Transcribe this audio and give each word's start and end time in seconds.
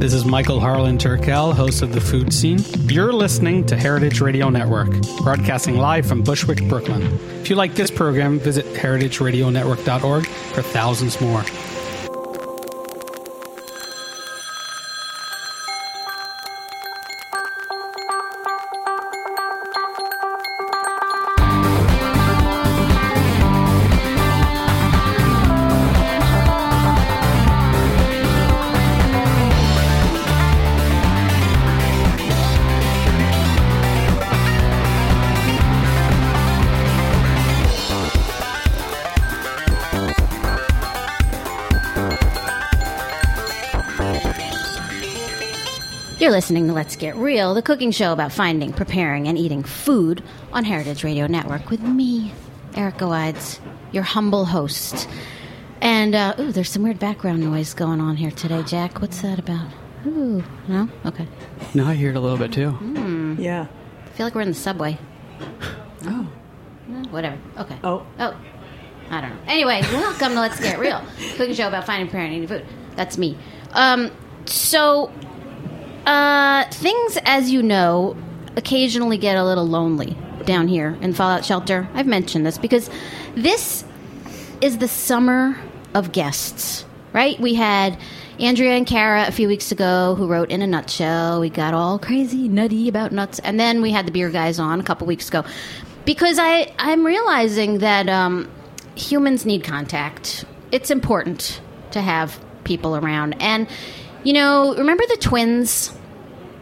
This 0.00 0.14
is 0.14 0.24
Michael 0.24 0.60
Harlan 0.60 0.96
Turkel, 0.96 1.52
host 1.52 1.82
of 1.82 1.92
The 1.92 2.00
Food 2.00 2.32
Scene. 2.32 2.60
You're 2.88 3.12
listening 3.12 3.66
to 3.66 3.76
Heritage 3.76 4.22
Radio 4.22 4.48
Network, 4.48 4.88
broadcasting 5.18 5.76
live 5.76 6.06
from 6.06 6.22
Bushwick, 6.22 6.66
Brooklyn. 6.70 7.02
If 7.42 7.50
you 7.50 7.56
like 7.56 7.74
this 7.74 7.90
program, 7.90 8.38
visit 8.38 8.64
heritageradionetwork.org 8.64 10.26
for 10.26 10.62
thousands 10.62 11.20
more. 11.20 11.44
Listening 46.40 46.66
to 46.66 46.72
Let's 46.72 46.96
Get 46.96 47.16
Real, 47.16 47.52
the 47.52 47.60
cooking 47.60 47.90
show 47.90 48.14
about 48.14 48.32
finding, 48.32 48.72
preparing, 48.72 49.28
and 49.28 49.36
eating 49.36 49.62
food 49.62 50.22
on 50.54 50.64
Heritage 50.64 51.04
Radio 51.04 51.26
Network 51.26 51.68
with 51.68 51.82
me, 51.82 52.32
Erica 52.74 53.06
Wides, 53.06 53.60
your 53.92 54.04
humble 54.04 54.46
host. 54.46 55.06
And, 55.82 56.14
uh, 56.14 56.36
ooh, 56.38 56.50
there's 56.50 56.70
some 56.70 56.82
weird 56.82 56.98
background 56.98 57.42
noise 57.42 57.74
going 57.74 58.00
on 58.00 58.16
here 58.16 58.30
today, 58.30 58.62
Jack. 58.62 59.02
What's 59.02 59.20
that 59.20 59.38
about? 59.38 59.68
Ooh, 60.06 60.42
no? 60.66 60.88
Okay. 61.04 61.28
No, 61.74 61.84
I 61.84 61.92
hear 61.92 62.08
it 62.08 62.16
a 62.16 62.20
little 62.20 62.38
bit 62.38 62.54
too. 62.54 62.74
Yeah. 63.38 63.66
I 64.06 64.08
feel 64.16 64.24
like 64.24 64.34
we're 64.34 64.40
in 64.40 64.48
the 64.48 64.54
subway. 64.54 64.96
Oh. 66.06 66.26
Whatever. 67.10 67.36
Okay. 67.58 67.78
Oh. 67.84 68.06
Oh. 68.18 68.34
I 69.10 69.20
don't 69.20 69.28
know. 69.28 69.42
Anyway, 69.46 69.82
welcome 69.92 70.32
to 70.32 70.40
Let's 70.40 70.58
Get 70.58 70.78
Real, 70.78 71.04
cooking 71.36 71.54
show 71.54 71.68
about 71.68 71.84
finding, 71.84 72.06
preparing, 72.06 72.32
and 72.32 72.44
eating 72.44 72.48
food. 72.48 72.66
That's 72.96 73.18
me. 73.18 73.36
Um, 73.72 74.10
so, 74.46 75.12
uh, 76.10 76.64
things, 76.70 77.18
as 77.24 77.52
you 77.52 77.62
know, 77.62 78.16
occasionally 78.56 79.16
get 79.16 79.36
a 79.36 79.44
little 79.44 79.66
lonely 79.66 80.16
down 80.44 80.66
here 80.66 80.98
in 81.00 81.12
Fallout 81.12 81.44
Shelter. 81.44 81.88
I've 81.94 82.08
mentioned 82.08 82.44
this 82.44 82.58
because 82.58 82.90
this 83.36 83.84
is 84.60 84.78
the 84.78 84.88
summer 84.88 85.56
of 85.94 86.10
guests, 86.10 86.84
right? 87.12 87.38
We 87.38 87.54
had 87.54 87.96
Andrea 88.40 88.72
and 88.72 88.88
Kara 88.88 89.26
a 89.28 89.30
few 89.30 89.46
weeks 89.46 89.70
ago 89.70 90.16
who 90.16 90.26
wrote 90.26 90.50
In 90.50 90.62
a 90.62 90.66
Nutshell. 90.66 91.40
We 91.40 91.48
got 91.48 91.74
all 91.74 91.96
crazy, 92.00 92.48
nutty 92.48 92.88
about 92.88 93.12
nuts. 93.12 93.38
And 93.38 93.60
then 93.60 93.80
we 93.80 93.92
had 93.92 94.04
the 94.04 94.10
beer 94.10 94.30
guys 94.30 94.58
on 94.58 94.80
a 94.80 94.82
couple 94.82 95.06
weeks 95.06 95.28
ago. 95.28 95.44
Because 96.04 96.40
I, 96.40 96.74
I'm 96.76 97.06
realizing 97.06 97.78
that 97.78 98.08
um, 98.08 98.50
humans 98.96 99.46
need 99.46 99.62
contact. 99.62 100.44
It's 100.72 100.90
important 100.90 101.60
to 101.92 102.00
have 102.00 102.44
people 102.64 102.96
around. 102.96 103.40
And, 103.40 103.68
you 104.24 104.32
know, 104.32 104.74
remember 104.74 105.04
the 105.06 105.18
twins? 105.18 105.96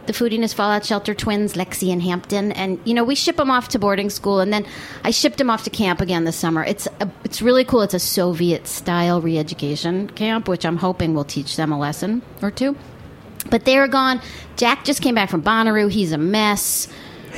The 0.09 0.13
Foodiness 0.13 0.55
Fallout 0.55 0.83
Shelter 0.83 1.13
twins, 1.13 1.53
Lexi 1.53 1.93
and 1.93 2.01
Hampton, 2.01 2.51
and 2.53 2.79
you 2.83 2.95
know 2.95 3.03
we 3.03 3.13
ship 3.13 3.35
them 3.35 3.51
off 3.51 3.67
to 3.69 3.79
boarding 3.79 4.09
school, 4.09 4.39
and 4.39 4.51
then 4.51 4.65
I 5.03 5.11
shipped 5.11 5.37
them 5.37 5.51
off 5.51 5.65
to 5.65 5.69
camp 5.69 6.01
again 6.01 6.23
this 6.23 6.35
summer. 6.35 6.63
It's 6.63 6.87
a, 6.99 7.11
it's 7.23 7.43
really 7.43 7.63
cool. 7.63 7.83
It's 7.83 7.93
a 7.93 7.99
Soviet 7.99 8.65
style 8.65 9.21
re-education 9.21 10.09
camp, 10.09 10.47
which 10.47 10.65
I'm 10.65 10.77
hoping 10.77 11.13
will 11.13 11.25
teach 11.25 11.57
them 11.57 11.71
a 11.71 11.77
lesson 11.77 12.23
or 12.41 12.49
two. 12.49 12.75
But 13.51 13.65
they're 13.65 13.87
gone. 13.87 14.19
Jack 14.57 14.83
just 14.83 15.03
came 15.03 15.13
back 15.13 15.29
from 15.29 15.43
Bonnaroo. 15.43 15.91
He's 15.91 16.11
a 16.11 16.17
mess. 16.17 16.87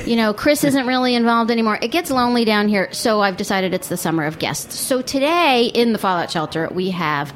You 0.06 0.16
know, 0.16 0.32
Chris 0.32 0.64
isn't 0.70 0.86
really 0.86 1.14
involved 1.14 1.50
anymore. 1.50 1.78
It 1.82 1.88
gets 1.88 2.10
lonely 2.10 2.46
down 2.46 2.68
here, 2.68 2.90
so 2.94 3.20
I've 3.20 3.36
decided 3.36 3.74
it's 3.74 3.88
the 3.88 3.98
summer 3.98 4.24
of 4.24 4.38
guests. 4.38 4.78
So 4.78 5.02
today 5.02 5.66
in 5.66 5.92
the 5.92 5.98
Fallout 5.98 6.30
Shelter, 6.30 6.70
we 6.72 6.88
have 6.92 7.34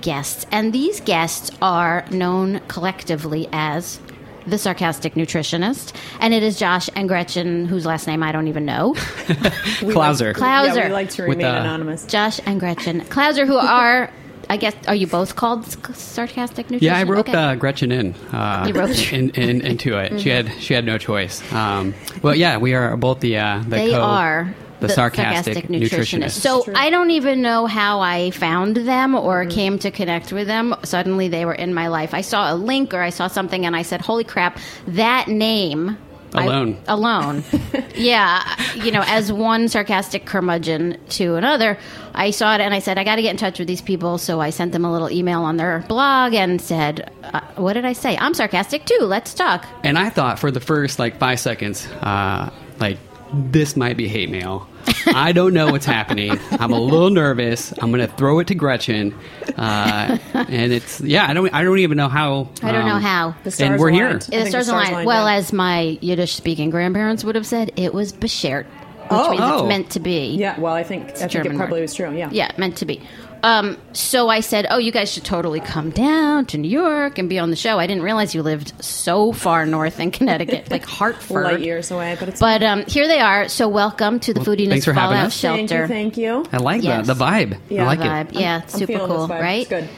guests, 0.00 0.46
and 0.52 0.72
these 0.72 1.00
guests 1.00 1.50
are 1.60 2.06
known 2.12 2.60
collectively 2.68 3.48
as 3.50 3.98
the 4.46 4.58
sarcastic 4.58 5.14
nutritionist, 5.14 5.92
and 6.20 6.32
it 6.34 6.42
is 6.42 6.58
Josh 6.58 6.88
and 6.94 7.08
Gretchen, 7.08 7.66
whose 7.66 7.84
last 7.86 8.06
name 8.06 8.22
I 8.22 8.32
don't 8.32 8.48
even 8.48 8.64
know. 8.64 8.94
Klauser. 8.96 10.34
Klauser. 10.34 10.76
Yeah, 10.76 10.86
we 10.88 10.92
like 10.92 11.10
to 11.10 11.22
With, 11.22 11.38
remain 11.38 11.46
uh, 11.54 11.60
anonymous. 11.60 12.06
Josh 12.06 12.40
and 12.46 12.60
Gretchen 12.60 13.00
Klauser, 13.02 13.46
who 13.46 13.56
are, 13.56 14.10
I 14.48 14.56
guess, 14.56 14.74
are 14.86 14.94
you 14.94 15.06
both 15.06 15.36
called 15.36 15.64
sarcastic 15.96 16.70
nutrition? 16.70 16.94
Yeah, 16.94 16.98
I 16.98 17.02
wrote 17.02 17.28
Okay. 17.28 17.32
uh, 17.34 17.54
Gretchen 17.56 17.90
in, 17.92 18.14
uh, 18.32 18.70
wrote- 18.74 18.90
Mm-hmm. 18.90 19.14
in, 19.14 19.30
in 19.30 19.60
into 19.66 19.98
it. 19.98 20.20
She 20.20 20.28
had 20.30 20.52
she 20.60 20.74
had 20.74 20.84
no 20.84 20.98
choice. 20.98 21.40
Um, 21.52 21.94
well, 22.22 22.34
yeah, 22.34 22.56
we 22.58 22.74
are 22.74 22.96
both 22.96 23.20
the 23.20 23.38
uh, 23.38 23.58
the 23.64 23.68
they 23.70 23.90
co- 23.90 24.00
are 24.02 24.54
the, 24.80 24.88
sarcastic, 24.88 25.68
nutritionist. 25.68 26.32
So 26.40 26.64
I 26.74 26.90
don't 26.90 27.10
even 27.10 27.42
know 27.42 27.66
how 27.66 28.00
I 28.00 28.30
found 28.30 28.76
them 28.76 29.14
or 29.14 29.44
Mm-hmm. 29.44 29.50
came 29.50 29.78
to 29.80 29.90
connect 29.90 30.32
with 30.32 30.46
them. 30.46 30.74
Suddenly 30.82 31.28
they 31.28 31.44
were 31.44 31.54
in 31.54 31.72
my 31.74 31.88
life. 31.88 32.14
I 32.14 32.20
saw 32.22 32.52
a 32.52 32.56
link 32.56 32.94
or 32.94 33.00
I 33.00 33.10
saw 33.10 33.26
something 33.28 33.64
and 33.66 33.74
I 33.76 33.82
said, 33.82 34.00
"Holy 34.00 34.24
crap, 34.24 34.58
that 34.88 35.28
name." 35.28 35.98
I- 36.34 36.44
Alone. 36.44 36.76
alone. 36.86 37.44
yeah. 37.94 38.42
You 38.74 38.90
know, 38.90 39.02
as 39.06 39.32
one 39.32 39.68
sarcastic 39.68 40.26
curmudgeon 40.26 40.98
to 41.10 41.36
another, 41.36 41.78
I 42.14 42.30
saw 42.30 42.54
it 42.54 42.60
and 42.60 42.74
I 42.74 42.80
said, 42.80 42.98
I 42.98 43.04
got 43.04 43.16
to 43.16 43.22
get 43.22 43.30
in 43.30 43.36
touch 43.38 43.58
with 43.58 43.68
these 43.68 43.80
people. 43.80 44.18
So 44.18 44.38
I 44.40 44.50
sent 44.50 44.72
them 44.72 44.84
a 44.84 44.92
little 44.92 45.10
email 45.10 45.44
on 45.44 45.56
their 45.56 45.82
blog 45.88 46.34
and 46.34 46.60
said, 46.60 47.10
uh, 47.22 47.40
What 47.54 47.72
did 47.74 47.86
I 47.86 47.94
say? 47.94 48.18
I'm 48.18 48.34
sarcastic 48.34 48.84
too. 48.84 48.98
Let's 49.02 49.32
talk. 49.32 49.64
and 49.82 49.96
I 49.98 50.10
thought 50.10 50.38
for 50.38 50.50
the 50.50 50.60
first 50.60 50.98
like 50.98 51.18
five 51.18 51.40
seconds, 51.40 51.86
uh, 52.02 52.50
like 52.80 52.98
this 53.36 53.76
might 53.76 53.96
be 53.96 54.08
hate 54.08 54.30
mail. 54.30 54.68
I 55.06 55.32
don't 55.32 55.52
know 55.54 55.70
what's 55.70 55.86
happening. 55.86 56.38
I'm 56.52 56.72
a 56.72 56.80
little 56.80 57.10
nervous. 57.10 57.72
I'm 57.80 57.90
going 57.92 58.06
to 58.08 58.12
throw 58.16 58.38
it 58.40 58.48
to 58.48 58.54
Gretchen, 58.54 59.14
uh, 59.56 60.18
and 60.34 60.72
it's 60.72 61.00
yeah. 61.00 61.26
I 61.28 61.34
don't. 61.34 61.52
I 61.52 61.62
don't 61.62 61.78
even 61.78 61.96
know 61.96 62.08
how. 62.08 62.48
I 62.62 62.72
don't 62.72 62.86
know 62.86 62.94
um, 62.96 63.02
how. 63.02 63.34
The 63.44 63.50
stars 63.50 63.70
and 63.72 63.80
we're 63.80 63.90
here. 63.90 64.06
aligned. 64.08 64.28
I 64.32 64.44
The 64.44 64.46
stars 64.50 64.66
the 64.66 64.72
aligned. 64.72 64.90
aligned, 64.90 65.06
Well, 65.06 65.26
yeah. 65.26 65.34
as 65.34 65.52
my 65.52 65.98
Yiddish 66.00 66.34
speaking 66.34 66.70
grandparents 66.70 67.24
would 67.24 67.34
have 67.34 67.46
said, 67.46 67.72
it 67.76 67.94
was 67.94 68.12
beshert. 68.12 68.66
Oh. 69.10 69.30
means 69.30 69.42
Oh. 69.44 69.60
it's 69.60 69.68
meant 69.68 69.90
to 69.90 70.00
be. 70.00 70.34
Yeah, 70.36 70.58
well, 70.58 70.72
I 70.74 70.82
think 70.82 71.10
I 71.10 71.28
think 71.28 71.46
it 71.46 71.56
probably 71.56 71.76
word. 71.78 71.82
was 71.82 71.94
true. 71.94 72.12
Yeah. 72.16 72.28
Yeah, 72.32 72.50
meant 72.58 72.76
to 72.78 72.86
be. 72.86 73.00
Um, 73.46 73.76
so 73.92 74.28
I 74.28 74.40
said, 74.40 74.66
"Oh, 74.70 74.78
you 74.78 74.90
guys 74.90 75.12
should 75.12 75.24
totally 75.24 75.60
come 75.60 75.90
down 75.90 76.46
to 76.46 76.58
New 76.58 76.68
York 76.68 77.18
and 77.18 77.28
be 77.28 77.38
on 77.38 77.50
the 77.50 77.56
show." 77.56 77.78
I 77.78 77.86
didn't 77.86 78.02
realize 78.02 78.34
you 78.34 78.42
lived 78.42 78.72
so 78.82 79.30
far 79.32 79.64
north 79.66 80.00
in 80.00 80.10
Connecticut, 80.10 80.68
like 80.70 80.84
Hartford. 80.98 81.44
Light 81.44 81.60
years 81.60 81.90
away, 81.92 82.16
but 82.18 82.28
it's 82.28 82.40
But 82.40 82.62
um, 82.64 82.84
here 82.86 83.06
they 83.06 83.20
are. 83.20 83.48
So 83.48 83.68
welcome 83.68 84.18
to 84.20 84.34
the 84.34 84.40
Foodiness 84.40 84.70
thanks 84.70 84.84
for 84.84 84.92
having 84.94 85.14
Fallout 85.16 85.26
us. 85.28 85.40
thank 85.40 85.68
Shelter. 85.68 85.82
you, 85.82 85.88
thank 85.88 86.16
you. 86.16 86.44
I 86.52 86.56
like 86.56 86.82
Yes. 86.82 87.06
the, 87.06 87.14
the 87.14 87.24
vibe. 87.24 87.58
Yeah. 87.68 87.84
I 87.84 87.86
like 87.86 88.00
vibe. 88.00 88.30
it. 88.34 88.40
Yeah, 88.40 88.60
I'm 88.62 88.68
super 88.68 88.86
feeling 88.94 89.06
cool, 89.06 89.26
this 89.28 89.36
vibe. 89.36 89.40
right? 89.40 89.60
It's 89.60 89.70
good. 89.70 89.88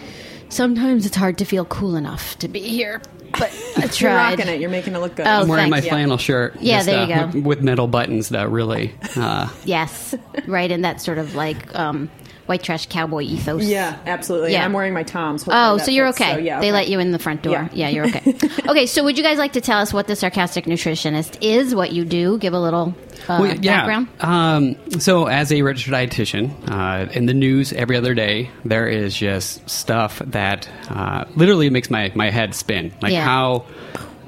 Sometimes 0.51 1.07
it's 1.07 1.17
hard 1.17 1.39
to 1.39 1.45
feel 1.45 1.65
cool 1.65 1.97
enough 1.97 2.39
to 2.41 2.49
be 2.49 2.61
here, 2.61 3.01
but 3.39 3.53
I 3.77 3.89
You're 3.99 4.11
rocking 4.11 4.49
it. 4.49 4.61
You're 4.61 4.71
making 4.71 4.95
it 4.95 4.99
look 4.99 5.17
good. 5.17 5.27
Oh, 5.27 5.43
I'm 5.43 5.49
wearing 5.49 5.71
my 5.71 5.81
thanks. 5.81 5.89
flannel 5.91 6.19
shirt. 6.19 6.57
Yeah, 6.61 6.79
just, 6.79 6.87
there 6.87 6.99
uh, 6.99 7.07
you 7.07 7.15
go. 7.15 7.27
With, 7.39 7.47
with 7.47 7.63
metal 7.63 7.87
buttons 7.87 8.31
that 8.31 8.51
really. 8.51 8.95
Uh, 9.17 9.49
Yes, 9.65 10.15
right 10.47 10.71
in 10.71 10.83
that 10.83 11.01
sort 11.01 11.19
of 11.19 11.35
like 11.35 11.75
um, 11.79 12.11
white 12.47 12.63
trash 12.63 12.87
cowboy 12.87 13.23
ethos. 13.23 13.65
Yeah, 13.65 13.97
absolutely. 14.07 14.53
Yeah. 14.53 14.65
I'm 14.65 14.73
wearing 14.73 14.95
my 14.95 15.03
Toms. 15.03 15.45
Oh, 15.47 15.79
so 15.79 15.91
you're 15.91 16.07
fits. 16.09 16.21
okay. 16.21 16.33
So, 16.35 16.39
yeah, 16.39 16.61
They 16.61 16.67
okay. 16.69 16.73
let 16.73 16.89
you 16.89 16.99
in 16.99 17.13
the 17.13 17.19
front 17.19 17.43
door. 17.43 17.53
Yeah, 17.53 17.69
Yeah. 17.73 17.89
you're 17.89 18.07
okay. 18.17 18.35
okay, 18.69 18.87
so 18.87 19.05
would 19.05 19.17
you 19.19 19.25
guys 19.25 19.39
like 19.39 19.53
to 19.53 19.61
tell 19.61 19.79
us 19.81 19.93
what 19.93 20.07
the 20.07 20.17
sarcastic 20.17 20.65
nutritionist 20.65 21.39
is, 21.43 21.75
what 21.75 21.93
you 21.93 22.05
do? 22.05 22.39
Give 22.39 22.55
a 22.55 22.61
little 22.61 22.95
uh, 23.29 23.39
Well, 23.41 23.57
yeah. 23.57 23.87
background. 23.87 24.09
Um, 24.21 25.01
so, 25.01 25.27
as 25.27 25.53
a 25.53 25.63
registered 25.63 25.95
dietitian, 25.95 26.51
uh, 26.71 27.11
in 27.13 27.27
the 27.27 27.35
news 27.35 27.73
every 27.73 27.97
other 27.97 28.15
day, 28.15 28.51
there 28.65 28.87
is 28.87 29.15
just 29.17 29.69
stuff 29.69 30.21
that 30.27 30.69
uh, 30.91 31.25
literally 31.37 31.71
makes 31.71 31.91
my, 31.91 32.11
my 32.15 32.31
head 32.31 32.55
spin. 32.55 32.93
Like 33.03 33.13
Yeah. 33.13 33.25
how. 33.25 33.65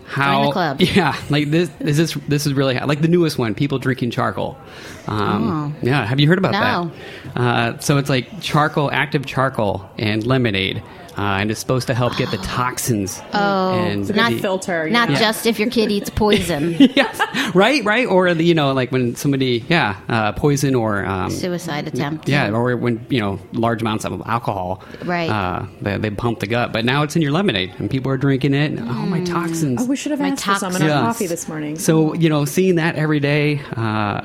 How, 0.06 0.38
Join 0.38 0.46
the 0.46 0.52
club. 0.52 0.80
Yeah, 0.96 1.16
like 1.30 1.50
this. 1.52 1.70
Is 1.78 1.96
this 1.96 2.14
this 2.26 2.44
is 2.44 2.52
really 2.52 2.76
like 2.80 3.00
the 3.00 3.06
newest 3.06 3.38
one? 3.38 3.54
People 3.54 3.78
drinking 3.78 4.10
charcoal. 4.10 4.58
Um, 5.06 5.76
Yeah, 5.82 6.04
have 6.04 6.18
you 6.18 6.26
heard 6.26 6.38
about 6.38 6.50
No. 6.50 6.90
that? 7.34 7.40
Uh, 7.40 7.78
so 7.78 7.96
it's 7.96 8.10
like 8.10 8.40
charcoal, 8.40 8.90
active 8.90 9.24
charcoal, 9.24 9.88
and 9.98 10.26
lemonade, 10.26 10.82
uh, 11.18 11.38
and 11.40 11.50
it's 11.50 11.60
supposed 11.60 11.86
to 11.88 11.94
help 11.94 12.16
get 12.16 12.30
the 12.30 12.36
toxins. 12.44 13.20
Oh, 13.32 13.74
and 13.74 14.00
It's 14.02 14.10
Not- 14.16 14.30
good 14.32 14.40
filter. 14.40 14.86
you 14.86 14.92
Not 14.92 15.10
know. 15.10 15.16
just 15.16 15.46
if 15.46 15.58
your 15.58 15.68
kid 15.70 15.90
eats 15.90 16.10
poison, 16.10 16.72
yes, 16.78 17.20
right, 17.54 17.84
right, 17.84 18.06
or 18.06 18.32
the, 18.34 18.44
you 18.44 18.54
know, 18.54 18.72
like 18.72 18.92
when 18.92 19.16
somebody, 19.16 19.64
yeah, 19.68 19.96
uh, 20.08 20.32
poison 20.32 20.74
or 20.74 21.04
um, 21.04 21.30
suicide 21.30 21.88
attempt. 21.88 22.28
yeah, 22.28 22.50
or 22.50 22.76
when 22.76 23.04
you 23.10 23.20
know 23.20 23.38
large 23.52 23.82
amounts 23.82 24.04
of 24.04 24.22
alcohol, 24.26 24.82
Right. 25.04 25.28
Uh, 25.30 25.66
they, 25.80 25.98
they 25.98 26.10
pump 26.10 26.40
the 26.40 26.46
gut, 26.46 26.72
but 26.72 26.84
now 26.84 27.02
it's 27.02 27.16
in 27.16 27.22
your 27.22 27.32
lemonade, 27.32 27.72
and 27.78 27.90
people 27.90 28.10
are 28.12 28.16
drinking 28.16 28.54
it. 28.54 28.72
And, 28.72 28.80
oh, 28.80 28.92
my 29.06 29.22
toxins! 29.24 29.82
Oh, 29.82 29.86
we 29.86 29.96
should 29.96 30.10
have 30.12 30.20
My 30.20 30.28
asked 30.28 30.44
for 30.44 30.54
some 30.56 30.72
in 30.72 30.78
toxins. 30.80 30.90
our 30.92 31.02
coffee 31.02 31.26
this 31.26 31.48
morning. 31.48 31.78
So 31.78 32.14
you 32.14 32.28
know, 32.28 32.44
seeing 32.44 32.76
that 32.76 32.96
every 32.96 33.20
day, 33.20 33.60
uh, 33.76 34.20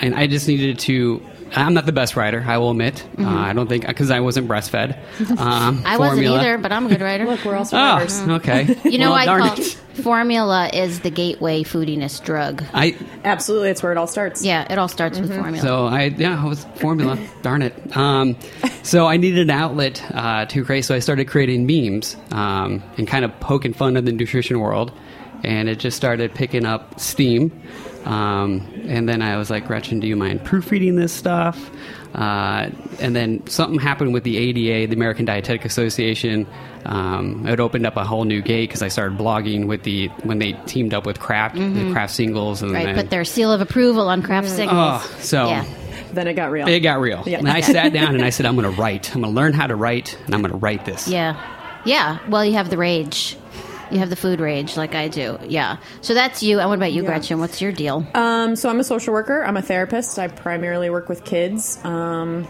and 0.00 0.14
I 0.14 0.26
just 0.26 0.46
needed 0.48 0.78
to. 0.80 1.22
I'm 1.54 1.74
not 1.74 1.86
the 1.86 1.92
best 1.92 2.16
writer, 2.16 2.44
I 2.46 2.58
will 2.58 2.70
admit. 2.70 3.06
Uh, 3.18 3.26
I 3.26 3.52
don't 3.52 3.68
think 3.68 3.86
because 3.86 4.10
I 4.10 4.20
wasn't 4.20 4.48
breastfed. 4.48 4.96
Um, 5.40 5.78
Mm-hmm. 5.78 5.86
I 5.86 5.98
wasn't 5.98 6.26
either, 6.26 6.58
but 6.58 6.72
I'm 6.72 6.86
a 6.86 6.88
good 6.88 7.00
writer. 7.00 7.24
Look, 7.30 7.44
we're 7.44 7.56
all 7.56 7.66
Oh, 7.72 8.06
okay. 8.36 8.76
you 8.84 8.98
know, 8.98 9.10
well, 9.10 9.14
I 9.14 9.26
call 9.26 9.58
it. 9.58 9.64
formula 10.02 10.68
is 10.72 11.00
the 11.00 11.10
gateway 11.10 11.62
foodiness 11.62 12.22
drug. 12.22 12.64
I 12.72 12.96
Absolutely, 13.24 13.70
it's 13.70 13.82
where 13.82 13.92
it 13.92 13.98
all 13.98 14.06
starts. 14.06 14.44
Yeah, 14.44 14.70
it 14.70 14.78
all 14.78 14.88
starts 14.88 15.18
with 15.18 15.28
formula. 15.34 15.58
Mm-hmm. 15.58 15.66
So 15.66 15.86
I 15.86 16.04
yeah, 16.04 16.42
I 16.42 16.46
was 16.46 16.64
formula. 16.76 17.18
Darn 17.42 17.62
it. 17.62 17.96
Um, 17.96 18.36
so 18.82 19.06
I 19.06 19.16
needed 19.16 19.40
an 19.40 19.50
outlet 19.50 20.02
uh, 20.14 20.46
to 20.46 20.64
create. 20.64 20.82
So 20.84 20.94
I 20.94 20.98
started 21.00 21.28
creating 21.28 21.66
memes 21.66 22.16
um, 22.30 22.82
and 22.96 23.06
kind 23.06 23.24
of 23.24 23.38
poking 23.40 23.72
fun 23.72 23.96
at 23.96 24.04
the 24.04 24.12
nutrition 24.12 24.60
world, 24.60 24.92
and 25.44 25.68
it 25.68 25.78
just 25.78 25.96
started 25.96 26.34
picking 26.34 26.64
up 26.66 26.98
steam. 27.00 27.62
Um, 28.04 28.66
and 28.86 29.08
then 29.08 29.20
I 29.22 29.36
was 29.36 29.50
like, 29.50 29.66
Gretchen, 29.66 30.00
do 30.00 30.06
you 30.06 30.16
mind 30.16 30.44
proofreading 30.44 30.96
this 30.96 31.12
stuff? 31.12 31.70
Uh, 32.14 32.70
and 32.98 33.14
then 33.14 33.46
something 33.46 33.78
happened 33.78 34.12
with 34.14 34.24
the 34.24 34.36
ADA, 34.36 34.88
the 34.88 34.96
American 34.96 35.26
Dietetic 35.26 35.64
Association. 35.64 36.46
Um, 36.86 37.46
it 37.46 37.60
opened 37.60 37.86
up 37.86 37.96
a 37.96 38.04
whole 38.04 38.24
new 38.24 38.40
gate 38.42 38.68
because 38.68 38.82
I 38.82 38.88
started 38.88 39.18
blogging 39.18 39.66
with 39.66 39.82
the 39.84 40.08
when 40.24 40.38
they 40.38 40.52
teamed 40.66 40.94
up 40.94 41.04
with 41.06 41.20
Kraft, 41.20 41.56
the 41.56 41.90
Kraft 41.92 42.14
singles, 42.14 42.62
and 42.62 42.70
Mm-hmm. 42.72 42.74
right, 42.76 42.86
then, 42.86 42.94
put 43.04 43.10
their 43.10 43.24
seal 43.24 43.52
of 43.52 43.60
approval 43.60 44.08
on 44.08 44.22
Kraft 44.22 44.48
singles. 44.48 44.76
oh, 45.04 45.16
so 45.20 45.46
yeah. 45.48 45.64
Then 46.12 46.26
it 46.26 46.34
got 46.34 46.50
real. 46.50 46.66
it 46.66 46.80
got 46.80 46.98
real. 47.00 47.22
Yeah. 47.26 47.38
And 47.38 47.48
I 47.48 47.60
sat 47.76 47.92
down 47.92 48.14
and 48.16 48.24
I 48.24 48.30
said, 48.30 48.44
I'm 48.46 48.56
going 48.56 48.74
to 48.74 48.80
write. 48.80 49.14
I'm 49.14 49.20
going 49.20 49.32
to 49.32 49.36
learn 49.40 49.52
how 49.52 49.66
to 49.68 49.76
write, 49.76 50.18
and 50.24 50.34
I'm 50.34 50.40
going 50.40 50.50
to 50.52 50.58
write 50.58 50.84
this. 50.86 51.06
Yeah. 51.06 51.36
Yeah. 51.84 52.18
Well, 52.28 52.44
you 52.44 52.54
have 52.54 52.70
the 52.70 52.76
rage. 52.78 53.36
You 53.90 53.98
have 53.98 54.10
the 54.10 54.16
food 54.16 54.40
rage 54.40 54.76
like 54.76 54.94
I 54.94 55.08
do. 55.08 55.38
Yeah. 55.46 55.78
So 56.00 56.14
that's 56.14 56.42
you. 56.42 56.60
And 56.60 56.68
what 56.68 56.76
about 56.76 56.92
you, 56.92 57.02
Yeah. 57.02 57.08
Gretchen? 57.08 57.38
What's 57.40 57.60
your 57.60 57.72
deal? 57.72 58.06
Um, 58.14 58.56
so 58.56 58.68
I'm 58.68 58.78
a 58.80 58.84
social 58.84 59.12
worker. 59.12 59.44
I'm 59.44 59.56
a 59.56 59.62
therapist. 59.62 60.18
I 60.18 60.28
primarily 60.28 60.90
work 60.90 61.08
with 61.08 61.24
kids. 61.24 61.78
Um, 61.84 62.46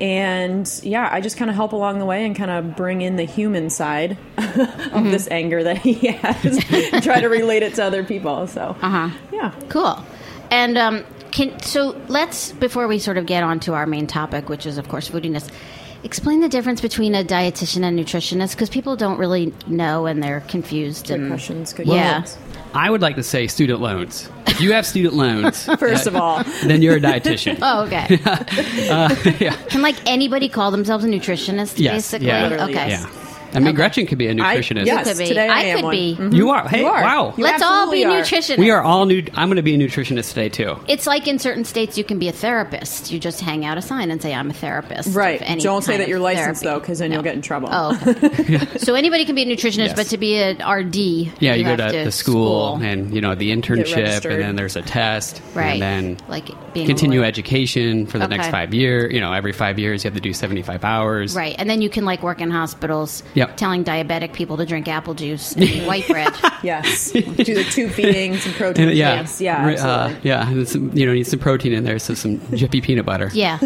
and 0.00 0.80
yeah, 0.82 1.08
I 1.12 1.20
just 1.20 1.36
kind 1.36 1.50
of 1.50 1.56
help 1.56 1.72
along 1.72 1.98
the 1.98 2.06
way 2.06 2.24
and 2.24 2.34
kind 2.34 2.50
of 2.50 2.76
bring 2.76 3.02
in 3.02 3.16
the 3.16 3.24
human 3.24 3.68
side 3.70 4.16
of 4.38 5.04
this 5.04 5.28
anger 5.30 5.62
that 5.64 5.78
he 5.78 5.92
has 6.08 6.64
and 6.92 7.02
try 7.02 7.20
to 7.20 7.28
relate 7.28 7.62
it 7.62 7.74
to 7.74 7.84
other 7.84 8.02
people. 8.04 8.46
So, 8.46 8.76
Uh-huh. 8.80 9.10
yeah. 9.32 9.52
Cool. 9.68 10.02
And 10.50 10.78
um, 10.78 11.04
can 11.30 11.60
so 11.60 12.00
let's 12.08 12.52
before 12.52 12.88
we 12.88 12.98
sort 12.98 13.18
of 13.18 13.26
get 13.26 13.42
on 13.42 13.60
to 13.60 13.74
our 13.74 13.86
main 13.86 14.06
topic, 14.06 14.48
which 14.48 14.64
is 14.66 14.78
of 14.78 14.88
course 14.88 15.08
foodiness. 15.08 15.48
Explain 16.02 16.40
the 16.40 16.48
difference 16.48 16.80
between 16.80 17.14
a 17.14 17.22
dietitian 17.22 17.82
and 17.82 17.98
nutritionist 17.98 18.52
because 18.52 18.70
people 18.70 18.96
don't 18.96 19.18
really 19.18 19.52
know 19.66 20.06
and 20.06 20.22
they're 20.22 20.40
confused. 20.48 21.08
Good 21.08 21.20
and 21.20 21.28
questions. 21.30 21.72
Good 21.72 21.86
Yeah. 21.86 22.20
questions. 22.20 22.46
I 22.72 22.88
would 22.88 23.02
like 23.02 23.16
to 23.16 23.22
say 23.22 23.46
student 23.48 23.80
loans. 23.80 24.28
If 24.46 24.60
you 24.60 24.72
have 24.72 24.86
student 24.86 25.14
loans, 25.14 25.64
First 25.78 26.06
of 26.06 26.14
all, 26.16 26.42
then 26.64 26.82
you're 26.82 26.96
a 26.96 27.00
dietitian. 27.00 27.58
Oh, 27.62 27.84
okay. 27.86 28.18
Uh, 28.90 29.14
yeah. 29.38 29.54
Can 29.68 29.82
like 29.82 29.96
anybody 30.06 30.48
call 30.48 30.70
themselves 30.70 31.04
a 31.04 31.08
nutritionist? 31.08 31.74
Yes. 31.78 31.94
Basically. 32.10 32.28
Yeah. 32.28 32.64
Okay. 32.64 32.88
Yeah. 32.90 33.06
I 33.54 33.60
mean, 33.60 33.74
Gretchen 33.74 34.06
could 34.06 34.18
be 34.18 34.28
a 34.28 34.34
nutritionist. 34.34 34.86
yes, 34.86 35.08
could 35.08 35.18
be. 35.18 35.26
today 35.26 35.48
I, 35.48 35.58
I 35.58 35.60
am 35.62 35.76
could 35.78 35.84
one. 35.84 35.94
be. 35.96 36.16
Mhm. 36.18 36.34
You 36.34 36.50
are. 36.50 36.68
Hey, 36.68 36.80
You 36.80 36.86
are. 36.86 37.02
wow. 37.02 37.34
You 37.36 37.44
Let's 37.44 37.62
all 37.62 37.90
be 37.90 38.04
are. 38.04 38.10
nutritionists. 38.22 38.58
We 38.58 38.70
are 38.70 38.82
all 38.82 39.06
new. 39.06 39.22
I'm 39.34 39.48
going 39.48 39.56
to 39.56 39.62
be 39.62 39.74
a 39.74 39.78
nutritionist 39.78 40.28
today, 40.30 40.48
too. 40.48 40.76
It's 40.88 41.06
like 41.06 41.26
in 41.28 41.38
certain 41.38 41.64
states 41.64 41.98
you 41.98 42.04
can 42.04 42.18
be 42.18 42.28
a 42.28 42.32
therapist. 42.32 43.10
You 43.10 43.18
just 43.18 43.40
hang 43.40 43.64
out 43.64 43.78
a 43.78 43.82
sign 43.82 44.10
and 44.10 44.20
say 44.22 44.34
I'm 44.34 44.50
a 44.50 44.54
therapist. 44.54 45.14
Right. 45.14 45.40
of 45.40 45.46
any 45.46 45.62
Don't 45.62 45.82
say 45.82 45.96
that 45.98 46.08
you're 46.08 46.18
of 46.18 46.22
licensed, 46.24 46.62
therapy. 46.62 46.76
though, 46.76 46.80
because 46.80 46.98
then 47.00 47.10
No. 47.10 47.14
you'll 47.16 47.22
get 47.24 47.34
in 47.34 47.42
trouble. 47.42 47.68
Oh, 47.72 47.98
okay. 48.06 48.66
so 48.78 48.94
anybody 48.94 49.24
can 49.24 49.34
be 49.34 49.42
a 49.42 49.46
nutritionist, 49.46 49.88
Yes. 49.88 49.96
but 49.96 50.06
to 50.08 50.18
be 50.18 50.36
an 50.36 50.56
RD, 50.66 50.96
Yeah, 51.40 51.54
you, 51.54 51.64
go 51.64 51.76
have 51.76 51.92
to, 51.92 52.04
the 52.04 52.12
school, 52.12 52.76
and, 52.82 53.12
you 53.14 53.20
know, 53.20 53.34
the 53.34 53.50
internship, 53.50 54.24
and 54.24 54.40
then 54.42 54.56
there's 54.56 54.76
a 54.76 54.82
test. 54.82 55.40
right, 55.54 55.80
And 55.80 55.82
then 55.82 56.16
like 56.28 56.48
being 56.72 56.86
continue 56.86 57.22
education 57.24 58.06
for 58.06 58.18
the 58.18 58.28
next 58.28 58.48
five 58.48 58.72
years. 58.74 59.12
You 59.12 59.20
know, 59.20 59.32
every 59.32 59.52
five 59.52 59.78
years 59.78 60.04
you 60.04 60.08
have 60.08 60.14
to 60.16 60.20
do 60.20 60.32
75 60.32 60.84
hours. 60.84 61.34
Right, 61.34 61.54
and 61.58 61.68
then 61.68 61.80
you 61.82 61.90
can 61.90 62.04
like 62.04 62.22
work 62.22 62.40
in 62.40 62.50
hospitals, 62.50 63.22
Yep. 63.40 63.56
telling 63.56 63.84
diabetic 63.84 64.32
people 64.32 64.56
to 64.58 64.66
drink 64.66 64.86
apple 64.88 65.14
juice 65.14 65.52
and 65.56 65.86
white 65.86 66.06
bread. 66.08 66.32
Yes. 66.62 67.10
Do 67.12 67.22
the 67.22 67.64
tube 67.70 67.90
feeding, 67.92 68.36
some 68.36 68.52
protein 68.52 68.88
And, 68.88 68.96
yeah. 68.96 69.26
Yeah, 69.38 69.82
uh, 69.82 70.14
yeah. 70.22 70.46
and 70.46 70.68
some, 70.68 70.94
you 70.94 71.06
know, 71.06 71.14
need 71.14 71.26
some 71.26 71.38
protein 71.38 71.72
in 71.72 71.84
there, 71.84 71.98
so 71.98 72.12
some 72.12 72.38
Jiffy 72.54 72.82
peanut 72.82 73.06
butter. 73.06 73.30
yeah, 73.32 73.58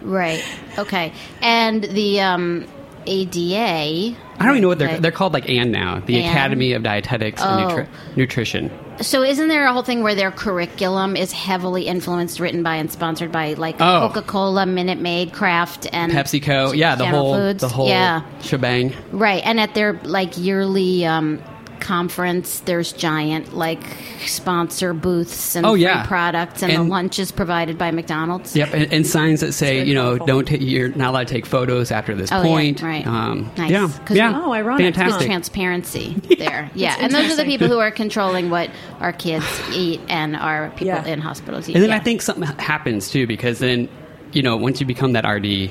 right. 0.00 0.42
Okay, 0.78 1.12
and 1.42 1.84
the 1.84 2.22
um, 2.22 2.66
ADA. 3.06 4.16
I 4.38 4.44
don't 4.44 4.50
even 4.50 4.62
know 4.62 4.68
what 4.68 4.78
they're 4.78 4.98
they're 4.98 5.10
called. 5.12 5.32
Like 5.32 5.48
and 5.48 5.70
now, 5.72 6.00
the 6.00 6.20
And? 6.22 6.30
Academy 6.30 6.72
of 6.72 6.82
Dietetics 6.82 7.42
and 7.42 7.64
Oh. 7.64 7.68
Nutri- 7.76 7.86
Nutrition. 8.16 8.70
So 9.00 9.22
isn't 9.22 9.48
there 9.48 9.66
a 9.66 9.72
whole 9.72 9.82
thing 9.82 10.02
where 10.02 10.14
their 10.14 10.30
curriculum 10.30 11.16
is 11.16 11.32
heavily 11.32 11.86
influenced, 11.86 12.38
written 12.40 12.62
by, 12.62 12.76
and 12.76 12.90
sponsored 12.92 13.32
by 13.32 13.54
like 13.54 13.76
Oh. 13.80 14.08
Coca 14.12 14.22
Cola, 14.22 14.66
Minute 14.66 15.00
Maid, 15.00 15.32
Kraft, 15.32 15.86
and 15.92 16.12
PepsiCo, 16.12 16.74
yeah, 16.76 16.94
the 16.96 17.06
whole 17.06 17.34
Foods? 17.34 17.60
the 17.62 17.68
whole 17.68 17.88
yeah, 17.88 18.22
shebang. 18.42 18.92
right. 19.12 19.42
And 19.44 19.58
at 19.60 19.74
their 19.74 19.98
like 20.04 20.36
yearly 20.36 21.06
um, 21.06 21.40
conference, 21.80 22.60
there's 22.60 22.92
giant 22.92 23.54
like 23.54 23.82
sponsor 24.26 24.92
booths 24.94 25.56
and 25.56 25.64
Oh, 25.66 25.74
free 25.74 25.86
products, 26.04 26.62
and, 26.62 26.72
the 26.72 26.82
lunch 26.82 27.18
is 27.18 27.32
provided 27.32 27.76
by 27.78 27.90
McDonald's. 27.90 28.54
Yep, 28.54 28.74
and, 28.74 28.92
and 28.92 29.06
signs 29.06 29.40
that 29.40 29.52
say, 29.52 29.82
you 29.84 29.94
know, 29.94 30.10
thoughtful. 30.18 30.26
don't 30.26 30.48
ta- 30.48 30.54
you're 30.56 30.88
not 30.90 31.10
allowed 31.10 31.28
to 31.28 31.34
take 31.34 31.46
photos 31.46 31.90
after 31.90 32.14
this 32.14 32.30
Oh, 32.32 32.42
yeah, 32.42 32.48
point. 32.48 32.82
right. 32.82 33.06
Um, 33.06 33.50
Nice. 33.56 33.70
Yeah, 33.70 33.88
'Cause 34.04 34.16
yeah. 34.16 34.32
we- 34.38 34.44
Oh, 34.44 34.52
ironic. 34.52 34.94
Fantastic. 34.94 35.26
Transparency 35.26 36.14
there, 36.38 36.70
yeah, 36.74 36.96
and 37.00 37.12
those 37.12 37.30
are 37.32 37.36
the 37.36 37.44
people 37.44 37.68
who 37.68 37.78
are 37.78 37.90
controlling 37.90 38.50
what 38.50 38.70
our 39.00 39.12
kids 39.12 39.44
eat 39.74 40.00
and 40.08 40.36
our 40.36 40.70
people 40.70 40.86
Yeah. 40.88 41.06
in 41.06 41.20
hospitals 41.20 41.68
eat. 41.68 41.74
And 41.74 41.82
then 41.82 41.90
yeah. 41.90 41.96
I 41.96 42.00
think 42.00 42.22
something 42.22 42.44
happens 42.58 43.10
too 43.10 43.26
because 43.26 43.58
then, 43.58 43.88
you 44.32 44.42
know, 44.42 44.56
once 44.56 44.80
you 44.80 44.86
become 44.86 45.12
that 45.14 45.24
RD, 45.28 45.70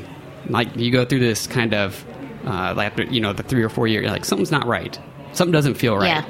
like 0.49 0.75
you 0.75 0.91
go 0.91 1.05
through 1.05 1.19
this 1.19 1.47
kind 1.47 1.73
of, 1.73 2.03
uh, 2.45 2.73
like 2.75 2.87
after 2.87 3.03
you 3.03 3.19
know 3.19 3.33
the 3.33 3.43
three 3.43 3.61
or 3.63 3.69
four 3.69 3.87
years, 3.87 4.03
you're 4.03 4.11
like 4.11 4.25
something's 4.25 4.51
not 4.51 4.65
right. 4.65 4.97
Something 5.33 5.51
doesn't 5.51 5.75
feel 5.75 5.97
right. 5.97 6.07
Yeah. 6.07 6.25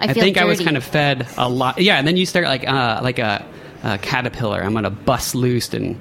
I 0.00 0.12
feel 0.12 0.22
think 0.22 0.38
I 0.38 0.44
was 0.44 0.60
kind 0.60 0.76
of 0.76 0.84
fed 0.84 1.28
a 1.36 1.48
lot. 1.48 1.78
Yeah, 1.80 1.96
and 1.98 2.06
then 2.08 2.16
you 2.16 2.24
start 2.26 2.46
like 2.46 2.66
uh, 2.66 3.00
like 3.02 3.18
a, 3.18 3.44
a 3.82 3.98
caterpillar. 3.98 4.62
I'm 4.62 4.72
gonna 4.72 4.90
bust 4.90 5.34
loose 5.34 5.72
and 5.74 6.00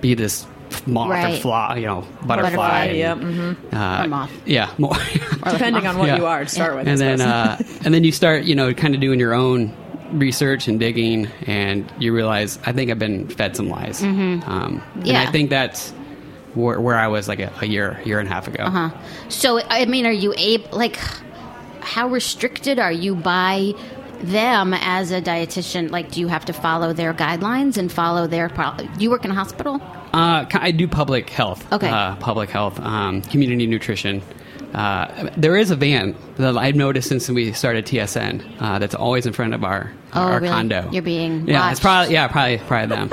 be 0.00 0.14
this 0.14 0.46
moth 0.86 1.10
Right. 1.10 1.34
or 1.34 1.40
fly, 1.40 1.76
you 1.78 1.86
know, 1.86 2.06
butterfly. 2.26 2.50
Butterfly, 2.56 2.84
and, 2.84 2.96
yeah, 2.98 3.14
mhm. 3.14 3.56
uh, 3.74 4.04
Or 4.04 4.08
moth. 4.08 4.30
Yeah, 4.46 4.70
more. 4.78 4.94
Depending 5.50 5.86
on 5.86 5.98
what 5.98 6.08
Yeah. 6.08 6.16
you 6.18 6.26
are 6.26 6.44
to 6.44 6.48
start 6.48 6.76
with. 6.76 6.86
And 6.86 6.98
then 7.00 7.20
uh, 7.20 7.58
and 7.84 7.92
then 7.94 8.04
you 8.04 8.12
start 8.12 8.44
you 8.44 8.54
know 8.54 8.72
kind 8.74 8.94
of 8.94 9.00
doing 9.00 9.18
your 9.18 9.32
own 9.34 9.74
research 10.12 10.68
and 10.68 10.78
digging, 10.78 11.26
and 11.46 11.90
you 11.98 12.12
realize 12.12 12.58
I 12.66 12.72
think 12.72 12.90
I've 12.90 12.98
been 12.98 13.26
fed 13.28 13.56
some 13.56 13.68
lies. 13.70 14.02
Um, 14.02 14.10
And 14.20 14.42
Mm-hmm. 14.42 15.06
Yeah. 15.06 15.22
I 15.22 15.26
think 15.32 15.48
that's 15.50 15.90
where, 16.54 16.80
where 16.80 16.96
I 16.98 17.06
was 17.08 17.26
like 17.28 17.38
a, 17.38 17.52
a 17.60 17.66
year, 17.66 18.00
year 18.04 18.18
and 18.18 18.28
a 18.28 18.32
half 18.32 18.48
ago. 18.48 18.64
Uh-huh. 18.64 18.90
So, 19.28 19.60
I 19.68 19.84
mean, 19.84 20.04
are 20.06 20.10
you 20.12 20.34
able, 20.36 20.76
like, 20.76 20.98
how 21.90 22.06
restricted 22.06 22.78
are 22.78 22.92
you 22.92 23.16
by 23.16 23.72
them 24.22 24.72
as 24.74 25.10
a 25.10 25.20
dietitian? 25.20 25.90
Like, 25.90 26.12
do 26.12 26.20
you 26.20 26.28
have 26.28 26.44
to 26.44 26.52
follow 26.52 26.92
their 26.92 27.12
guidelines 27.12 27.76
and 27.76 27.90
follow 27.90 28.28
their, 28.28 28.48
pro- 28.48 28.76
do 28.76 28.86
you 28.98 29.10
work 29.10 29.24
in 29.24 29.32
a 29.32 29.34
hospital? 29.34 29.82
Uh, 30.12 30.46
I 30.52 30.70
do 30.70 30.86
public 30.86 31.30
health. 31.30 31.70
Okay. 31.72 31.88
Uh, 31.88 32.14
public 32.16 32.48
health, 32.48 32.78
um, 32.78 33.22
community 33.22 33.66
nutrition. 33.66 34.22
Uh, 34.74 35.30
there 35.36 35.56
is 35.56 35.70
a 35.70 35.76
van 35.76 36.14
that 36.36 36.56
I've 36.56 36.76
noticed 36.76 37.08
since 37.08 37.28
we 37.28 37.52
started 37.52 37.86
TSN 37.86 38.60
uh, 38.60 38.78
that's 38.78 38.94
always 38.94 39.26
in 39.26 39.32
front 39.32 39.54
of 39.54 39.64
our 39.64 39.92
Oh, 40.12 40.22
our 40.22 40.34
really? 40.40 40.48
condo. 40.48 40.90
You're 40.90 41.02
being 41.02 41.46
yeah, 41.46 41.70
it's 41.70 41.78
probably 41.78 42.12
yeah, 42.14 42.26
probably 42.26 42.58
probably 42.58 42.96
them. 42.96 43.10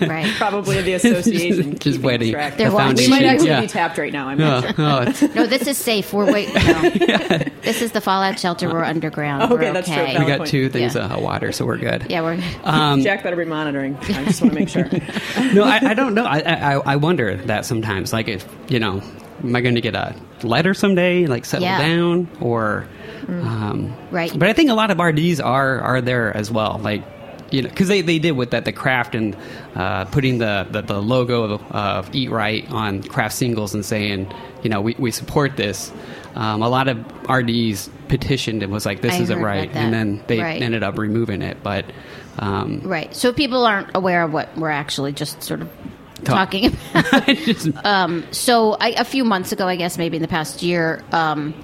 Right. 0.08 0.32
Probably 0.38 0.80
the 0.80 0.94
association. 0.94 1.72
Just 1.72 1.82
keeping 1.82 2.02
waiting. 2.02 2.32
track. 2.32 2.56
They're 2.56 2.70
the 2.70 2.74
watching. 2.76 2.96
We 2.96 3.08
might 3.10 3.24
actually 3.24 3.48
yeah. 3.48 3.60
be 3.60 3.66
tapped 3.66 3.98
right 3.98 4.12
now. 4.12 4.28
I'm 4.28 4.40
Oh, 4.40 4.60
not 4.60 5.16
sure. 5.16 5.28
oh, 5.28 5.32
No, 5.34 5.46
this 5.46 5.66
is 5.66 5.76
safe. 5.76 6.10
We're 6.12 6.32
waiting. 6.32 6.54
No. 7.08 7.38
This 7.62 7.82
is 7.82 7.92
the 7.92 8.00
fallout 8.00 8.38
shelter. 8.38 8.68
We're 8.72 8.82
underground. 8.84 9.42
Okay, 9.42 9.52
We're 9.66 9.72
that's 9.74 9.88
true. 9.88 10.04
we 10.06 10.24
got 10.26 10.38
point. 10.38 10.50
two 10.50 10.70
things 10.70 10.94
Yeah. 10.94 11.12
of 11.14 11.22
water, 11.22 11.52
so 11.52 11.66
we're 11.66 11.76
good. 11.76 12.06
Yeah, 12.08 12.22
we're. 12.22 12.42
Um, 12.64 13.02
Jack 13.02 13.22
better 13.22 13.36
be 13.36 13.44
monitoring. 13.44 13.96
I 13.96 14.24
just 14.24 14.40
want 14.40 14.54
to 14.54 14.58
make 14.58 14.68
sure. 14.70 14.84
no, 15.52 15.64
I, 15.64 15.80
I 15.90 15.94
don't 15.94 16.14
know. 16.14 16.24
I, 16.24 16.38
I 16.38 16.72
I 16.92 16.96
wonder 16.96 17.36
that 17.36 17.66
sometimes, 17.66 18.10
like 18.14 18.28
if 18.28 18.46
you 18.68 18.78
know, 18.80 19.02
am 19.42 19.54
I 19.56 19.60
going 19.60 19.74
to 19.74 19.80
get 19.80 19.94
a 19.94 20.14
letter 20.42 20.74
someday, 20.74 21.26
like 21.26 21.44
settle 21.44 21.64
Yeah. 21.66 21.78
down, 21.78 22.28
or 22.40 22.86
um, 23.28 23.94
Right. 24.10 24.36
But 24.36 24.48
I 24.48 24.52
think 24.52 24.70
a 24.70 24.74
lot 24.74 24.90
of 24.90 24.98
RDs 24.98 25.40
are 25.40 25.80
are 25.80 26.00
there 26.00 26.36
as 26.36 26.50
well, 26.50 26.80
like. 26.82 27.02
You 27.50 27.62
know, 27.62 27.70
because 27.70 27.88
they, 27.88 28.02
they 28.02 28.18
did 28.18 28.32
with 28.32 28.50
that 28.50 28.66
the 28.66 28.72
Kraft 28.72 29.14
and 29.14 29.34
uh, 29.74 30.04
putting 30.04 30.36
the, 30.36 30.66
the, 30.70 30.82
the 30.82 31.00
logo 31.00 31.44
of, 31.44 31.62
of 31.72 32.14
Eat 32.14 32.30
Right 32.30 32.70
on 32.70 33.02
Kraft 33.02 33.34
singles 33.34 33.72
and 33.72 33.82
saying, 33.86 34.30
you 34.62 34.68
know, 34.68 34.82
we, 34.82 34.94
we 34.98 35.10
support 35.10 35.56
this. 35.56 35.90
Um, 36.34 36.60
a 36.60 36.68
lot 36.68 36.88
of 36.88 36.98
RDs 37.26 37.88
petitioned 38.08 38.62
and 38.62 38.70
was 38.70 38.84
like, 38.84 39.00
this 39.00 39.14
I 39.14 39.20
isn't 39.22 39.40
right, 39.40 39.70
and 39.72 39.94
then 39.94 40.22
they 40.26 40.40
Right. 40.42 40.60
ended 40.60 40.82
up 40.82 40.98
removing 40.98 41.40
it. 41.40 41.62
But 41.62 41.86
um, 42.38 42.82
Right. 42.84 43.16
So 43.16 43.32
people 43.32 43.64
aren't 43.64 43.96
aware 43.96 44.24
of 44.24 44.32
what 44.34 44.54
we're 44.58 44.68
actually 44.68 45.12
just 45.14 45.42
sort 45.42 45.62
of. 45.62 45.70
Talking 46.24 46.76
about. 46.94 47.26
just, 47.36 47.68
So 48.32 48.76
I, 48.80 48.90
a 48.90 49.04
few 49.04 49.24
months 49.24 49.52
ago, 49.52 49.66
I 49.66 49.76
guess 49.76 49.98
maybe 49.98 50.16
in 50.16 50.22
the 50.22 50.28
past 50.28 50.62
year, 50.62 51.02
um, 51.12 51.54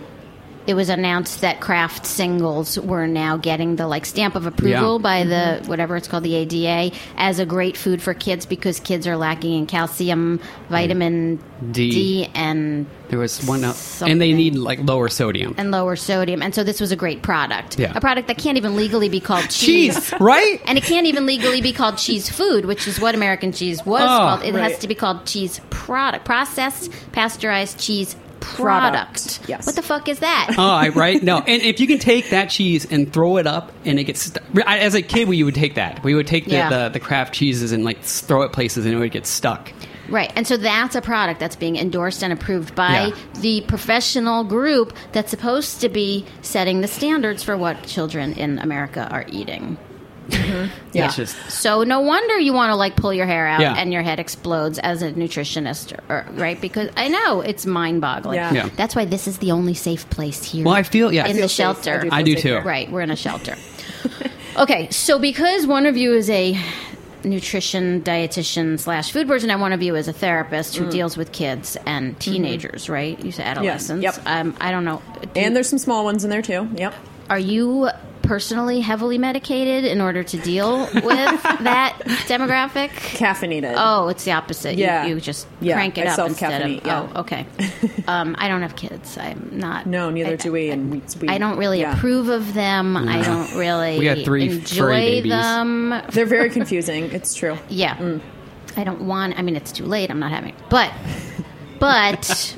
it 0.67 0.75
was 0.75 0.89
announced 0.89 1.43
that 1.43 1.61
Kraft 1.61 2.07
singles 2.07 2.79
were 2.79 3.07
now 3.07 3.37
getting 3.37 3.77
the 3.77 3.87
like 3.87 4.07
stamp 4.07 4.35
of 4.35 4.47
approval 4.47 4.97
Yeah. 4.97 5.03
by 5.03 5.25
the 5.25 5.35
mm-hmm. 5.35 5.69
whatever 5.69 5.97
it's 5.97 6.09
called 6.09 6.25
the 6.25 6.35
ADA 6.35 6.95
as 7.17 7.39
a 7.39 7.45
great 7.47 7.77
food 7.77 8.01
for 8.01 8.15
kids 8.15 8.47
because 8.47 8.81
kids 8.81 9.07
are 9.07 9.17
lacking 9.17 9.53
in 9.59 9.67
calcium, 9.67 10.41
vitamin 10.71 11.39
D. 11.71 11.91
D, 11.91 12.31
and 12.35 12.87
there 13.09 13.19
was 13.19 13.45
one, 13.47 13.63
else, 13.65 14.03
and 14.03 14.21
they 14.21 14.33
need 14.33 14.55
like 14.57 14.81
lower 14.83 15.09
sodium. 15.09 15.55
and 15.59 15.71
lower 15.71 15.97
sodium. 15.97 16.43
And 16.43 16.55
so 16.55 16.65
this 16.65 16.81
was 16.81 16.91
a 16.93 16.97
great 16.97 17.23
product, 17.23 17.79
Yeah. 17.79 17.93
a 17.95 18.01
product 18.01 18.29
that 18.29 18.39
can't 18.39 18.57
even 18.57 18.75
legally 18.77 19.09
be 19.09 19.21
called 19.21 19.45
cheese. 19.51 19.95
Cheese, 19.95 20.15
right? 20.21 20.61
And 20.67 20.79
it 20.79 20.85
can't 20.85 21.07
even 21.07 21.27
legally 21.27 21.61
be 21.61 21.73
called 21.73 21.99
cheese 21.99 22.29
food, 22.29 22.65
which 22.65 22.89
is 22.89 22.99
what 23.01 23.15
American 23.15 23.53
cheese 23.53 23.85
was 23.85 24.03
Oh, 24.03 24.07
called. 24.07 24.43
It 24.45 24.55
has 24.55 24.79
to 24.79 24.89
be 24.89 24.95
called 24.95 25.27
cheese 25.27 25.61
product, 25.71 26.25
processed 26.25 26.91
pasteurized 27.13 27.79
cheese 27.79 28.17
product. 28.45 28.95
Product, 28.95 29.49
yes. 29.49 29.67
What 29.67 29.77
the 29.77 29.83
fuck 29.83 30.09
is 30.09 30.21
that? 30.21 30.55
Oh, 30.59 30.63
I, 30.63 30.89
right? 30.91 31.23
No, 31.23 31.39
and 31.39 31.63
if 31.63 31.81
you 31.81 31.87
can 31.87 31.99
take 31.99 32.31
that 32.31 32.51
cheese 32.51 32.85
and 32.91 33.13
throw 33.13 33.37
it 33.39 33.47
up, 33.47 33.73
and 33.85 33.99
it 33.99 34.05
gets 34.05 34.23
stu- 34.23 34.41
I- 34.67 34.79
as 34.79 34.95
a 34.95 35.03
kid, 35.03 35.29
we 35.29 35.43
would 35.43 35.55
take 35.55 35.75
that. 35.75 36.03
We 36.05 36.15
would 36.15 36.27
take 36.27 36.45
the, 36.47 36.53
Yeah. 36.53 36.69
the, 36.69 36.89
the 36.91 37.01
Kraft 37.01 37.35
cheeses 37.35 37.73
and 37.73 37.85
like 37.85 38.01
throw 38.03 38.43
it 38.43 38.53
places, 38.53 38.85
and 38.87 38.95
it 38.95 38.99
would 38.99 39.11
get 39.13 39.27
stuck. 39.27 39.73
Right. 40.09 40.31
And 40.37 40.47
so 40.47 40.59
that's 40.59 40.95
a 40.95 41.01
product 41.01 41.41
that's 41.41 41.57
being 41.57 41.77
endorsed 41.77 42.23
and 42.23 42.31
approved 42.33 42.75
by 42.75 43.07
Yeah. 43.07 43.15
the 43.41 43.63
professional 43.63 44.45
group 44.45 44.93
that's 45.13 45.31
supposed 45.31 45.81
to 45.81 45.89
be 45.89 46.27
setting 46.43 46.83
the 46.83 46.89
standards 46.89 47.43
for 47.43 47.57
what 47.57 47.85
children 47.85 48.35
in 48.35 48.59
America 48.59 49.09
are 49.11 49.25
eating. 49.29 49.79
Yeah. 50.93 51.11
Just 51.11 51.37
So 51.51 51.83
no 51.85 52.01
wonder 52.01 52.39
you 52.39 52.53
want 52.53 52.71
to 52.71 52.77
like 52.77 52.97
pull 52.97 53.13
your 53.13 53.27
hair 53.27 53.47
out 53.47 53.61
Yeah. 53.61 53.75
and 53.77 53.93
your 53.93 54.03
head 54.03 54.19
explodes 54.21 54.79
as 54.79 55.03
a 55.03 55.13
nutritionist, 55.13 55.99
or, 56.09 56.27
right? 56.33 56.61
Because 56.61 56.89
I 56.97 57.09
know 57.09 57.41
it's 57.41 57.67
mind-boggling. 57.67 58.37
Yeah. 58.37 58.53
Yeah. 58.53 58.69
That's 58.77 58.95
why 58.97 59.05
this 59.05 59.27
is 59.27 59.39
the 59.39 59.51
only 59.53 59.75
safe 59.75 60.09
place 60.11 60.43
here. 60.45 60.65
well, 60.65 60.75
I 60.75 60.83
feel 60.83 61.13
yeah. 61.13 61.25
in 61.25 61.31
I 61.31 61.33
the 61.33 61.39
feel, 61.41 61.49
safe. 61.49 61.57
shelter. 61.85 62.09
I 62.11 62.19
I 62.21 62.23
do 62.23 62.37
too. 62.37 62.59
Right, 62.59 62.91
we're 62.91 63.03
in 63.03 63.11
a 63.11 63.17
shelter. 63.17 63.57
okay, 64.59 64.89
so 64.91 65.19
because 65.19 65.67
one 65.67 65.87
of 65.87 65.97
you 65.97 66.13
is 66.15 66.31
a 66.31 66.59
nutrition 67.25 68.03
dietitian 68.03 68.79
slash 68.79 69.11
food 69.13 69.27
person, 69.27 69.51
and 69.51 69.61
one 69.61 69.73
of 69.73 69.83
you 69.83 69.95
is 69.97 70.09
a 70.09 70.13
therapist 70.13 70.75
Mm. 70.75 70.79
who 70.79 70.91
deals 70.91 71.17
with 71.17 71.33
kids 71.33 71.77
and 71.87 72.19
teenagers, 72.21 72.89
right? 72.89 73.19
You 73.25 73.33
said 73.33 73.47
adolescents. 73.47 74.05
Mm-hmm. 74.07 74.27
Yep. 74.29 74.47
Um, 74.47 74.57
I 74.61 74.71
don't 74.71 74.85
know. 74.85 75.01
Do- 75.23 75.41
And 75.41 75.57
there's 75.57 75.69
some 75.69 75.79
small 75.79 76.05
ones 76.05 76.25
in 76.25 76.31
there 76.31 76.43
too. 76.43 76.69
Yep. 76.77 76.95
are 77.31 77.39
you 77.39 77.89
personally 78.25 78.81
heavily 78.81 79.19
medicated 79.19 79.85
in 79.85 80.01
order 80.01 80.23
to 80.25 80.37
deal 80.39 80.81
with 80.95 81.43
that 81.43 81.99
demographic? 82.27 82.91
Caffeinated. 82.91 83.75
Oh, 83.77 84.09
it's 84.09 84.25
the 84.25 84.33
opposite. 84.33 84.77
Yeah. 84.77 85.07
You, 85.07 85.21
just 85.21 85.47
Yeah, 85.61 85.75
crank 85.75 85.99
it 85.99 86.07
I 86.07 86.13
up 86.13 86.29
instead 86.29 86.63
of. 86.63 86.85
yeah. 86.87 87.09
Oh, 87.15 87.21
okay. 87.21 87.47
um, 88.09 88.35
I 88.39 88.49
don't 88.49 88.63
have 88.63 88.77
kids. 88.77 89.17
I'm 89.19 89.51
not. 89.53 89.87
No, 89.87 90.11
neither 90.11 90.33
I- 90.33 90.37
do 90.37 90.53
we. 90.53 90.71
And 90.71 90.91
we, 90.91 91.03
we 91.21 91.29
I 91.29 91.39
don't 91.39 91.59
really 91.59 91.81
yeah. 91.81 91.97
approve 91.97 92.29
of 92.29 92.55
them. 92.55 92.97
I 92.97 93.23
don't 93.23 93.55
really 93.57 93.99
We 93.99 94.05
got 94.05 94.19
three 94.25 94.49
furry 94.49 94.59
enjoy 94.59 94.97
babies. 94.97 95.33
them. 95.33 96.03
They're 96.11 96.27
very 96.27 96.51
confusing. 96.51 97.05
It's 97.13 97.35
true. 97.35 97.57
Yeah. 97.69 97.97
Mm. 97.97 98.21
I 98.77 98.83
don't 98.85 99.03
want 99.03 99.39
I 99.39 99.43
mean 99.43 99.55
it's 99.55 99.71
too 99.71 99.85
late. 99.85 100.11
I'm 100.11 100.19
not 100.19 100.33
having. 100.33 100.55
But 100.69 100.93
but 101.79 102.57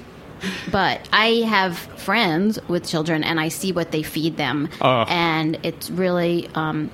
but 0.71 1.09
I 1.12 1.43
have 1.49 1.76
friends 1.78 2.59
with 2.69 2.87
children 2.87 3.25
and 3.25 3.40
I 3.40 3.49
see 3.49 3.73
what 3.73 3.90
they 3.93 4.02
feed 4.02 4.37
them 4.37 4.69
Oh. 4.81 5.05
and 5.09 5.59
it's 5.62 5.90
really 5.90 6.49
um 6.55 6.90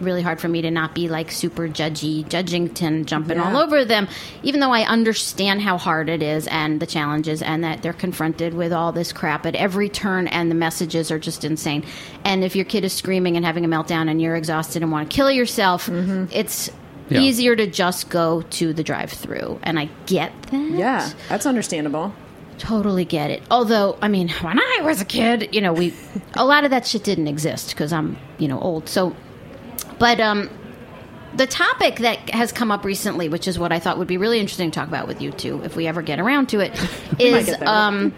really 0.00 0.22
hard 0.22 0.40
for 0.40 0.48
me 0.48 0.62
to 0.62 0.70
not 0.70 0.94
be 0.96 1.08
like 1.08 1.30
super 1.30 1.68
judgy 1.68 2.24
judgington 2.28 3.04
jumping 3.04 3.36
Yeah. 3.36 3.44
all 3.54 3.56
over 3.56 3.84
them 3.84 4.08
even 4.42 4.58
though 4.58 4.72
i 4.72 4.82
understand 4.82 5.60
how 5.60 5.78
hard 5.78 6.08
it 6.08 6.22
is 6.24 6.48
and 6.48 6.80
the 6.80 6.86
challenges 6.86 7.40
and 7.40 7.62
that 7.62 7.82
they're 7.82 7.92
confronted 7.92 8.52
with 8.54 8.72
all 8.72 8.90
this 8.90 9.12
crap 9.12 9.46
at 9.46 9.54
every 9.54 9.88
turn 9.88 10.26
and 10.26 10.50
the 10.50 10.56
messages 10.56 11.12
are 11.12 11.20
just 11.20 11.44
insane 11.44 11.84
and 12.24 12.42
if 12.42 12.56
your 12.56 12.64
kid 12.64 12.84
is 12.84 12.92
screaming 12.92 13.36
and 13.36 13.44
having 13.46 13.64
a 13.64 13.68
meltdown 13.68 14.10
and 14.10 14.20
you're 14.20 14.34
exhausted 14.34 14.82
and 14.82 14.90
want 14.90 15.08
to 15.08 15.14
kill 15.14 15.30
yourself 15.30 15.88
it's 16.32 16.68
Yeah. 17.08 17.20
easier 17.20 17.54
to 17.54 17.66
just 17.68 18.08
go 18.08 18.42
to 18.42 18.72
the 18.72 18.82
drive-through 18.82 19.60
and 19.62 19.78
i 19.78 19.88
get 20.06 20.32
that 20.50 20.70
Yeah, 20.70 21.10
that's 21.28 21.46
understandable. 21.46 22.12
Totally 22.58 23.04
get 23.04 23.30
it. 23.30 23.42
Although 23.50 23.98
i 24.00 24.08
mean 24.08 24.28
when 24.28 24.58
i 24.58 24.80
was 24.82 25.00
a 25.00 25.04
kid 25.04 25.48
you 25.52 25.60
know 25.60 25.72
we 25.72 25.94
a 26.34 26.44
lot 26.44 26.64
of 26.64 26.70
that 26.70 26.86
shit 26.86 27.04
didn't 27.04 27.28
exist 27.28 27.70
because 27.70 27.92
i'm 27.92 28.16
you 28.38 28.48
know 28.48 28.60
old. 28.60 28.88
So 28.88 29.14
but 29.98 30.20
um 30.20 30.50
the 31.34 31.46
topic 31.46 31.96
that 31.96 32.18
has 32.30 32.52
come 32.52 32.70
up 32.70 32.84
recently 32.84 33.28
which 33.28 33.48
is 33.48 33.58
what 33.58 33.72
i 33.72 33.78
thought 33.78 33.98
would 33.98 34.08
be 34.08 34.18
really 34.18 34.38
interesting 34.38 34.70
to 34.70 34.78
talk 34.78 34.88
about 34.88 35.08
with 35.08 35.22
you 35.22 35.30
two 35.30 35.62
if 35.64 35.76
we 35.76 35.86
ever 35.86 36.02
get 36.02 36.20
around 36.20 36.48
to 36.50 36.60
it 36.60 36.78
is 37.18 37.54
um 37.62 38.12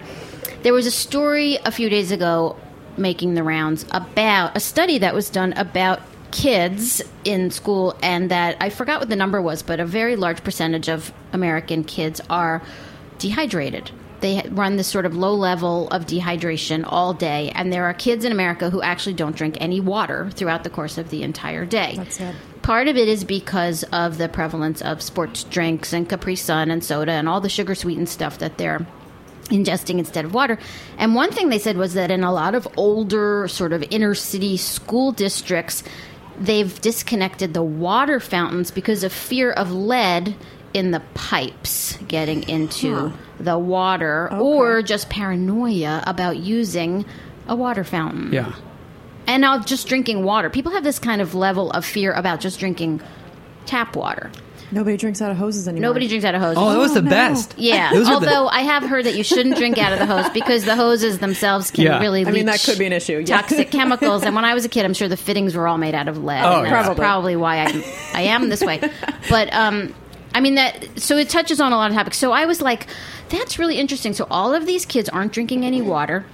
there 0.64 0.72
was 0.72 0.86
a 0.86 0.90
story 0.90 1.58
a 1.64 1.70
few 1.70 1.88
days 1.88 2.10
ago 2.10 2.56
making 2.96 3.34
the 3.34 3.42
rounds 3.42 3.86
about 3.92 4.56
a 4.56 4.60
study 4.60 4.98
that 4.98 5.14
was 5.14 5.30
done 5.30 5.52
about 5.54 6.00
kids 6.34 7.00
in 7.24 7.50
school 7.50 7.96
and 8.02 8.30
that 8.30 8.56
I 8.60 8.68
forgot 8.68 8.98
what 8.98 9.08
the 9.08 9.16
number 9.16 9.40
was, 9.40 9.62
but 9.62 9.78
a 9.78 9.86
very 9.86 10.16
large 10.16 10.42
percentage 10.42 10.88
of 10.88 11.12
American 11.32 11.84
kids 11.84 12.20
are 12.28 12.60
dehydrated. 13.18 13.90
They 14.24 14.40
run 14.52 14.76
this 14.76 14.86
sort 14.86 15.04
of 15.04 15.14
low 15.14 15.34
level 15.34 15.86
of 15.88 16.06
dehydration 16.06 16.82
all 16.88 17.12
day, 17.12 17.52
and 17.54 17.70
there 17.70 17.84
are 17.84 17.92
kids 17.92 18.24
in 18.24 18.32
America 18.32 18.70
who 18.70 18.80
actually 18.80 19.12
don't 19.12 19.36
drink 19.36 19.58
any 19.60 19.80
water 19.80 20.30
throughout 20.30 20.64
the 20.64 20.70
course 20.70 20.96
of 20.96 21.10
the 21.10 21.22
entire 21.22 21.66
day. 21.66 21.92
That's 21.98 22.16
sad. 22.16 22.34
Part 22.62 22.88
of 22.88 22.96
it 22.96 23.06
is 23.06 23.22
because 23.22 23.82
of 23.92 24.16
the 24.16 24.30
prevalence 24.30 24.80
of 24.80 25.02
sports 25.02 25.44
drinks 25.44 25.92
and 25.92 26.08
Capri 26.08 26.36
Sun 26.36 26.70
and 26.70 26.82
soda 26.82 27.12
and 27.12 27.28
all 27.28 27.42
the 27.42 27.50
sugar 27.50 27.74
sweetened 27.74 28.08
stuff 28.08 28.38
that 28.38 28.56
they're 28.56 28.86
ingesting 29.50 29.98
instead 29.98 30.24
of 30.24 30.32
water. 30.32 30.58
And 30.96 31.14
one 31.14 31.30
thing 31.30 31.50
they 31.50 31.58
said 31.58 31.76
was 31.76 31.92
that 31.92 32.10
in 32.10 32.24
a 32.24 32.32
lot 32.32 32.54
of 32.54 32.66
older, 32.78 33.46
sort 33.46 33.74
of 33.74 33.84
inner 33.90 34.14
city 34.14 34.56
school 34.56 35.12
districts, 35.12 35.84
they've 36.40 36.80
disconnected 36.80 37.52
the 37.52 37.62
water 37.62 38.20
fountains 38.20 38.70
because 38.70 39.04
of 39.04 39.12
fear 39.12 39.50
of 39.50 39.70
lead 39.70 40.34
in 40.72 40.92
the 40.92 41.02
pipes 41.12 41.98
getting 42.08 42.48
into 42.48 43.12
the 43.40 43.58
water 43.58 44.32
or 44.32 44.82
just 44.82 45.08
paranoia 45.10 46.02
about 46.06 46.36
using 46.38 47.04
a 47.48 47.56
water 47.56 47.84
fountain 47.84 48.32
Yeah. 48.32 48.52
and 49.26 49.40
now 49.42 49.58
just 49.58 49.88
drinking 49.88 50.24
water. 50.24 50.48
People 50.50 50.72
have 50.72 50.84
this 50.84 50.98
kind 50.98 51.20
of 51.20 51.34
level 51.34 51.70
of 51.72 51.84
fear 51.84 52.12
about 52.12 52.40
just 52.40 52.58
drinking 52.60 53.00
tap 53.66 53.96
water. 53.96 54.30
Nobody 54.72 54.96
drinks 54.96 55.20
out 55.22 55.30
of 55.30 55.36
hoses 55.36 55.68
anymore. 55.68 55.90
Nobody 55.90 56.08
drinks 56.08 56.24
out 56.24 56.34
of 56.34 56.40
hoses. 56.40 56.58
Oh, 56.58 56.70
that 56.72 56.78
was 56.78 56.94
the 56.94 57.02
no. 57.02 57.10
best. 57.10 57.54
Yeah, 57.58 57.92
are 57.92 58.00
the- 58.00 58.10
although 58.12 58.48
I 58.48 58.60
have 58.62 58.82
heard 58.82 59.04
that 59.04 59.14
you 59.14 59.22
shouldn't 59.22 59.56
drink 59.56 59.78
out 59.78 59.92
of 59.92 59.98
the 60.00 60.06
hose 60.06 60.28
because 60.30 60.64
the 60.64 60.74
hoses 60.74 61.18
themselves 61.18 61.70
can 61.70 61.84
Yeah. 61.84 62.00
really 62.00 62.26
I 62.26 62.30
mean, 62.30 62.46
that 62.46 62.60
could 62.64 62.78
be 62.78 62.86
an 62.86 62.92
issue, 62.92 63.18
yeah. 63.18 63.40
Toxic 63.40 63.70
chemicals. 63.72 64.22
And 64.24 64.34
when 64.34 64.44
I 64.44 64.54
was 64.54 64.64
a 64.64 64.68
kid, 64.68 64.84
I'm 64.84 64.94
sure 64.94 65.06
the 65.06 65.16
fittings 65.18 65.54
were 65.54 65.68
all 65.68 65.78
made 65.78 65.94
out 65.94 66.08
of 66.08 66.24
lead. 66.24 66.42
Oh, 66.44 66.58
and 66.60 66.66
yeah. 66.66 66.72
that's 66.72 66.86
Probably. 66.86 67.00
probably 67.04 67.36
why 67.36 67.58
I 67.58 67.94
I 68.14 68.22
am 68.22 68.48
this 68.48 68.62
way. 68.62 68.80
But 69.28 69.52
um, 69.52 69.94
I 70.34 70.40
mean 70.40 70.56
that. 70.56 71.00
So 71.00 71.16
it 71.16 71.30
touches 71.30 71.60
on 71.60 71.72
a 71.72 71.76
lot 71.76 71.90
of 71.90 71.96
topics. 71.96 72.18
So 72.18 72.32
I 72.32 72.44
was 72.44 72.60
like, 72.60 72.88
that's 73.28 73.58
really 73.58 73.78
interesting. 73.78 74.12
So 74.12 74.26
all 74.30 74.52
of 74.52 74.66
these 74.66 74.84
kids 74.84 75.08
aren't 75.08 75.32
drinking 75.32 75.64
any 75.64 75.80
water. 75.80 76.26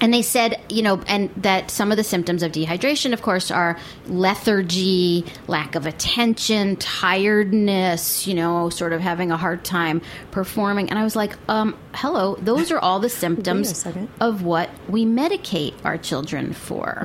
And 0.00 0.12
they 0.12 0.22
said, 0.22 0.60
you 0.68 0.82
know, 0.82 1.00
and 1.06 1.30
that 1.36 1.70
some 1.70 1.92
of 1.92 1.96
the 1.96 2.02
symptoms 2.02 2.42
of 2.42 2.50
dehydration, 2.50 3.12
of 3.12 3.22
course, 3.22 3.52
are 3.52 3.78
lethargy, 4.06 5.24
lack 5.46 5.76
of 5.76 5.86
attention, 5.86 6.74
tiredness, 6.74 8.26
you 8.26 8.34
know, 8.34 8.68
sort 8.68 8.92
of 8.92 9.00
having 9.00 9.30
a 9.30 9.36
hard 9.36 9.64
time 9.64 10.02
performing. 10.32 10.90
And 10.90 10.98
I 10.98 11.04
was 11.04 11.14
like, 11.14 11.36
um, 11.48 11.78
hello, 11.94 12.34
those 12.40 12.72
are 12.72 12.80
all 12.80 12.98
the 12.98 13.08
symptoms 13.24 13.86
of 14.18 14.42
what 14.42 14.70
we 14.88 15.04
medicate 15.04 15.74
our 15.84 15.96
children 15.98 16.52
for. 16.52 17.04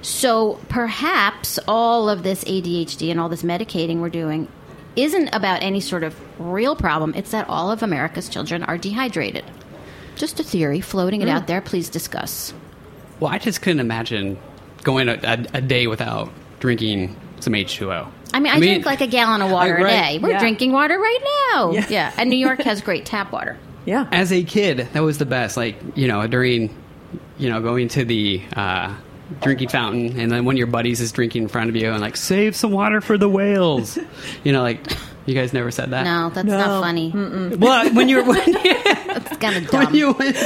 So 0.00 0.58
perhaps 0.70 1.58
all 1.68 2.08
of 2.08 2.22
this 2.22 2.44
ADHD 2.44 3.10
and 3.10 3.20
all 3.20 3.28
this 3.28 3.42
medicating 3.42 3.98
we're 3.98 4.08
doing 4.08 4.48
isn't 4.96 5.28
about 5.34 5.62
any 5.62 5.80
sort 5.80 6.02
of 6.02 6.14
real 6.40 6.74
problem. 6.74 7.14
It's 7.14 7.30
that 7.30 7.48
all 7.48 7.70
of 7.70 7.82
America's 7.82 8.28
children 8.28 8.62
are 8.64 8.78
dehydrated. 8.78 9.44
Just 10.16 10.40
a 10.40 10.42
theory, 10.42 10.80
floating 10.80 11.20
it 11.22 11.28
out 11.28 11.46
there. 11.46 11.60
Please 11.60 11.88
discuss. 11.90 12.54
Well, 13.20 13.30
I 13.30 13.38
just 13.38 13.60
couldn't 13.62 13.80
imagine 13.80 14.38
going 14.82 15.08
a, 15.08 15.18
a, 15.22 15.58
a 15.58 15.60
day 15.60 15.86
without 15.86 16.30
drinking 16.60 17.14
some 17.40 17.52
H2O. 17.52 18.08
I 18.32 18.40
mean, 18.40 18.52
I, 18.52 18.58
drink 18.58 18.86
like 18.86 19.00
a 19.02 19.06
gallon 19.06 19.42
of 19.42 19.50
water 19.50 19.78
I- 19.78 19.82
right. 19.82 19.92
a 19.92 20.12
day. 20.14 20.18
We're 20.18 20.30
Yeah. 20.32 20.38
drinking 20.40 20.72
water 20.72 20.98
right 20.98 21.50
now. 21.52 21.70
Yeah. 21.72 21.86
yeah. 21.88 22.12
And 22.16 22.30
New 22.30 22.36
York 22.36 22.60
has 22.62 22.80
great 22.80 23.04
tap 23.06 23.32
water. 23.32 23.56
Yeah. 23.86 24.08
as 24.10 24.32
a 24.32 24.42
kid, 24.42 24.88
that 24.94 25.04
was 25.04 25.18
the 25.18 25.26
best. 25.26 25.56
Like 25.56 25.76
you 25.94 26.08
know, 26.08 26.26
during 26.26 26.74
you 27.38 27.48
know 27.48 27.60
going 27.62 27.86
to 27.90 28.04
the 28.04 28.42
uh, 28.56 28.92
drinking 29.42 29.68
fountain, 29.68 30.18
and 30.18 30.30
then 30.30 30.44
one 30.44 30.54
of 30.54 30.58
your 30.58 30.66
buddies 30.66 31.00
is 31.00 31.12
drinking 31.12 31.44
in 31.44 31.48
front 31.48 31.70
of 31.70 31.76
you, 31.76 31.90
and 31.90 32.00
like 32.00 32.16
save 32.16 32.56
some 32.56 32.70
water 32.70 33.00
for 33.00 33.18
the 33.18 33.28
whales. 33.28 33.98
you 34.44 34.52
know, 34.52 34.62
like 34.62 34.80
you 35.26 35.34
guys 35.34 35.52
never 35.52 35.70
said 35.70 35.90
that. 35.90 36.04
No, 36.04 36.30
that's 36.30 36.46
No. 36.46 36.58
not 36.58 36.82
funny. 36.82 37.12
Mm-mm. 37.12 37.56
Well, 37.66 37.92
when 37.94 38.08
you're 38.08 38.24
when, 38.24 38.40
It's 38.46 39.36
kind 39.38 39.56
of 39.56 39.72
when 39.72 39.94
you 39.94 40.12
went, 40.12 40.36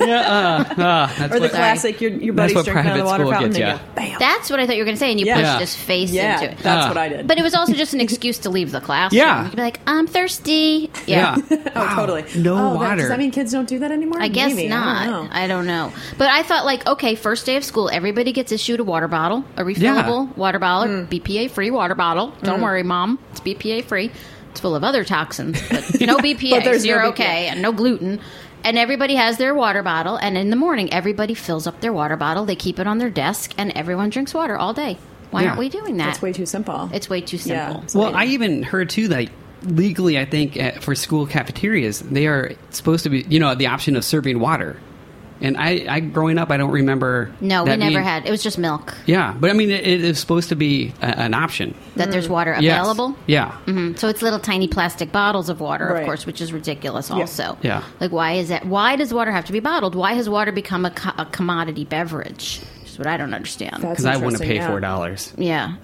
yeah, 0.00 0.64
uh, 0.76 0.82
uh, 0.82 1.06
that's 1.06 1.20
Or 1.22 1.28
the 1.28 1.40
what, 1.40 1.50
classic, 1.50 2.00
your, 2.00 2.10
your 2.12 2.34
That's 2.34 2.52
buddy's 2.52 2.66
what 2.66 2.72
drinking 2.72 2.90
out 2.92 2.98
of 2.98 3.04
the 3.04 3.04
water 3.04 3.24
school 3.24 3.32
fountain, 3.32 3.52
gets 3.52 3.60
and 3.70 3.78
go, 3.80 3.94
bam. 3.94 4.16
That's 4.18 4.50
what 4.50 4.60
I 4.60 4.66
thought 4.66 4.76
you 4.76 4.82
were 4.82 4.86
going 4.86 4.96
to 4.96 5.00
say, 5.00 5.10
and 5.10 5.20
you 5.20 5.26
Yeah. 5.26 5.34
pushed 5.34 5.44
Yeah. 5.46 5.58
his 5.60 5.74
face 5.76 6.10
yeah, 6.12 6.34
into 6.40 6.52
it. 6.52 6.58
that's 6.58 6.86
Ah. 6.86 6.88
what 6.88 6.96
I 6.96 7.08
did. 7.08 7.26
But 7.26 7.38
it 7.38 7.42
was 7.42 7.54
also 7.54 7.72
just 7.74 7.92
an 7.94 8.00
excuse 8.00 8.38
to 8.38 8.50
leave 8.50 8.70
the 8.72 8.80
class. 8.80 9.12
Yeah. 9.12 9.44
You 9.44 9.50
could 9.50 9.56
be 9.56 9.62
like, 9.62 9.80
I'm 9.86 10.06
thirsty. 10.06 10.90
yeah. 11.06 11.36
oh, 11.50 11.92
totally. 11.96 12.24
No 12.36 12.54
oh, 12.54 12.72
that- 12.72 12.76
water. 12.78 12.96
does 12.96 13.08
that 13.08 13.18
mean 13.18 13.30
kids 13.30 13.52
don't 13.52 13.68
do 13.68 13.78
that 13.80 13.90
anymore? 13.92 14.20
I 14.22 14.28
guess 14.28 14.54
Maybe. 14.54 14.68
not. 14.68 14.96
I 15.02 15.10
don't 15.10 15.24
know. 15.24 15.30
I 15.32 15.46
don't 15.46 15.66
know. 15.66 15.92
But 16.18 16.28
I 16.28 16.42
thought, 16.44 16.64
like, 16.64 16.86
okay, 16.86 17.14
first 17.16 17.46
day 17.46 17.56
of 17.56 17.64
school, 17.64 17.90
everybody 17.92 18.32
gets 18.32 18.52
issued 18.52 18.80
a 18.80 18.84
water 18.84 19.08
bottle, 19.08 19.44
a 19.56 19.62
refillable 19.64 20.34
water 20.36 20.58
bottle, 20.58 21.04
Hmm. 21.04 21.04
BPA 21.10 21.50
free 21.50 21.70
water 21.70 21.94
bottle. 21.94 22.32
Don't 22.42 22.60
worry, 22.62 22.82
mom, 22.82 23.18
it's 23.32 23.40
BPA 23.40 23.84
free. 23.84 24.10
It's 24.54 24.60
full 24.60 24.76
of 24.76 24.84
other 24.84 25.02
toxins, 25.02 25.60
but 25.68 26.00
no 26.00 26.16
BPA. 26.18 26.50
But 26.50 26.62
there's 26.64 26.82
so 26.82 26.88
you're 26.88 27.06
okay, 27.06 27.48
and 27.48 27.60
no 27.60 27.72
gluten. 27.72 28.20
And 28.62 28.78
everybody 28.78 29.16
has 29.16 29.36
their 29.36 29.52
water 29.52 29.82
bottle, 29.82 30.14
and 30.16 30.38
in 30.38 30.50
the 30.50 30.54
morning, 30.56 30.92
everybody 30.92 31.34
fills 31.34 31.66
up 31.66 31.80
their 31.80 31.92
water 31.92 32.14
bottle. 32.16 32.44
They 32.44 32.54
keep 32.54 32.78
it 32.78 32.86
on 32.86 32.98
their 32.98 33.10
desk, 33.10 33.52
and 33.58 33.72
everyone 33.76 34.10
drinks 34.10 34.32
water 34.32 34.56
all 34.56 34.72
day. 34.72 34.96
Why 35.32 35.42
Yeah. 35.42 35.48
aren't 35.48 35.58
we 35.58 35.68
doing 35.70 35.96
that? 35.96 36.06
That's 36.06 36.22
way 36.22 36.32
too 36.32 36.46
simple. 36.46 36.88
it's 36.92 37.10
way 37.10 37.20
too 37.20 37.36
simple. 37.36 37.82
So 37.88 37.98
Well, 37.98 38.14
I 38.14 38.26
even 38.26 38.62
heard 38.62 38.90
too 38.90 39.08
that 39.08 39.28
legally, 39.64 40.20
I 40.20 40.24
think 40.24 40.56
uh, 40.56 40.70
for 40.78 40.94
school 40.94 41.26
cafeterias, 41.26 41.98
they 41.98 42.28
are 42.28 42.52
supposed 42.70 43.02
to 43.02 43.10
be, 43.10 43.22
you 43.28 43.40
know, 43.40 43.56
the 43.56 43.66
option 43.66 43.96
of 43.96 44.04
serving 44.04 44.38
water. 44.38 44.76
And 45.40 45.56
I, 45.56 45.84
I 45.88 46.00
growing 46.00 46.38
up, 46.38 46.50
I 46.50 46.56
don't 46.56 46.70
remember. 46.70 47.30
No, 47.40 47.64
we 47.64 47.70
never 47.76 47.90
being- 47.90 48.02
had. 48.02 48.24
It 48.26 48.30
was 48.30 48.42
just 48.42 48.56
milk. 48.56 48.94
Yeah, 49.06 49.34
but 49.38 49.50
I 49.50 49.52
mean, 49.52 49.70
it, 49.70 49.86
it 49.86 50.02
is 50.04 50.18
supposed 50.18 50.48
to 50.50 50.54
be 50.56 50.92
a, 51.02 51.06
an 51.18 51.34
option. 51.34 51.74
That 51.96 52.10
there's 52.10 52.28
water 52.28 52.56
Yes. 52.60 52.78
available. 52.80 53.16
Yeah. 53.26 53.50
Mhm. 53.66 53.98
So 53.98 54.08
it's 54.08 54.22
little 54.22 54.38
tiny 54.38 54.68
plastic 54.68 55.10
bottles 55.12 55.48
of 55.48 55.60
water, 55.60 55.88
of 55.88 56.04
course, 56.06 56.24
which 56.26 56.40
is 56.40 56.52
ridiculous. 56.52 57.10
Also, 57.10 57.58
Yeah. 57.62 57.82
Like, 58.00 58.12
why 58.12 58.32
is 58.34 58.48
that? 58.48 58.64
Why 58.66 58.96
does 58.96 59.12
water 59.12 59.32
have 59.32 59.44
to 59.46 59.52
be 59.52 59.60
bottled? 59.60 59.94
Why 59.94 60.14
has 60.14 60.28
water 60.28 60.52
become 60.52 60.84
a, 60.84 60.90
co- 60.90 61.12
a 61.18 61.26
commodity 61.26 61.84
beverage? 61.84 62.60
Which 62.80 62.90
is 62.92 62.98
what 62.98 63.06
I 63.08 63.16
don't 63.16 63.34
understand. 63.34 63.78
Because 63.80 64.04
I 64.04 64.16
want 64.16 64.36
to 64.36 64.42
pay 64.44 64.56
yeah. 64.56 64.68
four 64.68 64.80
dollars 64.80 65.32
yeah. 65.36 65.74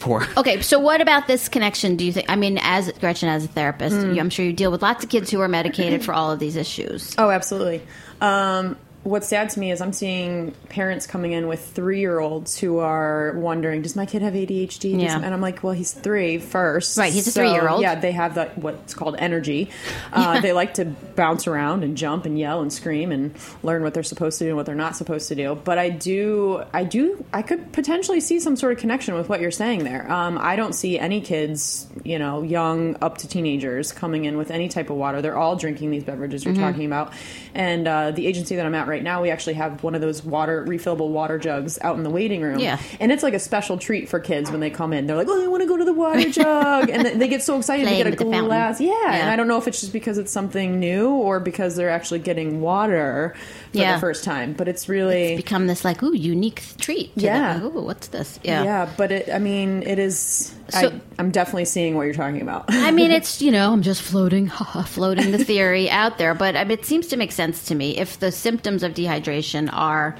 For. 0.00 0.26
Okay. 0.36 0.60
So 0.62 0.78
what 0.78 1.00
about 1.00 1.26
this 1.26 1.48
connection? 1.48 1.96
Do 1.96 2.04
you 2.04 2.12
think? 2.12 2.30
I 2.30 2.36
mean, 2.36 2.58
as 2.62 2.90
Gretchen, 3.00 3.28
as 3.28 3.44
a 3.44 3.48
therapist, 3.48 3.96
Mm. 3.96 4.14
you- 4.14 4.20
I'm 4.20 4.30
sure 4.30 4.44
you 4.44 4.52
deal 4.52 4.70
with 4.70 4.82
lots 4.82 5.04
of 5.04 5.10
kids 5.10 5.30
who 5.30 5.40
are 5.40 5.48
medicated 5.48 6.04
for 6.04 6.12
all 6.14 6.30
of 6.32 6.38
these 6.38 6.56
issues. 6.56 7.14
Oh, 7.18 7.30
absolutely. 7.30 7.82
Um, 8.20 8.76
what's 9.02 9.28
sad 9.28 9.48
to 9.50 9.58
me 9.60 9.70
is 9.72 9.80
I'm 9.80 9.92
seeing 9.94 10.52
parents 10.68 11.06
coming 11.06 11.32
in 11.32 11.48
with 11.48 11.64
three 11.70 12.00
year 12.00 12.18
olds 12.20 12.58
who 12.58 12.78
are 12.78 13.32
wondering, 13.36 13.80
does 13.82 13.96
my 13.96 14.04
kid 14.04 14.20
have 14.22 14.34
ADHD? 14.34 15.00
Yeah. 15.00 15.16
And 15.16 15.32
I'm 15.32 15.40
like, 15.40 15.62
well, 15.62 15.72
he's 15.72 15.92
three 15.92 16.36
first. 16.38 16.98
Right, 16.98 17.12
he's 17.12 17.26
a 17.26 17.30
So, 17.32 17.40
three-year-old. 17.40 17.80
Yeah, 17.80 17.94
they 17.94 18.12
have 18.12 18.34
the, 18.34 18.46
what's 18.56 18.92
called 18.94 19.16
energy. 19.18 19.70
Uh, 20.12 20.40
They 20.40 20.52
like 20.52 20.74
to 20.74 20.84
bounce 20.84 21.46
around 21.46 21.82
and 21.82 21.96
jump 21.96 22.26
and 22.26 22.38
yell 22.38 22.60
and 22.60 22.70
scream 22.72 23.10
and 23.12 23.34
learn 23.62 23.82
what 23.82 23.94
they're 23.94 24.02
supposed 24.02 24.38
to 24.38 24.44
do 24.44 24.48
and 24.48 24.56
what 24.56 24.66
they're 24.66 24.74
not 24.74 24.96
supposed 24.96 25.28
to 25.28 25.34
do. 25.34 25.54
But 25.64 25.78
I 25.78 25.88
do, 25.88 26.62
I 26.72 26.84
do, 26.84 27.24
I 27.32 27.42
could 27.42 27.72
potentially 27.72 28.20
see 28.20 28.38
some 28.38 28.56
sort 28.56 28.72
of 28.72 28.78
connection 28.78 29.14
with 29.14 29.28
what 29.28 29.40
you're 29.40 29.50
saying 29.50 29.84
there. 29.84 30.10
Um, 30.10 30.36
I 30.38 30.56
don't 30.56 30.74
see 30.74 30.98
any 30.98 31.20
kids, 31.20 31.86
you 32.04 32.18
know, 32.18 32.42
young 32.42 32.96
up 33.02 33.18
to 33.18 33.28
teenagers 33.28 33.92
coming 33.92 34.24
in 34.26 34.36
with 34.36 34.50
any 34.50 34.68
type 34.68 34.90
of 34.90 34.96
water. 34.96 35.22
They're 35.22 35.38
all 35.38 35.56
drinking 35.56 35.90
these 35.90 36.04
beverages 36.04 36.44
Mm-hmm. 36.44 36.54
you're 36.60 36.70
talking 36.70 36.86
about. 36.86 37.12
And 37.54 37.86
uh, 37.88 38.10
the 38.12 38.26
agency 38.26 38.56
that 38.56 38.64
I'm 38.66 38.74
at 38.74 38.86
right 38.90 39.02
now, 39.02 39.22
we 39.22 39.30
actually 39.30 39.54
have 39.54 39.82
one 39.82 39.94
of 39.94 40.00
those 40.02 40.22
water 40.22 40.64
refillable 40.66 41.08
water 41.08 41.38
jugs 41.38 41.78
out 41.80 41.96
in 41.96 42.02
the 42.02 42.10
waiting 42.10 42.42
room. 42.42 42.58
Yeah. 42.58 42.78
And 43.00 43.10
it's 43.12 43.22
like 43.22 43.32
a 43.34 43.38
special 43.38 43.78
treat 43.78 44.08
for 44.10 44.20
kids 44.20 44.50
when 44.50 44.60
they 44.60 44.70
come 44.70 44.92
in. 44.92 45.06
They're 45.06 45.16
like, 45.16 45.28
"Oh, 45.30 45.42
I 45.42 45.46
want 45.46 45.62
to 45.62 45.68
go 45.68 45.76
to 45.78 45.84
the 45.84 45.92
water 45.94 46.28
jug," 46.30 46.90
and 46.90 47.20
they- 47.20 47.28
get 47.30 47.42
so 47.42 47.56
excited 47.58 47.84
to 47.84 47.90
get 47.98 48.06
a 48.08 48.10
glass. 48.48 48.80
Yeah. 48.80 48.90
Yeah. 48.90 49.12
And 49.22 49.30
I 49.30 49.36
don't 49.36 49.46
know 49.48 49.56
if 49.56 49.68
it's 49.68 49.80
just 49.80 49.92
because 49.92 50.18
it's 50.18 50.32
something 50.32 50.80
new 50.80 51.10
or 51.10 51.38
because 51.40 51.76
they're 51.76 51.90
actually 51.90 52.18
getting 52.18 52.60
water 52.60 53.34
for 53.72 53.78
Yeah. 53.78 53.94
the 53.94 54.00
first 54.00 54.24
time. 54.24 54.52
But 54.54 54.68
it's 54.68 54.88
really 54.88 55.36
Become 55.36 55.66
this 55.66 55.84
like 55.84 56.02
ooh 56.02 56.14
unique 56.14 56.62
treat. 56.78 57.14
To 57.16 57.24
Yeah. 57.24 57.58
them. 57.58 57.66
Ooh, 57.76 57.80
what's 57.82 58.08
this? 58.08 58.38
yeah. 58.42 58.64
Yeah, 58.64 58.88
but 58.96 59.12
it, 59.12 59.28
I 59.32 59.38
mean, 59.38 59.82
it 59.84 59.98
is. 59.98 60.52
So- 60.70 60.88
I, 60.88 61.00
I'm 61.18 61.30
definitely 61.30 61.64
seeing 61.66 61.96
what 61.96 62.04
you're 62.04 62.14
talking 62.14 62.42
about. 62.42 62.64
I 62.68 62.90
mean, 62.90 63.10
it's 63.18 63.40
you 63.42 63.50
know, 63.50 63.72
I'm 63.72 63.82
just 63.82 64.02
floating, 64.02 64.48
floating 64.86 65.30
the 65.32 65.44
theory 65.44 65.88
out 65.90 66.18
there, 66.18 66.34
but 66.34 66.56
I 66.56 66.64
mean, 66.64 66.78
it 66.78 66.84
seems 66.86 67.06
to 67.08 67.16
make 67.16 67.32
sense 67.32 67.64
to 67.66 67.74
me 67.74 67.96
if 67.98 68.18
the 68.20 68.32
symptoms 68.32 68.82
of 68.82 68.92
dehydration 68.94 69.68
are 69.72 70.16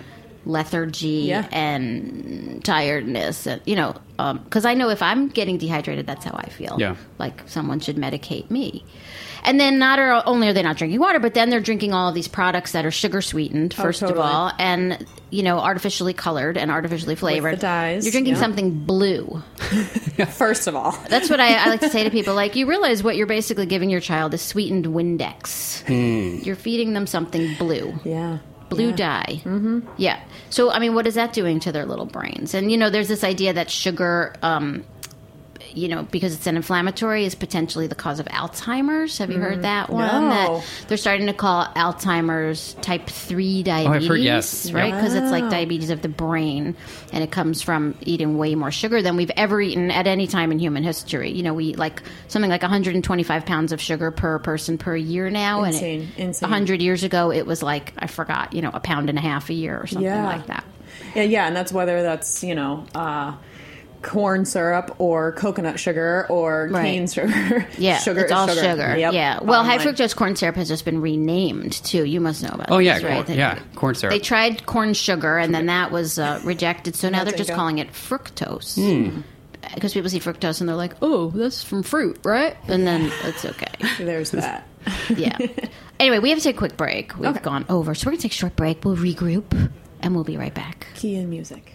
lethargy 0.47 1.27
Yeah. 1.29 1.47
and 1.53 2.65
tiredness, 2.65 3.47
and, 3.47 3.61
you 3.67 3.77
know, 3.77 3.95
um, 4.19 4.39
because 4.39 4.65
I 4.65 4.75
know 4.75 4.89
if 4.89 5.03
I'm 5.03 5.29
getting 5.29 5.59
dehydrated, 5.59 6.07
that's 6.07 6.25
how 6.25 6.33
I 6.35 6.49
feel. 6.49 6.77
Yeah. 6.79 6.97
like 7.19 7.43
someone 7.47 7.81
should 7.81 7.97
medicate 7.97 8.51
me. 8.51 8.85
And 9.43 9.59
then 9.59 9.79
not 9.79 9.99
only 10.27 10.49
are 10.49 10.53
they 10.53 10.63
not 10.63 10.77
drinking 10.77 11.01
water, 11.01 11.19
but 11.19 11.35
then 11.35 11.51
they're 11.51 11.61
drinking 11.61 11.93
all 11.95 12.09
of 12.09 12.15
these 12.15 12.29
products 12.29 12.73
that 12.73 12.85
are 12.85 12.91
sugar 12.91 13.23
sweetened, 13.23 13.75
first 13.75 14.03
of 14.03 14.09
totally. 14.09 14.27
all, 14.27 14.53
and 14.59 15.07
you 15.31 15.43
know, 15.43 15.59
artificially 15.59 16.13
colored 16.13 16.57
and 16.57 16.71
artificially 16.71 17.15
flavored. 17.15 17.59
dyes, 17.61 18.05
You're 18.05 18.13
drinking 18.13 18.35
yeah. 18.35 18.41
something 18.41 18.81
blue. 18.85 19.43
First 20.31 20.67
of 20.67 20.75
all, 20.75 20.93
That's 21.09 21.31
what 21.31 21.39
I, 21.41 21.55
I 21.55 21.67
like 21.69 21.81
to 21.81 21.89
say 21.89 22.03
to 22.05 22.11
people. 22.11 22.35
Like, 22.35 22.57
you 22.57 22.67
realize 22.67 23.03
what 23.03 23.17
you're 23.17 23.29
basically 23.29 23.67
giving 23.67 23.91
your 23.91 24.01
child 24.01 24.35
is 24.35 24.43
sweetened 24.43 24.87
Windex. 24.87 26.45
You're 26.45 26.57
feeding 26.57 26.93
them 26.95 27.07
something 27.07 27.55
blue. 27.57 27.95
yeah. 28.05 28.39
Blue 28.69 28.93
dye. 28.93 29.41
Mm-hmm. 29.45 29.81
Yeah. 29.97 30.21
So, 30.49 30.71
I 30.71 30.79
mean, 30.79 30.95
what 30.95 31.07
is 31.09 31.15
that 31.17 31.33
doing 31.33 31.59
to 31.61 31.73
their 31.73 31.85
little 31.87 32.07
brains? 32.07 32.55
And, 32.55 32.71
you 32.71 32.77
know, 32.79 32.89
there's 32.89 33.09
this 33.09 33.25
idea 33.25 33.53
that 33.53 33.69
sugar, 33.69 34.33
um, 34.43 34.85
you 35.77 35.89
know, 35.89 36.03
because 36.05 36.35
it's 36.35 36.47
an 36.47 36.57
inflammatory, 36.57 37.25
is 37.25 37.35
potentially 37.35 37.87
the 37.87 37.95
cause 37.95 38.21
of 38.21 38.27
Alzheimer's. 38.27 39.19
Have 39.19 39.31
you 39.31 39.39
heard 39.39 39.63
that 39.63 39.91
one? 39.91 40.29
No. 40.29 40.59
That 40.59 40.65
they're 40.89 40.97
starting 40.97 41.27
to 41.27 41.33
call 41.33 41.65
Alzheimer's 41.77 42.75
type 42.83 43.07
3 43.09 43.63
diabetes. 43.63 44.03
I've 44.05 44.09
heard- 44.09 44.21
yes. 44.21 44.71
Right? 44.73 44.93
Because 44.93 45.15
it's 45.15 45.31
like 45.31 45.49
diabetes 45.51 45.91
of 45.91 46.03
the 46.03 46.09
brain, 46.09 46.77
and 47.13 47.23
it 47.25 47.31
comes 47.31 47.63
from 47.63 47.95
eating 48.03 48.39
way 48.39 48.55
more 48.55 48.71
sugar 48.71 49.03
than 49.03 49.17
we've 49.17 49.31
ever 49.37 49.61
eaten 49.61 49.91
at 49.91 50.07
any 50.07 50.27
time 50.27 50.53
in 50.53 50.59
human 50.59 50.83
history. 50.83 51.31
You 51.31 51.43
know, 51.43 51.55
we 51.55 51.67
eat 51.67 51.79
like 51.79 52.03
something 52.29 52.51
like 52.51 52.63
125 52.63 53.47
pounds 53.47 53.73
of 53.73 53.81
sugar 53.81 54.11
per 54.11 54.39
person 54.39 54.79
per 54.79 54.97
year 54.97 55.31
now. 55.31 55.65
Insane, 55.65 56.01
and 56.01 56.11
it, 56.11 56.19
insane. 56.19 56.51
100 56.51 56.83
years 56.83 57.03
ago, 57.05 57.31
it 57.33 57.47
was 57.47 57.63
like, 57.63 57.93
I 57.99 58.07
forgot, 58.07 58.53
you 58.53 58.63
know, 58.63 58.71
a 58.73 58.81
pound 58.81 59.09
and 59.09 59.19
a 59.19 59.23
half 59.23 59.51
a 59.51 59.55
year 59.55 59.79
or 59.81 59.87
something 59.87 60.05
Yeah. 60.05 60.27
like 60.27 60.47
that. 60.47 60.65
Yeah, 61.15 61.23
yeah, 61.23 61.47
and 61.47 61.57
that's 61.57 61.73
whether 61.73 62.03
that's 62.03 62.45
you 62.45 62.55
know 62.55 62.85
uh, 62.95 63.33
corn 64.03 64.45
syrup 64.47 64.95
or 64.99 65.33
coconut 65.33 65.79
sugar 65.79 66.27
or 66.31 66.69
Right. 66.71 66.85
cane 66.85 67.07
sugar. 67.07 67.67
Yeah, 67.79 67.99
sugar 67.99 68.21
it's 68.21 68.31
is 68.31 68.37
all 68.37 68.49
sugar. 68.49 68.61
sugar. 68.61 68.97
Yep. 68.97 69.13
Yeah. 69.13 69.41
Well, 69.43 69.63
high 69.65 69.77
line. 69.77 69.87
fructose 69.89 70.17
corn 70.17 70.37
syrup 70.37 70.57
has 70.57 70.69
just 70.69 70.85
been 70.85 71.01
renamed 71.01 71.73
too. 71.73 72.05
You 72.05 72.21
must 72.21 72.43
know 72.43 72.51
about. 72.53 72.71
Oh, 72.71 72.79
yeah, 72.79 72.95
right? 73.03 73.25
corn- 73.27 73.39
yeah, 73.39 73.59
corn 73.75 73.95
syrup. 73.95 74.13
They 74.13 74.19
tried 74.19 74.65
corn 74.67 74.95
sugar, 74.95 75.37
and 75.39 75.55
then 75.55 75.67
that 75.67 75.91
was 75.91 76.19
uh, 76.19 76.41
rejected. 76.45 76.95
So 76.97 77.09
now 77.11 77.19
That's 77.19 77.33
they're 77.33 77.39
just 77.39 77.51
go. 77.51 77.57
calling 77.57 77.79
it 77.79 77.93
fructose. 77.93 78.75
Hmm. 78.77 79.21
because 79.75 79.93
people 79.93 80.09
see 80.09 80.19
fructose 80.21 80.61
and 80.61 80.69
they're 80.69 80.77
like, 80.77 80.95
"Oh, 81.03 81.31
that's 81.31 81.63
from 81.63 81.83
fruit, 81.83 82.19
right?" 82.25 82.57
And 82.69 82.87
then 82.87 83.13
it's 83.25 83.45
okay. 83.45 83.67
There's 83.99 84.31
that. 84.31 84.67
Yeah. 85.15 85.37
anyway, 86.01 86.19
we 86.21 86.31
have 86.31 86.39
to 86.39 86.45
take 86.45 86.57
a 86.57 86.59
quick 86.59 86.79
break. 86.79 87.17
We've 87.19 87.29
Okay. 87.31 87.41
gone 87.41 87.67
over, 87.69 87.95
so 87.95 88.07
we're 88.07 88.13
gonna 88.13 88.23
take 88.23 88.33
a 88.33 88.35
short 88.35 88.57
break. 88.57 88.83
We'll 88.85 88.97
regroup, 88.97 89.71
and 90.01 90.15
we'll 90.15 90.25
be 90.25 90.39
right 90.39 90.55
back. 90.55 90.87
Key 90.95 91.17
in 91.17 91.29
music. 91.29 91.75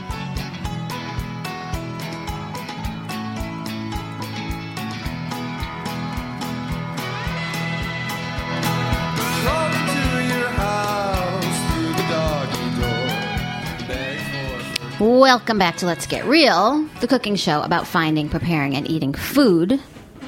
Welcome 15.21 15.59
back 15.59 15.77
to 15.77 15.85
Let's 15.85 16.07
Get 16.07 16.25
Real, 16.25 16.83
the 16.99 17.07
cooking 17.07 17.35
show 17.35 17.61
about 17.61 17.85
finding, 17.85 18.27
preparing, 18.27 18.75
and 18.75 18.89
eating 18.89 19.13
food 19.13 19.79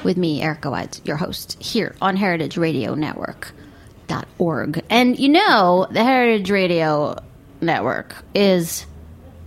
with 0.04 0.16
me, 0.16 0.40
Erica 0.40 0.70
Wides, 0.70 1.02
your 1.04 1.16
host, 1.16 1.60
here 1.60 1.96
on 2.00 2.14
Heritage 2.14 2.56
Radio 2.56 2.94
Network.org. 2.94 4.84
And 4.88 5.18
you 5.18 5.30
know, 5.30 5.88
the 5.90 6.04
Heritage 6.04 6.48
Radio 6.48 7.16
Network 7.60 8.14
is 8.36 8.86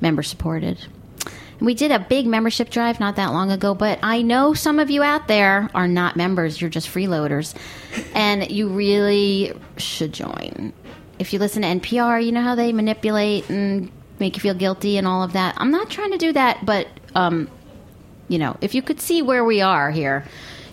member 0.02 0.22
supported. 0.22 0.86
We 1.62 1.76
did 1.76 1.92
a 1.92 2.00
big 2.00 2.28
membership 2.28 2.70
drive 2.70 3.00
not 3.00 3.16
that 3.16 3.32
long 3.32 3.50
ago, 3.50 3.74
but 3.74 4.00
I 4.04 4.24
know 4.24 4.54
some 4.54 4.80
of 4.80 4.90
you 4.90 5.02
out 5.02 5.30
there 5.30 5.70
are 5.74 5.88
not 5.88 6.18
members, 6.18 6.60
you're 6.60 6.70
just 6.70 6.90
freeloaders. 6.90 7.56
And 8.14 8.52
you 8.52 8.68
really 8.68 9.54
should 9.78 10.12
join. 10.12 10.74
If 11.20 11.32
you 11.32 11.40
listen 11.40 11.62
to 11.62 11.70
NPR, 11.70 12.26
you 12.26 12.34
know 12.34 12.42
how 12.42 12.56
they 12.56 12.74
manipulate 12.74 13.50
and 13.50 13.90
make 14.20 14.36
you 14.36 14.42
feel 14.42 14.54
guilty 14.54 14.98
and 14.98 15.08
all 15.08 15.24
of 15.24 15.34
that. 15.34 15.56
I'm 15.58 15.72
not 15.72 15.90
trying 15.90 16.12
to 16.12 16.18
do 16.18 16.34
that, 16.34 16.66
but 16.66 16.88
um, 17.16 17.50
you 18.28 18.38
know, 18.38 18.58
if 18.62 18.76
you 18.76 18.82
could 18.82 19.00
see 19.00 19.22
where 19.22 19.44
we 19.44 19.62
are 19.62 19.92
here, 19.92 20.26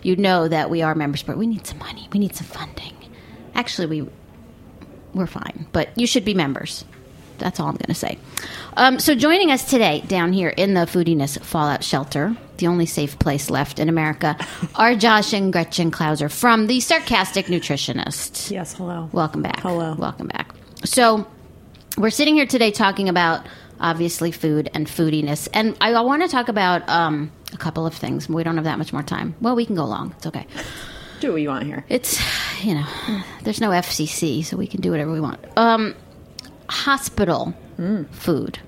you'd 0.02 0.18
know 0.18 0.48
that 0.48 0.70
we 0.70 0.82
are 0.82 0.94
members, 0.94 1.22
but 1.22 1.36
we 1.36 1.46
need 1.46 1.66
some 1.66 1.78
money. 1.78 2.08
We 2.12 2.18
need 2.18 2.34
some 2.34 2.46
funding. 2.46 2.92
Actually, 3.54 3.86
we 3.86 4.08
we're 5.14 5.26
fine, 5.26 5.66
but 5.72 5.96
you 5.96 6.06
should 6.06 6.24
be 6.24 6.34
members. 6.34 6.84
That's 7.38 7.58
all 7.58 7.66
I'm 7.66 7.76
going 7.76 7.88
to 7.88 7.94
say. 7.94 8.18
Um, 8.76 8.98
so, 8.98 9.14
joining 9.14 9.50
us 9.50 9.68
today 9.68 10.02
down 10.06 10.32
here 10.32 10.48
in 10.48 10.74
the 10.74 10.80
Foodiness 10.80 11.40
Fallout 11.40 11.82
Shelter, 11.82 12.36
the 12.58 12.66
only 12.66 12.86
safe 12.86 13.18
place 13.18 13.50
left 13.50 13.78
in 13.78 13.88
America, 13.88 14.36
are 14.74 14.94
Josh 14.94 15.32
and 15.32 15.52
Gretchen 15.52 15.90
Klauser 15.90 16.30
from 16.30 16.66
the 16.66 16.80
Sarcastic 16.80 17.46
Nutritionist. 17.46 18.50
Yes, 18.50 18.74
hello. 18.74 19.08
Welcome 19.12 19.42
back. 19.42 19.60
Hello. 19.60 19.94
Welcome 19.94 20.28
back. 20.28 20.54
So, 20.84 21.26
we're 21.96 22.10
sitting 22.10 22.34
here 22.34 22.46
today 22.46 22.70
talking 22.70 23.08
about 23.08 23.46
obviously 23.80 24.30
food 24.32 24.70
and 24.74 24.86
foodiness, 24.86 25.48
and 25.52 25.76
I, 25.80 25.92
I 25.92 26.00
want 26.02 26.22
to 26.22 26.28
talk 26.28 26.48
about 26.48 26.88
um, 26.88 27.30
a 27.52 27.56
couple 27.56 27.86
of 27.86 27.94
things. 27.94 28.28
We 28.28 28.42
don't 28.44 28.56
have 28.56 28.64
that 28.64 28.78
much 28.78 28.92
more 28.92 29.02
time. 29.02 29.34
Well, 29.40 29.56
we 29.56 29.66
can 29.66 29.74
go 29.76 29.84
long. 29.84 30.12
It's 30.16 30.26
okay. 30.26 30.46
Do 31.20 31.32
what 31.32 31.40
you 31.40 31.48
want 31.48 31.64
here. 31.64 31.84
It's 31.88 32.20
you 32.64 32.74
know, 32.74 32.86
there's 33.42 33.60
no 33.60 33.70
FCC, 33.70 34.44
so 34.44 34.56
we 34.56 34.66
can 34.66 34.80
do 34.80 34.90
whatever 34.90 35.12
we 35.12 35.20
want. 35.20 35.40
Um, 35.56 35.94
hospital 36.68 37.54
food. 38.12 38.58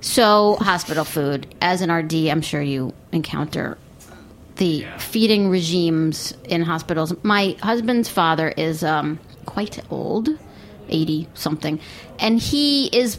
So 0.00 0.56
hospital 0.60 1.04
food. 1.04 1.54
As 1.60 1.82
an 1.82 1.90
RD, 1.92 2.28
I'm 2.28 2.40
sure 2.42 2.62
you 2.62 2.94
encounter 3.12 3.76
the 4.56 4.86
feeding 4.98 5.50
regimes 5.50 6.34
in 6.44 6.62
hospitals. 6.62 7.14
My 7.22 7.56
husband's 7.62 8.08
father 8.08 8.48
is 8.56 8.82
um, 8.82 9.18
quite 9.46 9.78
old, 9.90 10.28
80 10.88 11.28
something, 11.34 11.80
and 12.18 12.38
he 12.38 12.86
is 12.86 13.18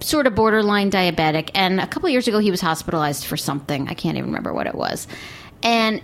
sort 0.00 0.26
of 0.26 0.34
borderline 0.34 0.90
diabetic. 0.90 1.50
And 1.54 1.80
a 1.80 1.86
couple 1.86 2.08
years 2.08 2.28
ago, 2.28 2.38
he 2.38 2.50
was 2.50 2.60
hospitalized 2.60 3.24
for 3.26 3.36
something. 3.36 3.88
I 3.88 3.94
can't 3.94 4.16
even 4.16 4.30
remember 4.30 4.52
what 4.54 4.66
it 4.66 4.74
was. 4.74 5.08
And 5.62 6.00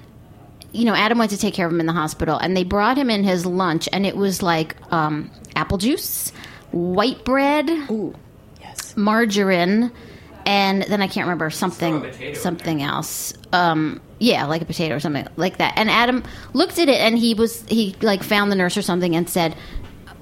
you 0.72 0.84
know, 0.84 0.94
Adam 0.94 1.18
went 1.18 1.30
to 1.30 1.38
take 1.38 1.54
care 1.54 1.66
of 1.66 1.72
him 1.72 1.78
in 1.78 1.86
the 1.86 1.92
hospital, 1.92 2.36
and 2.36 2.56
they 2.56 2.64
brought 2.64 2.98
him 2.98 3.08
in 3.08 3.22
his 3.22 3.46
lunch, 3.46 3.88
and 3.92 4.04
it 4.04 4.16
was 4.16 4.42
like 4.42 4.74
um, 4.92 5.30
apple 5.54 5.78
juice, 5.78 6.30
white 6.72 7.24
bread, 7.24 7.70
Ooh, 7.70 8.12
Yes. 8.60 8.96
margarine, 8.96 9.92
and 10.44 10.82
then 10.82 11.00
I 11.00 11.06
can't 11.06 11.26
remember 11.26 11.48
something 11.50 12.34
something 12.34 12.82
else. 12.82 13.34
Um, 13.52 14.00
yeah, 14.18 14.46
like 14.46 14.62
a 14.62 14.64
potato 14.64 14.96
or 14.96 15.00
something 15.00 15.28
like 15.36 15.58
that. 15.58 15.74
And 15.76 15.88
Adam 15.88 16.24
looked 16.54 16.80
at 16.80 16.88
it, 16.88 16.98
and 17.00 17.16
he 17.16 17.34
was 17.34 17.62
he 17.68 17.94
like 18.02 18.24
found 18.24 18.50
the 18.50 18.56
nurse 18.56 18.76
or 18.76 18.82
something 18.82 19.14
and 19.14 19.30
said. 19.30 19.54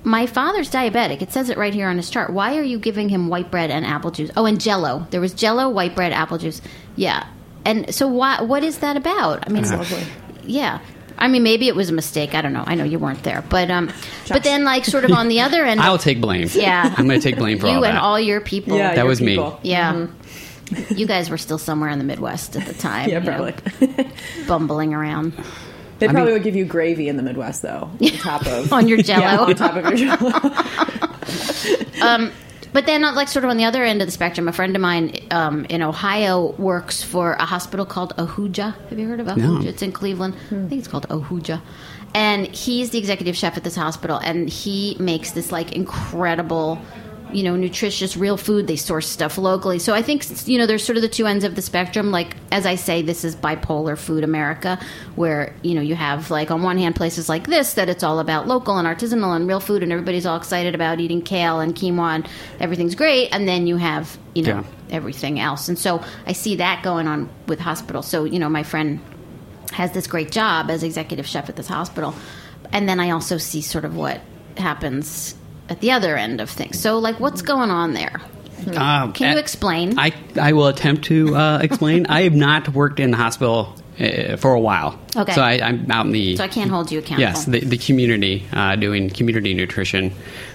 My 0.05 0.27
father's 0.27 0.71
diabetic. 0.71 1.23
It 1.23 1.33
says 1.33 1.49
it 1.49 1.57
right 1.57 1.73
here 1.73 1.89
on 1.89 1.97
his 1.97 2.11
chart. 2.11 2.33
Why 2.33 2.57
are 2.59 2.63
you 2.63 2.79
giving 2.79 3.09
him 3.09 3.29
white 3.29 3.51
bread 3.51 3.71
and 3.71 3.87
apple 3.87 4.11
juice? 4.11 4.31
Oh, 4.37 4.47
and 4.47 4.61
Jello. 4.61 5.07
There 5.11 5.21
was 5.21 5.33
Jello, 5.33 5.69
white 5.69 5.95
bread, 5.95 6.13
apple 6.13 6.39
juice. 6.39 6.61
Yeah. 6.97 7.27
And 7.65 7.95
so, 7.95 8.09
why? 8.09 8.43
What 8.43 8.65
is 8.65 8.79
that 8.79 8.97
about? 8.97 9.47
I 9.47 9.53
mean, 9.53 9.63
Lovely. 9.71 10.03
yeah. 10.45 10.81
I 11.19 11.29
mean, 11.29 11.45
maybe 11.45 11.69
it 11.69 11.77
was 11.77 11.89
a 11.89 11.93
mistake. 11.93 12.35
I 12.35 12.41
don't 12.43 12.53
know. 12.53 12.65
I 12.67 12.75
know 12.75 12.83
you 12.83 12.99
weren't 12.99 13.23
there, 13.23 13.45
but 13.49 13.71
um, 13.71 13.93
but 14.29 14.43
then 14.43 14.65
like 14.65 14.85
sort 14.85 15.05
of 15.05 15.13
on 15.13 15.29
the 15.29 15.41
other 15.41 15.65
end, 15.65 15.81
I'll 15.83 15.99
take 15.99 16.21
blame. 16.21 16.49
Yeah. 16.53 16.93
I'm 16.99 17.07
going 17.07 17.21
to 17.21 17.31
take 17.31 17.39
blame 17.39 17.59
for 17.61 17.67
you 17.69 17.75
all 17.75 17.85
and 17.85 17.97
that. 17.97 18.03
all 18.03 18.19
your 18.19 18.41
people. 18.41 18.77
Yeah, 18.77 18.89
That 18.89 18.97
your 18.97 19.07
was 19.07 19.21
me. 19.21 19.37
people. 19.37 19.61
Yeah. 19.63 20.09
You 20.91 21.07
guys 21.07 21.29
were 21.31 21.39
still 21.39 21.59
somewhere 21.59 21.91
in 21.91 21.99
the 21.99 22.05
Midwest 22.05 22.57
at 22.57 22.67
the 22.67 22.75
time. 22.89 23.09
Yeah, 23.11 23.19
you 23.21 23.31
know, 23.31 23.53
probably. 23.53 24.09
bumbling 24.49 24.95
around 24.95 25.35
They 26.07 26.13
probably 26.13 26.33
would 26.33 26.43
give 26.43 26.57
you 26.57 26.65
gravy 26.65 27.09
in 27.09 27.17
the 27.17 27.23
Midwest, 27.23 27.63
though, 27.63 27.91
on 28.01 28.09
top 28.19 28.47
of 28.47 28.73
on 28.73 28.89
your 28.89 28.99
yeah, 28.99 29.37
jello. 29.37 29.49
on 29.49 29.55
top 29.55 29.77
of 29.77 29.99
your 29.99 30.17
jello. 30.17 30.33
But 32.73 32.87
then, 32.87 33.03
like, 33.03 33.29
sort 33.29 33.45
of 33.45 33.51
on 33.51 33.59
the 33.59 33.65
other 33.65 33.85
end 33.85 34.01
of 34.01 34.09
the 34.09 34.13
spectrum, 34.13 34.49
a 34.49 34.53
friend 34.53 34.75
of 34.75 34.81
mine 34.81 35.15
um, 35.31 35.67
in 35.67 35.83
Ohio 35.83 36.53
works 36.53 37.03
for 37.03 37.35
a 37.35 37.45
hospital 37.45 37.85
called 37.85 38.17
Ahuja. 38.17 38.75
Have 38.89 38.99
you 38.99 39.07
heard 39.07 39.21
of 39.21 39.27
Ahuja? 39.27 39.63
No. 39.63 39.69
It's 39.69 39.83
in 39.83 39.93
Cleveland. 39.93 40.35
I 40.47 40.69
think 40.69 40.73
it's 40.73 40.89
called 40.89 41.07
Ahuja. 41.09 41.61
And 42.15 42.47
he's 42.47 42.91
the 42.91 42.99
executive 42.99 43.37
chef 43.37 43.57
at 43.57 43.65
this 43.65 43.77
hospital, 43.77 44.19
and 44.19 44.49
he 44.49 44.97
makes 44.99 45.33
this 45.33 45.53
like 45.53 45.73
incredible, 45.73 46.81
you 47.35 47.43
know, 47.43 47.57
nutritious, 47.57 48.17
real 48.17 48.37
food. 48.37 48.67
They 48.67 48.77
source 48.77 49.09
stuff 49.09 49.39
locally. 49.39 49.79
So 49.79 49.95
I 49.95 50.03
think 50.03 50.25
you 50.49 50.59
know, 50.59 50.67
there's 50.67 50.85
sort 50.85 50.97
of 50.97 51.03
the 51.03 51.09
two 51.09 51.27
ends 51.27 51.45
of 51.45 51.55
the 51.55 51.63
spectrum. 51.63 52.11
Like 52.11 52.37
as 52.51 52.67
I 52.67 52.75
say, 52.77 53.03
this 53.03 53.25
is 53.25 53.35
bipolar 53.37 53.97
food 53.99 54.25
America, 54.25 54.79
where 55.17 55.55
you 55.63 55.75
know 55.75 55.81
you 55.81 55.95
have 55.95 56.31
like 56.31 56.51
on 56.51 56.63
one 56.63 56.79
hand 56.79 56.95
places 56.97 57.29
like 57.29 57.47
this 57.47 57.75
that 57.75 57.89
it's 57.89 58.03
all 58.03 58.19
about 58.19 58.47
local 58.47 58.77
and 58.79 58.87
artisanal 58.87 59.35
and 59.37 59.47
real 59.49 59.61
food, 59.61 59.83
and 59.83 59.93
everybody's 59.93 60.27
all 60.27 60.37
excited 60.37 60.75
about 60.75 61.01
eating 61.01 61.23
kale 61.23 61.61
and 61.61 61.75
quinoa, 61.75 62.17
and 62.17 62.29
everything's 62.61 62.95
great. 62.95 63.29
And 63.33 63.49
then 63.49 63.67
you 63.67 63.77
have 63.77 64.19
you 64.35 64.43
know 64.45 64.57
Yeah. 64.59 64.65
everything 64.97 65.41
else. 65.41 65.69
And 65.69 65.79
so 65.79 66.03
I 66.27 66.33
see 66.33 66.57
that 66.57 66.83
going 66.83 67.09
on 67.09 67.29
with 67.47 67.61
hospitals. 67.61 68.07
So 68.07 68.25
you 68.25 68.39
know, 68.39 68.49
my 68.49 68.63
friend 68.63 69.01
has 69.73 69.93
this 69.93 70.07
great 70.07 70.31
job 70.31 70.71
as 70.71 70.83
executive 70.83 71.27
chef 71.27 71.49
at 71.49 71.57
this 71.57 71.69
hospital. 71.69 72.15
And 72.73 72.89
then 72.89 73.01
I 73.01 73.11
also 73.11 73.39
see 73.39 73.61
sort 73.63 73.85
of 73.85 73.97
what 73.97 74.21
happens 74.57 75.35
at 75.73 75.81
the 75.81 75.91
other 75.91 76.17
end 76.17 76.41
of 76.41 76.51
things. 76.51 76.79
So, 76.79 76.99
like, 76.99 77.19
what's 77.19 77.43
going 77.43 77.71
on 77.71 77.95
there? 77.95 78.21
Um, 78.77 79.13
Can 79.13 79.33
you 79.33 79.41
explain? 79.41 79.99
I, 79.99 80.13
I 80.41 80.53
will 80.53 80.69
attempt 80.69 81.07
to 81.07 81.35
uh, 81.35 81.59
explain. 81.61 82.07
I 82.07 82.23
have 82.23 82.35
not 82.35 82.69
worked 82.69 83.01
in 83.01 83.11
the 83.11 83.17
hospital 83.17 83.75
uh, 83.99 84.37
for 84.37 84.55
a 84.55 84.61
while. 84.61 84.99
Okay. 85.17 85.33
So 85.33 85.43
I, 85.43 85.61
I'm 85.61 85.91
out 85.91 86.07
in 86.07 86.13
the 86.13 86.37
so 86.37 86.45
I 86.45 86.49
can't 86.49 86.71
hold 86.71 86.93
you 86.93 87.01
accountable. 87.01 87.23
yes 87.23 87.45
the, 87.45 87.61
the 87.61 87.79
community 87.79 88.47
uh, 88.53 88.77
doing 88.77 89.11
community 89.11 89.53
nutrition, 89.55 90.13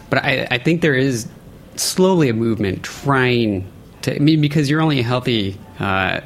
but 0.10 0.24
I, 0.24 0.48
I 0.50 0.58
think 0.58 0.82
there 0.82 0.96
is 0.96 1.28
slowly 1.76 2.30
a 2.30 2.34
movement 2.34 2.84
trying 2.84 3.70
to. 4.04 4.16
I 4.16 4.20
mean, 4.20 4.40
because 4.40 4.70
you're 4.70 4.82
only 4.82 5.02
healthy, 5.02 5.60
uh, 5.80 6.22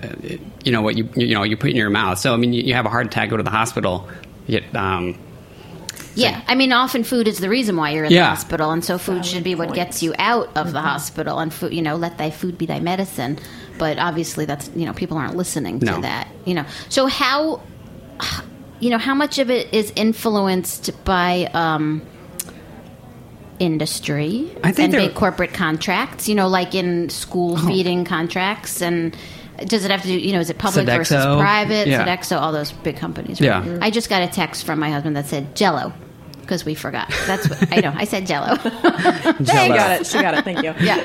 you 0.64 0.72
know 0.72 0.82
what 0.82 0.98
you 0.98 1.10
you 1.16 1.34
know 1.34 1.44
you 1.44 1.58
put 1.58 1.72
in 1.72 1.76
your 1.76 1.90
mouth. 1.90 2.20
So 2.20 2.34
I 2.34 2.38
mean, 2.38 2.54
you, 2.54 2.62
you 2.62 2.74
have 2.76 2.86
a 2.86 2.90
heart 2.90 3.08
attack, 3.08 3.30
go 3.30 3.38
to 3.38 3.44
the 3.44 3.50
hospital. 3.50 4.08
Yet, 4.48 4.76
um, 4.76 5.18
yeah, 6.16 6.42
I 6.48 6.56
mean, 6.56 6.72
often 6.74 7.04
food 7.04 7.28
is 7.28 7.40
the 7.40 7.50
reason 7.50 7.76
why 7.78 7.92
you're 7.92 8.06
in 8.06 8.12
the 8.14 8.24
hospital, 8.24 8.72
and 8.72 8.84
so 8.84 8.98
food 8.98 9.26
should 9.26 9.44
be 9.44 9.56
what 9.56 9.74
gets 9.74 10.02
you 10.04 10.14
out 10.20 10.50
of 10.56 10.74
the 10.74 10.82
hospital, 10.82 11.40
and 11.40 11.54
food, 11.54 11.74
you 11.74 11.82
know, 11.82 11.96
let 11.96 12.18
thy 12.18 12.30
food 12.32 12.58
be 12.58 12.66
thy 12.66 12.80
medicine. 12.80 13.40
But 13.78 13.98
obviously, 13.98 14.46
that's 14.46 14.70
you 14.76 14.86
know, 14.86 14.94
people 14.94 15.18
aren't 15.18 15.36
listening 15.36 15.80
to 15.80 15.98
that. 16.02 16.28
You 16.46 16.54
know, 16.56 16.66
so 16.90 17.08
how, 17.08 17.62
you 18.80 18.90
know, 18.90 18.98
how 18.98 19.16
much 19.16 19.40
of 19.40 19.50
it 19.50 19.74
is 19.74 19.92
influenced 19.96 21.04
by, 21.06 21.50
um, 21.54 22.02
industry 23.60 24.52
I 24.64 24.72
think 24.72 24.94
and 24.94 25.08
big 25.08 25.14
corporate 25.16 25.54
contracts. 25.54 26.28
You 26.28 26.36
know, 26.36 26.48
like 26.48 26.74
in 26.76 27.10
school 27.10 27.54
Oh. 27.58 27.68
feeding 27.68 28.06
contracts 28.06 28.82
and. 28.82 29.16
Does 29.66 29.86
it 29.86 29.92
have 29.92 30.02
to 30.02 30.08
do? 30.08 30.18
You 30.18 30.34
know, 30.34 30.40
is 30.40 30.50
it 30.50 30.58
public 30.58 30.88
versus 30.88 31.24
Sodexo. 31.24 31.40
private? 31.40 31.88
Yeah. 31.88 32.04
Sodexo, 32.04 32.42
all 32.42 32.52
those 32.52 32.72
big 32.72 32.98
companies. 32.98 33.40
right? 33.40 33.64
Yeah. 33.64 33.78
I 33.80 33.92
just 33.92 34.10
got 34.10 34.24
a 34.24 34.28
text 34.28 34.66
from 34.66 34.80
my 34.80 34.90
husband 34.90 35.16
that 35.18 35.28
said 35.28 35.56
Jello 35.56 35.94
because 36.52 36.66
we 36.66 36.76
forgot. 36.76 37.08
That's 37.28 37.50
what 37.50 37.72
I 37.72 37.80
know. 37.80 37.94
I 37.96 38.04
said 38.04 38.28
Jello. 38.32 38.58
She 38.58 39.46
got 39.46 40.02
it. 40.02 40.06
She 40.06 40.22
got 40.22 40.34
it. 40.34 40.44
Thank 40.44 40.62
you. 40.64 40.74
yeah. 40.82 41.02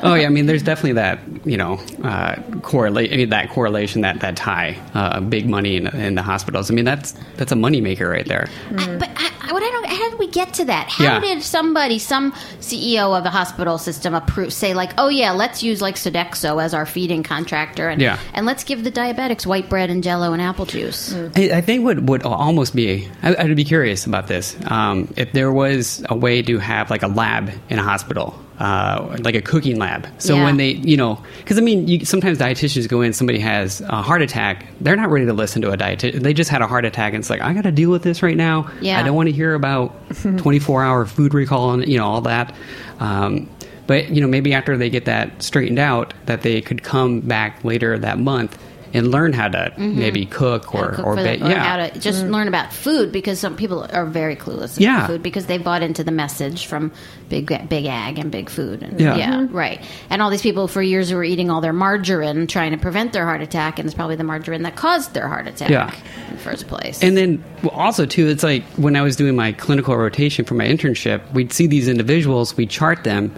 oh 0.02 0.14
yeah, 0.14 0.24
I 0.24 0.30
mean, 0.30 0.46
there's 0.46 0.62
definitely 0.62 0.94
that 0.94 1.18
you 1.44 1.58
know 1.58 1.74
uh, 2.02 2.36
correlate. 2.62 3.12
I 3.12 3.16
mean, 3.16 3.28
that 3.28 3.50
correlation, 3.50 4.00
that 4.00 4.20
that 4.20 4.36
tie, 4.36 4.80
uh, 4.94 5.20
big 5.20 5.46
money 5.46 5.76
in, 5.76 5.88
in 5.88 6.14
the 6.14 6.22
hospitals. 6.22 6.70
I 6.70 6.74
mean, 6.74 6.86
that's 6.86 7.12
that's 7.36 7.52
a 7.52 7.56
moneymaker 7.56 8.10
right 8.10 8.26
there. 8.26 8.48
I, 8.70 8.96
but 8.96 9.10
I, 9.16 9.30
I, 9.42 9.52
what 9.52 9.62
I 9.62 9.70
don't, 9.70 9.86
how 9.86 10.09
did 10.09 10.09
we 10.20 10.28
get 10.28 10.54
to 10.54 10.64
that? 10.66 10.88
How 10.88 11.04
Yeah. 11.04 11.20
did 11.20 11.42
somebody, 11.42 11.98
some 11.98 12.32
CEO 12.60 13.18
of 13.18 13.24
a 13.26 13.30
hospital 13.30 13.76
system, 13.78 14.14
approve, 14.14 14.52
say 14.52 14.72
like, 14.74 14.92
oh 14.98 15.08
yeah, 15.08 15.32
let's 15.32 15.62
use 15.62 15.82
like 15.82 15.96
Sodexo 15.96 16.62
as 16.62 16.72
our 16.74 16.86
feeding 16.86 17.22
contractor, 17.24 17.88
and 17.88 18.00
Yeah. 18.00 18.18
and 18.34 18.46
let's 18.46 18.62
give 18.62 18.84
the 18.84 18.92
diabetics 18.92 19.44
white 19.46 19.68
bread 19.68 19.90
and 19.90 20.04
Jello 20.04 20.32
and 20.32 20.40
apple 20.40 20.66
juice. 20.66 21.12
I, 21.36 21.50
I 21.54 21.60
think 21.60 21.84
what 21.84 22.00
would 22.04 22.22
almost 22.22 22.74
be. 22.76 23.08
I, 23.22 23.34
I'd 23.36 23.56
be 23.56 23.64
curious 23.64 24.06
about 24.06 24.28
this. 24.28 24.56
Um, 24.66 25.12
if 25.16 25.32
there 25.32 25.50
was 25.52 26.04
a 26.08 26.14
way 26.16 26.42
to 26.42 26.58
have 26.58 26.90
like 26.90 27.02
a 27.02 27.08
lab 27.08 27.50
in 27.68 27.78
a 27.78 27.82
hospital. 27.82 28.38
Uh, 28.60 29.16
like 29.24 29.34
a 29.34 29.40
cooking 29.40 29.78
lab. 29.78 30.06
So 30.18 30.34
Yeah. 30.34 30.44
when 30.44 30.58
they, 30.58 30.72
you 30.72 30.94
know, 30.94 31.18
because 31.38 31.56
I 31.56 31.62
mean, 31.62 31.88
you, 31.88 32.04
sometimes 32.04 32.36
dietitians 32.36 32.86
go 32.86 33.00
in, 33.00 33.14
somebody 33.14 33.38
has 33.38 33.80
a 33.80 34.02
heart 34.02 34.20
attack, 34.20 34.66
they're 34.82 34.96
not 34.96 35.08
ready 35.08 35.24
to 35.24 35.32
listen 35.32 35.62
to 35.62 35.70
a 35.70 35.78
dietitian. 35.78 36.20
They 36.20 36.34
just 36.34 36.50
had 36.50 36.60
a 36.60 36.66
heart 36.66 36.84
attack, 36.84 37.14
and 37.14 37.22
it's 37.22 37.30
like, 37.30 37.40
I 37.40 37.54
got 37.54 37.62
to 37.62 37.72
deal 37.72 37.90
with 37.90 38.02
this 38.02 38.22
right 38.22 38.36
now. 38.36 38.70
Yeah. 38.82 39.00
I 39.00 39.02
don't 39.02 39.14
want 39.16 39.30
to 39.30 39.34
hear 39.34 39.54
about 39.54 39.94
24 40.36 40.84
hour 40.84 41.06
food 41.06 41.32
recall 41.32 41.72
and 41.72 41.88
you 41.88 41.96
know 41.96 42.04
all 42.06 42.20
that. 42.20 42.54
Um, 42.98 43.48
but 43.86 44.10
you 44.10 44.20
know, 44.20 44.28
maybe 44.28 44.52
after 44.52 44.76
they 44.76 44.90
get 44.90 45.06
that 45.06 45.42
straightened 45.42 45.78
out, 45.78 46.12
that 46.26 46.42
they 46.42 46.60
could 46.60 46.82
come 46.82 47.20
back 47.20 47.64
later 47.64 47.98
that 47.98 48.18
month 48.18 48.58
and 48.92 49.10
learn 49.10 49.32
how 49.32 49.48
to 49.48 49.58
mm-hmm. 49.58 49.98
maybe 49.98 50.26
cook 50.26 50.74
or 50.74 50.90
How 50.90 50.96
cook 50.96 51.06
or, 51.06 51.16
ba- 51.16 51.22
the- 51.22 51.46
or 51.46 51.50
yeah. 51.50 51.64
how 51.64 51.76
to 51.88 51.98
just 51.98 52.22
mm-hmm. 52.22 52.32
learn 52.32 52.48
about 52.48 52.72
food 52.72 53.12
because 53.12 53.38
some 53.38 53.56
people 53.56 53.86
are 53.92 54.06
very 54.06 54.36
clueless 54.36 54.72
about 54.76 54.80
Yeah. 54.80 55.06
food 55.06 55.22
because 55.22 55.46
they've 55.46 55.62
bought 55.62 55.82
into 55.82 56.04
the 56.04 56.12
message 56.12 56.66
from 56.66 56.92
big 57.28 57.46
big 57.68 57.86
ag 57.86 58.18
and 58.18 58.30
big 58.30 58.50
food 58.50 58.82
and 58.82 59.00
Yeah. 59.00 59.16
Mm-hmm. 59.16 59.56
right 59.56 59.80
and 60.10 60.20
all 60.22 60.30
these 60.30 60.42
people 60.42 60.66
for 60.68 60.82
years 60.82 61.10
who 61.10 61.16
were 61.16 61.24
eating 61.24 61.50
all 61.50 61.60
their 61.60 61.72
margarine 61.72 62.46
trying 62.46 62.72
to 62.72 62.78
prevent 62.78 63.12
their 63.12 63.24
heart 63.24 63.42
attack 63.42 63.78
and 63.78 63.86
it's 63.86 63.94
probably 63.94 64.16
the 64.16 64.24
margarine 64.24 64.62
that 64.62 64.76
caused 64.76 65.14
their 65.14 65.28
heart 65.28 65.46
attack 65.46 65.70
Yeah. 65.70 65.94
in 66.28 66.34
the 66.36 66.40
first 66.40 66.66
place 66.66 67.02
And 67.02 67.16
then 67.16 67.42
well, 67.62 67.70
also 67.72 68.06
too, 68.06 68.28
it's 68.28 68.42
like 68.42 68.64
when 68.76 68.96
I 68.96 69.02
was 69.02 69.16
doing 69.16 69.36
my 69.36 69.52
clinical 69.52 69.96
rotation 69.96 70.44
for 70.44 70.54
my 70.54 70.64
internship, 70.66 71.20
we'd 71.32 71.52
see 71.52 71.66
these 71.66 71.88
individuals, 71.88 72.56
we 72.56 72.66
chart 72.66 73.04
them, 73.04 73.34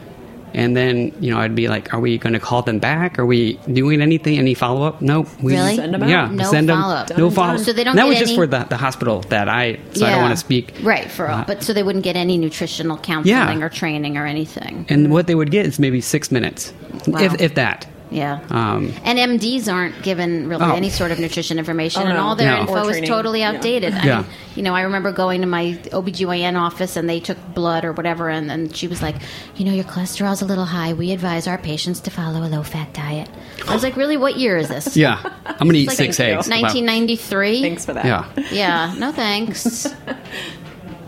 and 0.55 0.77
then 0.77 1.13
you 1.21 1.31
know 1.31 1.39
I'd 1.39 1.55
be 1.55 1.69
like, 1.69 1.93
"Are 1.95 2.01
we 2.01 2.19
going 2.19 2.33
to 2.35 2.41
call 2.41 2.63
them 2.63 2.79
back? 2.79 3.19
Are 3.19 3.27
we 3.27 3.55
doing 3.73 4.01
anything? 4.03 4.39
Any 4.39 4.55
follow 4.55 4.83
up? 4.85 5.01
Nope. 5.03 5.29
We 5.43 5.53
Really? 5.55 5.77
Send 5.77 5.95
'em 5.95 6.03
out. 6.03 6.09
Yeah, 6.09 6.29
No 6.31 6.45
send 6.51 6.71
'em- 6.71 6.79
follow-up. 6.81 7.11
No 7.11 7.17
Done, 7.17 7.31
follow. 7.31 7.57
done. 7.57 7.65
So 7.65 7.73
they 7.73 7.85
don't 7.85 7.93
And 7.93 7.99
that 7.99 8.03
get 8.05 8.09
was 8.11 8.19
just 8.19 8.31
any- 8.33 8.37
for 8.39 8.47
the, 8.47 8.67
the 8.69 8.77
hospital 8.77 9.21
that 9.29 9.49
I. 9.49 9.79
So 9.95 10.07
I 10.07 10.11
don't 10.11 10.23
want 10.23 10.33
to 10.33 10.37
speak. 10.37 10.75
right 10.83 11.11
for 11.11 11.29
all 11.31 11.41
Uh, 11.41 11.45
but 11.47 11.63
so 11.63 11.73
they 11.73 11.83
wouldn't 11.83 12.05
get 12.05 12.17
any 12.17 12.39
nutritional 12.39 12.97
counseling 12.99 13.27
Yeah. 13.61 13.65
or 13.65 13.69
training 13.69 14.17
or 14.19 14.27
anything 14.27 14.87
And 14.89 15.11
what 15.11 15.27
they 15.27 15.35
would 15.35 15.51
get 15.51 15.67
is 15.67 15.79
maybe 15.79 16.01
six 16.01 16.31
minutes, 16.33 16.73
Wow. 17.07 17.21
if 17.23 17.41
if 17.41 17.55
that. 17.55 17.87
yeah 18.11 18.39
Um, 18.51 18.93
and 19.05 19.19
MDs 19.19 19.69
aren't 19.73 20.03
given 20.03 20.49
really 20.49 20.65
Oh. 20.65 20.75
any 20.75 20.91
sort 20.91 21.11
of 21.13 21.19
nutrition 21.19 21.59
information, 21.59 22.03
Oh, 22.05 22.11
and 22.11 22.19
all 22.19 22.37
their 22.37 22.53
No. 22.55 22.61
info 22.63 22.77
is 22.83 22.89
training. 22.89 23.09
totally 23.09 23.41
Yeah. 23.41 23.49
outdated. 23.51 23.95
I 23.95 24.05
Yeah. 24.05 24.23
Mean, 24.53 24.57
you 24.57 24.63
know, 24.63 24.75
I 24.75 24.83
remember 24.83 25.13
going 25.13 25.41
to 25.41 25.47
my 25.47 25.79
OBGYN 25.85 26.59
office 26.59 26.97
and 26.97 27.09
they 27.09 27.21
took 27.21 27.39
blood 27.55 27.85
or 27.85 27.93
whatever, 27.93 28.29
and, 28.29 28.51
and 28.51 28.75
she 28.77 28.89
was 28.89 29.03
like, 29.03 29.17
you 29.57 29.65
know, 29.65 29.73
your 29.73 29.85
cholesterol's 29.85 30.43
a 30.43 30.45
little 30.45 30.65
high. 30.65 30.93
We 30.93 31.13
advise 31.13 31.47
our 31.47 31.59
patients 31.59 32.01
to 32.01 32.11
follow 32.11 32.47
a 32.47 32.49
low 32.49 32.63
fat 32.63 32.93
diet. 32.93 33.29
I 33.67 33.75
was 33.75 33.83
like, 33.83 33.97
really? 33.97 34.17
What 34.17 34.37
year 34.37 34.57
is 34.57 34.69
this? 34.69 34.97
yeah, 34.97 35.21
I'm 35.47 35.67
gonna 35.67 35.79
eat 35.79 35.89
like 35.89 35.97
six 35.97 36.17
thank 36.17 36.29
you. 36.29 36.39
eggs. 36.39 36.49
Wow. 36.49 36.63
1993? 36.63 37.63
Thanks 37.63 37.85
for 37.85 37.95
that. 37.95 38.05
Yeah. 38.05 38.29
Yeah, 38.51 38.95
no 38.99 39.13
thanks. 39.13 39.87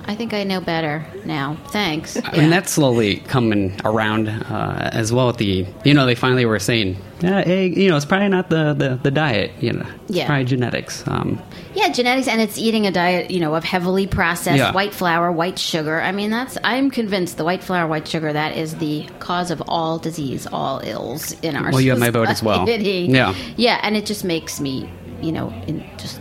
I 0.07 0.15
think 0.15 0.35
I 0.35 0.45
know 0.45 0.61
better 0.61 1.07
now. 1.25 1.57
Thanks. 1.69 2.17
I 2.23 2.37
mean, 2.37 2.51
that's 2.51 2.71
slowly 2.73 3.17
coming 3.17 3.81
around 3.85 4.29
uh, 4.29 4.91
as 4.93 5.13
well. 5.13 5.29
At 5.31 5.39
the, 5.39 5.67
you 5.85 5.95
know, 5.95 6.05
they 6.07 6.15
finally 6.15 6.45
were 6.45 6.59
saying, 6.59 6.97
yeah, 7.21 7.39
egg, 7.47 7.77
you 7.77 7.89
know, 7.89 7.97
it's 7.97 8.05
probably 8.05 8.29
not 8.29 8.51
the, 8.51 8.75
the, 8.75 9.01
the 9.03 9.11
diet, 9.11 9.53
you 9.61 9.73
know, 9.73 9.87
it's 10.09 10.17
Yeah. 10.17 10.27
probably 10.27 10.45
genetics. 10.45 11.07
Um, 11.09 11.41
Yeah, 11.75 11.89
genetics, 11.89 12.29
and 12.29 12.41
it's 12.41 12.59
eating 12.59 12.87
a 12.87 12.93
diet, 12.93 13.31
you 13.31 13.41
know, 13.41 13.55
of 13.55 13.65
heavily 13.65 14.07
processed 14.07 14.59
Yeah. 14.59 14.73
white 14.73 14.93
flour, 14.93 15.33
white 15.33 15.59
sugar. 15.59 16.01
I 16.01 16.13
mean, 16.13 16.31
that's 16.31 16.59
I'm 16.65 16.91
convinced 16.91 17.37
the 17.39 17.45
white 17.45 17.65
flour, 17.65 17.87
white 17.87 18.07
sugar 18.07 18.33
that 18.33 18.57
is 18.57 18.77
the 18.77 19.07
cause 19.21 19.51
of 19.51 19.63
all 19.69 19.99
disease, 19.99 20.47
all 20.53 20.81
ills 20.85 21.33
in 21.41 21.57
our. 21.57 21.71
Well, 21.71 21.81
you 21.81 21.91
have 21.91 21.99
my 22.01 22.11
vote 22.11 22.29
as 22.29 22.43
well. 22.43 22.69
Yeah. 22.69 23.35
yeah, 23.57 23.81
and 23.83 23.97
it 23.97 24.05
just 24.07 24.25
makes 24.25 24.61
me, 24.61 24.89
you 25.23 25.33
know, 25.33 25.49
in, 25.67 25.83
just 25.99 26.21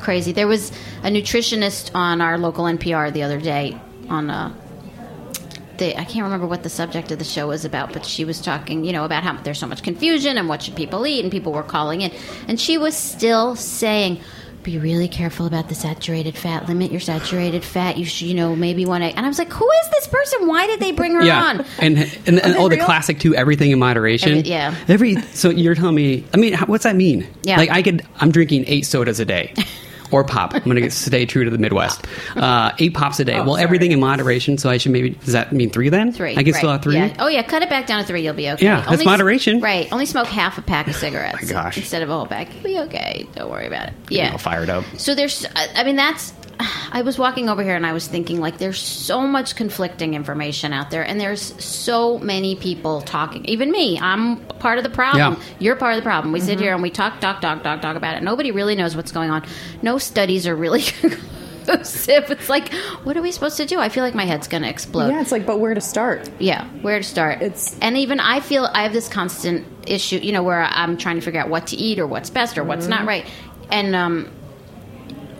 crazy. 0.00 0.32
There 0.32 0.48
was 0.48 0.70
a 1.02 1.08
nutritionist 1.08 1.94
on 1.94 2.20
our 2.20 2.38
local 2.38 2.64
NPR 2.64 3.12
the 3.12 3.22
other 3.22 3.40
day 3.40 3.78
on 4.08 4.30
uh, 4.30 4.48
a 4.48 4.64
they, 5.78 5.94
I 5.96 6.04
can't 6.04 6.24
remember 6.24 6.46
what 6.46 6.62
the 6.62 6.68
subject 6.68 7.10
of 7.10 7.18
the 7.18 7.24
show 7.24 7.48
was 7.48 7.64
about, 7.64 7.92
but 7.92 8.06
she 8.06 8.24
was 8.24 8.40
talking, 8.40 8.84
you 8.84 8.92
know, 8.92 9.04
about 9.04 9.22
how 9.22 9.36
there's 9.42 9.58
so 9.58 9.66
much 9.66 9.82
confusion 9.82 10.38
and 10.38 10.48
what 10.48 10.62
should 10.62 10.76
people 10.76 11.06
eat, 11.06 11.22
and 11.22 11.32
people 11.32 11.52
were 11.52 11.62
calling 11.62 12.02
in, 12.02 12.12
and 12.48 12.60
she 12.60 12.78
was 12.78 12.96
still 12.96 13.56
saying, 13.56 14.20
"Be 14.64 14.78
really 14.78 15.08
careful 15.08 15.46
about 15.46 15.68
the 15.68 15.74
saturated 15.74 16.36
fat. 16.36 16.66
Limit 16.68 16.90
your 16.90 17.00
saturated 17.00 17.64
fat. 17.64 17.96
You 17.96 18.04
should, 18.04 18.26
you 18.26 18.34
know, 18.34 18.56
maybe 18.56 18.84
want 18.86 19.04
to." 19.04 19.10
And 19.10 19.24
I 19.24 19.28
was 19.28 19.38
like, 19.38 19.52
"Who 19.52 19.70
is 19.70 19.90
this 19.90 20.06
person? 20.08 20.48
Why 20.48 20.66
did 20.66 20.80
they 20.80 20.92
bring 20.92 21.14
her 21.14 21.22
yeah, 21.22 21.44
on?" 21.44 21.64
and 21.78 21.98
and, 22.26 22.40
and 22.40 22.56
oh, 22.56 22.68
the 22.68 22.78
classic 22.78 23.20
too. 23.20 23.34
Everything 23.34 23.70
in 23.70 23.78
moderation. 23.78 24.38
Every- 24.38 24.50
yeah. 24.50 24.74
Every 24.88 25.20
so 25.32 25.50
you're 25.50 25.74
telling 25.74 25.94
me. 25.94 26.24
I 26.34 26.36
mean, 26.38 26.56
what's 26.66 26.84
that 26.84 26.96
mean? 26.96 27.26
Yeah. 27.42 27.58
Like 27.58 27.70
I 27.70 27.82
could. 27.82 28.02
I'm 28.16 28.30
drinking 28.30 28.64
eight 28.66 28.86
sodas 28.86 29.20
a 29.20 29.24
day. 29.24 29.54
Or 30.10 30.24
pop. 30.24 30.54
I'm 30.54 30.62
going 30.64 30.82
to 30.82 30.90
stay 30.90 31.26
true 31.26 31.44
to 31.44 31.50
the 31.50 31.58
Midwest. 31.58 32.06
Uh, 32.36 32.72
eight 32.78 32.94
pops 32.94 33.18
a 33.20 33.24
day. 33.24 33.34
well, 33.40 33.54
sorry. 33.54 33.62
everything 33.64 33.92
in 33.92 34.00
moderation. 34.00 34.58
So 34.58 34.70
I 34.70 34.76
should 34.76 34.92
maybe. 34.92 35.10
Does 35.10 35.32
that 35.32 35.52
mean 35.52 35.70
three 35.70 35.88
then? 35.88 36.12
Three. 36.12 36.32
I 36.32 36.42
can 36.42 36.52
right. 36.52 36.54
still 36.54 36.70
have 36.70 36.82
three. 36.82 36.96
Yeah. 36.96 37.16
Oh 37.18 37.28
yeah, 37.28 37.42
cut 37.42 37.62
it 37.62 37.70
back 37.70 37.86
down 37.86 38.00
to 38.00 38.06
three. 38.06 38.22
You'll 38.22 38.34
be 38.34 38.50
okay. 38.50 38.64
Yeah, 38.64 38.80
that's 38.80 38.92
Only- 38.92 39.04
moderation. 39.06 39.60
Right. 39.60 39.90
Only 39.92 40.06
smoke 40.06 40.26
half 40.26 40.58
a 40.58 40.62
pack 40.62 40.88
of 40.88 40.94
cigarettes 40.96 41.42
my 41.42 41.48
gosh. 41.48 41.76
instead 41.78 42.02
of 42.02 42.10
a 42.10 42.12
whole 42.12 42.26
pack. 42.26 42.52
You'll 42.54 42.62
be 42.62 42.78
okay. 42.80 43.26
Don't 43.34 43.50
worry 43.50 43.66
about 43.66 43.88
it. 43.88 43.94
Yeah. 44.10 44.32
all 44.32 44.38
fired 44.38 44.70
up. 44.70 44.84
So 44.98 45.14
there's, 45.14 45.46
I 45.56 45.68
I 45.76 45.84
mean, 45.84 45.96
that's. 45.96 46.32
I 46.92 47.02
was 47.02 47.18
walking 47.18 47.48
over 47.48 47.62
here 47.62 47.74
and 47.74 47.84
I 47.86 47.92
was 47.92 48.06
thinking, 48.06 48.40
like, 48.40 48.58
there's 48.58 48.80
so 48.80 49.26
much 49.26 49.56
conflicting 49.56 50.14
information 50.14 50.72
out 50.72 50.90
there, 50.90 51.02
and 51.02 51.20
there's 51.20 51.40
so 51.62 52.18
many 52.18 52.54
people 52.56 53.00
talking. 53.02 53.44
Even 53.46 53.70
me, 53.70 53.98
I'm 53.98 54.36
part 54.36 54.78
of 54.78 54.84
the 54.84 54.90
problem. 54.90 55.34
Yeah. 55.34 55.42
You're 55.58 55.76
part 55.76 55.94
of 55.94 55.96
the 55.98 56.02
problem. 56.08 56.32
We 56.32 56.40
sit 56.40 56.60
here 56.60 56.72
and 56.72 56.82
we 56.82 56.90
talk, 56.90 57.20
talk, 57.20 57.40
talk, 57.40 57.62
talk, 57.62 57.82
talk 57.82 57.96
about 57.96 58.16
it. 58.16 58.22
Nobody 58.22 58.50
really 58.52 58.76
knows 58.76 58.94
what's 58.96 59.10
going 59.12 59.30
on. 59.30 59.44
No 59.82 59.98
studies 59.98 60.46
are 60.46 60.54
really 60.54 60.82
conclusive. 61.66 62.30
It's 62.30 62.48
like, 62.48 62.72
what 63.04 63.16
are 63.16 63.22
we 63.22 63.32
supposed 63.32 63.56
to 63.56 63.66
do? 63.66 63.78
I 63.80 63.88
feel 63.88 64.04
like 64.04 64.14
my 64.14 64.24
head's 64.24 64.48
going 64.48 64.62
to 64.62 64.68
explode. 64.68 65.08
Yeah, 65.08 65.20
it's 65.20 65.32
like, 65.32 65.46
but 65.46 65.58
where 65.60 65.74
to 65.74 65.80
start? 65.80 66.28
Yeah, 66.38 66.66
where 66.82 66.98
to 66.98 67.04
start? 67.04 67.42
It's- 67.42 67.76
and 67.80 67.96
even 67.96 68.20
I 68.20 68.40
feel 68.40 68.66
I 68.72 68.82
have 68.82 68.92
this 68.92 69.08
constant 69.08 69.66
issue, 69.88 70.18
you 70.18 70.32
know, 70.32 70.42
where 70.42 70.62
I'm 70.62 70.96
trying 70.96 71.16
to 71.16 71.22
figure 71.22 71.40
out 71.40 71.48
what 71.48 71.66
to 71.68 71.76
eat 71.76 71.98
or 71.98 72.06
what's 72.06 72.30
best 72.30 72.56
or 72.58 72.64
what's 72.64 72.82
Mm-hmm. 72.86 72.90
not 72.90 73.06
right. 73.06 73.26
And 73.70 73.96
um, 73.96 74.30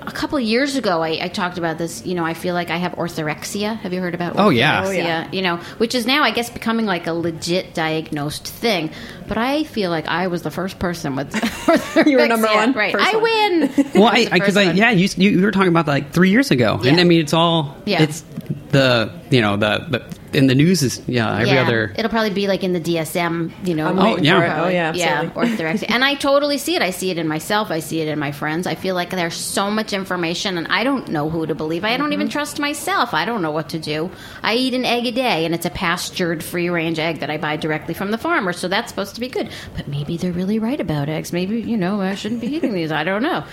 a 0.06 0.12
couple 0.12 0.38
of 0.38 0.44
years 0.44 0.76
ago, 0.76 1.02
I, 1.02 1.18
I 1.24 1.28
talked 1.28 1.58
about 1.58 1.78
this. 1.78 2.04
You 2.06 2.14
know, 2.14 2.24
I 2.24 2.34
feel 2.34 2.54
like 2.54 2.70
I 2.70 2.76
have 2.76 2.92
orthorexia. 2.92 3.76
Have 3.80 3.92
you 3.92 4.00
heard 4.00 4.14
about? 4.14 4.34
Oh, 4.38 4.50
yeah. 4.50 4.84
Oh, 4.86 4.90
yeah. 4.90 5.30
You 5.32 5.42
know, 5.42 5.56
which 5.78 5.94
is 5.94 6.06
now 6.06 6.22
I 6.22 6.30
guess 6.30 6.50
becoming 6.50 6.86
like 6.86 7.06
a 7.06 7.12
legit 7.12 7.74
diagnosed 7.74 8.46
thing. 8.46 8.90
But 9.26 9.38
I 9.38 9.64
feel 9.64 9.90
like 9.90 10.06
I 10.06 10.26
was 10.26 10.42
the 10.42 10.50
first 10.50 10.78
person 10.78 11.16
with 11.16 11.32
orthorexia. 11.34 12.06
You 12.10 12.18
were 12.18 12.28
number 12.28 12.46
one, 12.48 12.72
right? 12.72 12.92
first 12.92 13.06
I 13.06 13.16
one. 13.16 13.22
win. 13.22 13.70
Well, 13.94 14.12
was 14.12 14.12
I 14.12 14.24
the 14.24 14.30
because 14.32 14.56
I, 14.56 14.72
yeah, 14.72 14.90
you, 14.90 15.08
you 15.16 15.30
you 15.30 15.42
were 15.42 15.50
talking 15.52 15.68
about 15.68 15.86
that 15.86 15.92
like 15.92 16.12
three 16.12 16.30
years 16.30 16.50
ago, 16.50 16.80
and 16.84 17.00
I 17.00 17.04
mean 17.04 17.20
it's 17.20 17.32
all 17.32 17.76
Yeah. 17.86 18.02
it's 18.02 18.22
the 18.70 19.12
you 19.30 19.40
know 19.40 19.56
the, 19.56 19.86
the 19.88 20.16
in 20.34 20.46
the 20.46 20.54
news 20.54 20.82
is 20.82 21.00
yeah 21.06 21.38
every 21.38 21.50
yeah, 21.50 21.62
other 21.62 21.94
It'll 21.96 22.10
probably 22.10 22.30
be 22.30 22.48
like 22.48 22.64
in 22.64 22.72
the 22.72 22.80
DSM, 22.80 23.52
you 23.66 23.74
know. 23.74 23.88
I'm 23.88 23.98
Oh, 23.98 24.16
yeah. 24.16 24.38
for 24.38 24.44
it. 24.44 24.64
Oh, 24.64 24.68
yeah, 24.68 24.92
yeah, 24.94 25.22
absolutely. 25.22 25.56
orthorexia. 25.56 25.90
and 25.90 26.04
I 26.04 26.14
totally 26.14 26.58
see 26.58 26.74
it. 26.76 26.82
I 26.82 26.90
see 26.90 27.10
it 27.10 27.18
in 27.18 27.28
myself. 27.28 27.70
I 27.70 27.80
see 27.80 28.00
it 28.00 28.08
in 28.08 28.18
my 28.18 28.32
friends. 28.32 28.66
I 28.66 28.74
feel 28.74 28.94
like 28.94 29.10
there's 29.10 29.36
so 29.36 29.70
much 29.70 29.92
information, 29.92 30.58
and 30.58 30.66
I 30.68 30.84
don't 30.84 31.08
know 31.08 31.30
who 31.30 31.46
to 31.46 31.54
believe. 31.54 31.84
I 31.84 31.96
don't 31.96 32.12
even 32.12 32.26
mm-hmm. 32.26 32.32
trust 32.32 32.58
myself. 32.58 33.14
I 33.14 33.24
don't 33.24 33.42
know 33.42 33.52
what 33.52 33.70
to 33.70 33.78
do. 33.78 34.10
I 34.42 34.54
eat 34.54 34.74
an 34.74 34.84
egg 34.84 35.06
a 35.06 35.12
day, 35.12 35.44
and 35.44 35.54
it's 35.54 35.66
a 35.66 35.70
pastured, 35.70 36.42
free 36.42 36.68
range 36.68 36.98
egg 36.98 37.20
that 37.20 37.30
I 37.30 37.38
buy 37.38 37.56
directly 37.56 37.94
from 37.94 38.10
the 38.10 38.18
farmer, 38.18 38.52
so 38.52 38.68
that's 38.68 38.90
supposed 38.90 39.14
to 39.14 39.20
be 39.20 39.28
good. 39.28 39.50
But 39.76 39.88
maybe 39.88 40.16
they're 40.16 40.32
really 40.32 40.58
right 40.58 40.80
about 40.80 41.08
eggs. 41.08 41.32
Maybe 41.32 41.60
you 41.60 41.76
know 41.76 42.00
I 42.00 42.14
shouldn't 42.14 42.40
be 42.40 42.48
eating 42.54 42.74
these. 42.74 42.92
I 42.92 43.04
don't 43.04 43.22
know. 43.22 43.44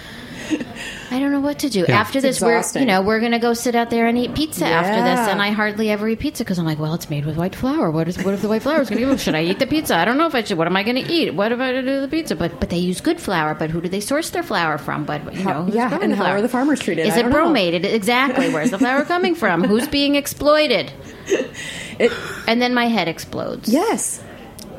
I 1.12 1.19
don't 1.19 1.32
know 1.32 1.41
what 1.41 1.60
to 1.60 1.69
do 1.69 1.86
Yeah. 1.88 1.99
after 1.99 2.19
It's 2.19 2.39
this. 2.39 2.41
We're 2.41 2.80
you 2.80 2.86
know 2.86 3.01
we're 3.01 3.19
gonna 3.19 3.39
go 3.39 3.54
sit 3.54 3.75
out 3.75 3.89
there 3.89 4.08
and 4.08 4.17
eat 4.17 4.34
pizza 4.34 4.65
after 4.65 5.01
this, 5.04 5.19
and 5.30 5.41
I 5.41 5.51
hardly 5.51 5.89
ever 5.89 6.08
eat 6.08 6.19
pizza 6.19 6.43
because 6.43 6.58
I'm 6.58 6.65
like, 6.65 6.80
well, 6.80 6.93
it's 6.93 7.10
made 7.10 7.25
with 7.25 7.36
white 7.38 7.54
flour. 7.56 7.91
What 7.91 8.08
is 8.08 8.17
what 8.23 8.34
if 8.34 8.41
the 8.41 8.47
white 8.47 8.62
flour 8.62 8.82
is 8.82 8.89
gonna 8.89 9.01
give? 9.01 9.19
Should 9.21 9.36
I 9.36 9.43
eat 9.43 9.60
the 9.60 9.67
pizza? 9.67 9.95
I 9.95 10.06
don't 10.06 10.17
know 10.17 10.27
if 10.27 10.36
I 10.36 10.43
should. 10.43 10.58
What 10.58 10.67
am 10.67 10.75
I 10.77 10.84
gonna 10.84 11.04
eat? 11.08 11.34
What 11.34 11.51
am 11.51 11.62
I 11.62 11.67
gonna 11.73 11.82
do 11.84 12.01
with 12.01 12.10
the 12.10 12.17
pizza? 12.17 12.36
But 12.36 12.60
but 12.60 12.69
they 12.69 12.77
use 12.77 13.01
good 13.01 13.19
flour. 13.19 13.54
But 13.56 13.69
who 13.71 13.82
do 13.82 13.89
they 13.89 13.99
source 13.99 14.30
their 14.30 14.43
flour 14.43 14.77
from? 14.77 15.04
But 15.06 15.34
you 15.36 15.43
know, 15.43 15.63
who's 15.63 15.75
yeah, 15.75 15.97
and 16.01 16.12
the 16.13 16.15
how 16.15 16.23
flour? 16.23 16.38
are 16.38 16.41
the 16.41 16.49
farmers 16.49 16.80
treated? 16.80 17.06
Is 17.08 17.17
it 17.17 17.23
don't 17.23 17.32
know. 17.32 17.38
bromated? 17.38 17.86
Exactly. 17.86 18.49
Where's 18.49 18.71
the 18.71 18.80
flour 18.80 19.04
coming 19.06 19.36
from? 19.36 19.63
Who's 19.71 19.88
being 19.88 20.15
exploited? 20.15 20.91
It, 21.27 22.12
And 22.47 22.62
then 22.62 22.73
my 22.73 22.88
head 22.88 23.08
explodes. 23.08 23.67
yes. 23.69 24.23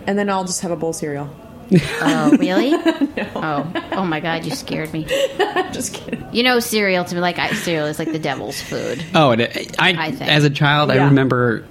And 0.07 0.19
then 0.19 0.29
I'll 0.31 0.45
just 0.45 0.63
have 0.63 0.71
a 0.73 0.77
bowl 0.77 0.91
of 0.91 0.97
cereal. 0.97 1.29
Oh, 2.01 2.37
really? 2.39 2.73
Oh, 3.35 3.73
oh 3.93 4.05
my 4.05 4.21
God! 4.21 4.45
You 4.45 4.53
scared 4.55 4.93
me. 4.93 5.05
Just 5.73 5.95
kidding. 5.95 6.27
You 6.33 6.43
know, 6.43 6.61
cereal 6.61 7.05
to 7.05 7.15
me 7.15 7.21
like 7.21 7.39
I, 7.39 7.53
cereal 7.55 7.87
is 7.87 7.99
like 7.99 8.13
the 8.13 8.19
devil's 8.19 8.61
food. 8.61 9.05
Oh, 9.15 9.31
and 9.33 9.41
it, 9.43 9.75
I, 9.81 9.91
I 10.07 10.11
think. 10.13 10.31
as 10.31 10.45
a 10.45 10.51
child, 10.51 10.91
I 10.91 10.97
Yeah. 10.97 11.07
remember 11.07 11.65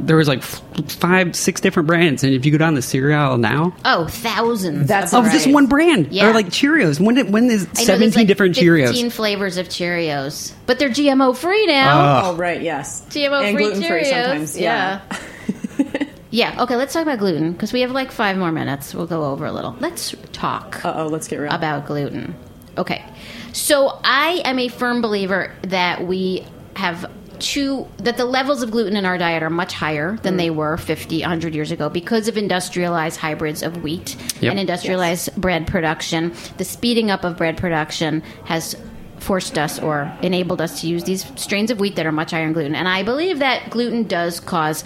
there 0.00 0.16
was 0.16 0.26
like 0.28 0.38
f- 0.40 0.62
five, 0.88 1.34
six 1.36 1.60
different 1.60 1.86
brands, 1.86 2.22
and 2.24 2.32
if 2.34 2.44
you 2.46 2.52
go 2.52 2.58
down 2.58 2.74
the 2.74 2.82
cereal 2.82 3.38
now, 3.38 3.74
Oh, 3.84 4.06
thousands. 4.06 4.88
That's 4.88 5.12
of 5.14 5.26
of 5.26 5.32
just 5.32 5.46
Right. 5.46 5.54
one 5.54 5.66
brand, 5.66 6.08
Yeah. 6.12 6.28
or 6.30 6.34
like 6.34 6.46
Cheerios. 6.46 7.00
When 7.00 7.14
did, 7.16 7.32
when 7.32 7.44
is 7.50 7.62
I 7.62 7.64
know 7.66 7.70
there's, 7.74 7.86
seventeen 7.86 8.20
like, 8.22 8.26
different 8.28 8.54
15 8.56 8.68
Cheerios? 9.08 9.12
flavors 9.12 9.56
of 9.58 9.68
Cheerios, 9.68 10.52
but 10.66 10.78
they're 10.78 10.90
GMO 10.90 11.36
free 11.36 11.66
now. 11.66 12.30
Oh, 12.30 12.36
right, 12.36 12.60
yes. 12.62 13.02
GMO 13.10 13.52
free 13.52 13.64
gluten-free 13.64 14.02
Cheerios. 14.04 14.10
sometimes. 14.10 14.58
Yeah. 14.58 15.00
yeah. 16.30 16.62
Okay, 16.62 16.76
let's 16.76 16.92
talk 16.92 17.02
about 17.02 17.18
gluten 17.18 17.52
because 17.52 17.72
we 17.72 17.80
have 17.82 17.90
like 17.90 18.10
five 18.10 18.36
more 18.36 18.52
minutes. 18.52 18.94
We'll 18.94 19.06
go 19.06 19.24
over 19.26 19.46
a 19.46 19.52
little. 19.52 19.76
Let's 19.80 20.14
talk 20.32 20.84
Uh 20.84 20.94
oh, 20.96 21.06
let's 21.06 21.28
get 21.28 21.38
real. 21.38 21.52
about 21.52 21.86
gluten. 21.86 22.34
Okay. 22.78 23.04
So 23.52 23.98
I 24.04 24.42
am 24.44 24.58
a 24.58 24.68
firm 24.68 25.00
believer 25.00 25.52
that 25.62 26.06
we 26.06 26.44
have 26.74 27.10
two 27.38 27.86
that 27.98 28.16
the 28.16 28.24
levels 28.24 28.62
of 28.62 28.70
gluten 28.70 28.96
in 28.96 29.04
our 29.04 29.18
diet 29.18 29.42
are 29.42 29.50
much 29.50 29.74
higher 29.74 30.16
than 30.22 30.38
they 30.38 30.48
were 30.48 30.78
50 30.78 31.20
100 31.20 31.54
years 31.54 31.70
ago 31.70 31.90
because 31.90 32.28
of 32.28 32.38
industrialized 32.38 33.20
hybrids 33.20 33.62
of 33.62 33.82
wheat 33.82 34.16
Yep. 34.40 34.50
and 34.52 34.58
industrialized 34.60 35.36
bread 35.36 35.66
production 35.66 36.32
the 36.56 36.64
speeding 36.64 37.10
up 37.10 37.24
of 37.24 37.36
bread 37.36 37.58
production 37.58 38.22
has 38.46 38.74
forced 39.18 39.58
us 39.58 39.78
or 39.78 40.10
enabled 40.22 40.62
us 40.62 40.80
to 40.80 40.86
use 40.86 41.04
these 41.04 41.30
strains 41.38 41.70
of 41.70 41.78
wheat 41.78 41.96
that 41.96 42.06
are 42.06 42.12
much 42.12 42.30
higher 42.30 42.46
in 42.46 42.54
gluten 42.54 42.74
and 42.74 42.88
i 42.88 43.02
believe 43.02 43.38
that 43.40 43.68
gluten 43.68 44.04
does 44.04 44.40
cause 44.40 44.82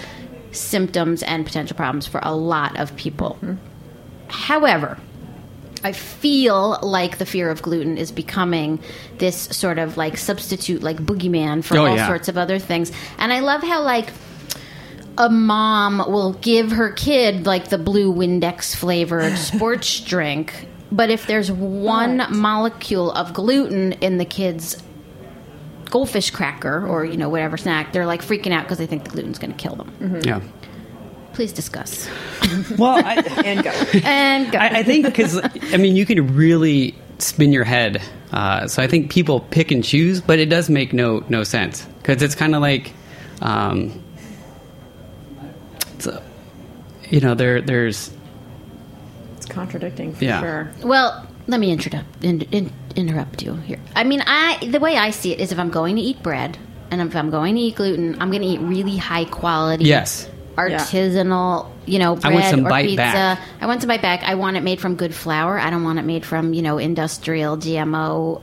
symptoms 0.53 1.23
and 1.23 1.45
potential 1.47 1.77
problems 1.77 2.07
for 2.07 2.21
a 2.23 2.35
lot 2.35 2.79
of 2.79 2.95
people 2.97 3.39
however 4.29 4.99
I 5.83 5.93
feel 5.93 6.79
like 6.83 7.17
the 7.17 7.25
fear 7.25 7.49
of 7.51 7.63
gluten 7.63 7.97
is 7.97 8.13
becoming 8.13 8.81
this 9.17 9.35
sort 9.35 9.79
of 9.79 9.97
like 9.97 10.19
substitute, 10.19 10.83
like 10.83 10.99
boogeyman 10.99 11.65
for 11.65 11.79
Oh, 11.79 11.87
all 11.87 11.97
yeah. 11.97 12.07
sorts 12.07 12.29
of 12.29 12.37
other 12.37 12.59
things. 12.59 12.93
And 13.17 13.33
I 13.33 13.41
love 13.41 13.63
how 13.63 13.83
like 13.83 14.11
a 15.17 15.31
mom 15.31 15.99
will 16.07 16.35
give 16.35 16.73
her 16.73 16.93
kid 16.93 17.47
like 17.47 17.71
the 17.71 17.79
blue 17.79 18.13
Windex 18.13 18.77
flavored 18.77 19.39
sports 19.39 20.01
drink, 20.01 20.67
but 20.93 21.09
if 21.09 21.27
there's 21.27 21.51
one 21.51 22.19
But- 22.19 22.33
molecule 22.33 23.11
of 23.13 23.33
gluten 23.33 23.93
in 23.93 24.19
the 24.19 24.27
kid's 24.27 24.77
goldfish 25.91 26.31
cracker 26.31 26.87
or 26.87 27.05
you 27.05 27.17
know 27.17 27.29
whatever 27.29 27.57
snack, 27.57 27.93
they're 27.93 28.07
like 28.07 28.23
freaking 28.23 28.53
out 28.53 28.63
because 28.65 28.79
they 28.79 28.87
think 28.87 29.05
the 29.05 29.11
gluten's 29.11 29.39
going 29.39 29.53
to 29.53 29.57
kill 29.59 29.75
them. 29.77 30.21
yeah. 30.25 30.41
Please 31.33 31.53
discuss 31.53 32.09
Well, 32.79 33.03
I, 33.05 33.15
and 33.45 33.63
go. 33.63 33.71
and 34.05 34.51
go. 34.53 34.59
I, 34.59 34.79
I 34.79 34.83
think 34.83 35.07
because 35.07 35.41
I 35.73 35.77
mean 35.77 35.95
you 35.97 36.05
can 36.05 36.35
really 36.35 36.95
spin 37.19 37.53
your 37.53 37.65
head. 37.65 38.03
Uh, 38.33 38.67
so 38.69 38.83
I 38.83 38.87
think 38.87 39.11
people 39.11 39.41
pick 39.41 39.71
and 39.71 39.83
choose, 39.85 40.21
but 40.21 40.39
it 40.39 40.47
does 40.47 40.69
make 40.71 40.93
no 40.93 41.25
no 41.29 41.45
sense 41.45 41.85
because 41.99 42.23
it's 42.23 42.35
kind 42.35 42.55
of 42.55 42.61
like, 42.63 42.93
um, 43.43 44.03
it's 45.95 46.07
a- 46.07 46.23
you 47.11 47.21
know, 47.21 47.35
there 47.35 47.61
there's 47.61 48.11
It's 49.37 49.47
contradicting 49.47 50.15
for 50.15 50.25
Yeah. 50.25 50.41
sure. 50.41 50.71
Well, 50.83 51.27
let 51.47 51.61
me 51.61 51.71
interrupt 51.73 52.23
in, 52.25 52.43
in, 52.53 52.73
interrupt 52.97 53.43
you 53.43 53.55
here. 53.57 53.79
I 53.95 54.05
mean, 54.05 54.23
I 54.27 54.59
the 54.71 54.81
way 54.81 54.97
I 54.97 55.11
see 55.11 55.33
it 55.33 55.41
is 55.41 55.53
if 55.53 55.59
I'm 55.59 55.71
going 55.71 55.97
to 55.97 56.03
eat 56.03 56.23
bread 56.23 56.59
and 56.91 57.01
if 57.01 57.15
I'm 57.17 57.31
going 57.31 57.55
to 57.57 57.61
eat 57.61 57.77
gluten, 57.77 58.21
I'm 58.21 58.31
going 58.31 58.43
to 58.43 58.49
eat 58.49 58.61
really 58.61 58.97
high 58.97 59.25
quality, 59.25 59.85
Yes. 59.85 60.29
artisanal, 60.57 61.71
you 61.87 61.99
know, 61.99 62.17
bread 62.17 62.33
I 62.33 62.35
want 62.35 62.47
some 62.47 62.67
or 62.67 62.71
bite 62.71 62.87
pizza. 62.87 62.97
back. 62.97 63.41
I 63.61 63.67
want 63.67 63.81
to 63.83 63.87
bite 63.87 64.03
back. 64.03 64.23
I 64.25 64.35
want 64.35 64.57
it 64.57 64.63
made 64.63 64.81
from 64.81 64.97
good 64.97 65.15
flour. 65.15 65.59
I 65.59 65.71
don't 65.71 65.83
want 65.85 65.99
it 65.99 66.03
made 66.05 66.25
from 66.27 66.53
you 66.55 66.63
know 66.63 66.79
industrial 66.79 67.57
GMO. 67.57 68.43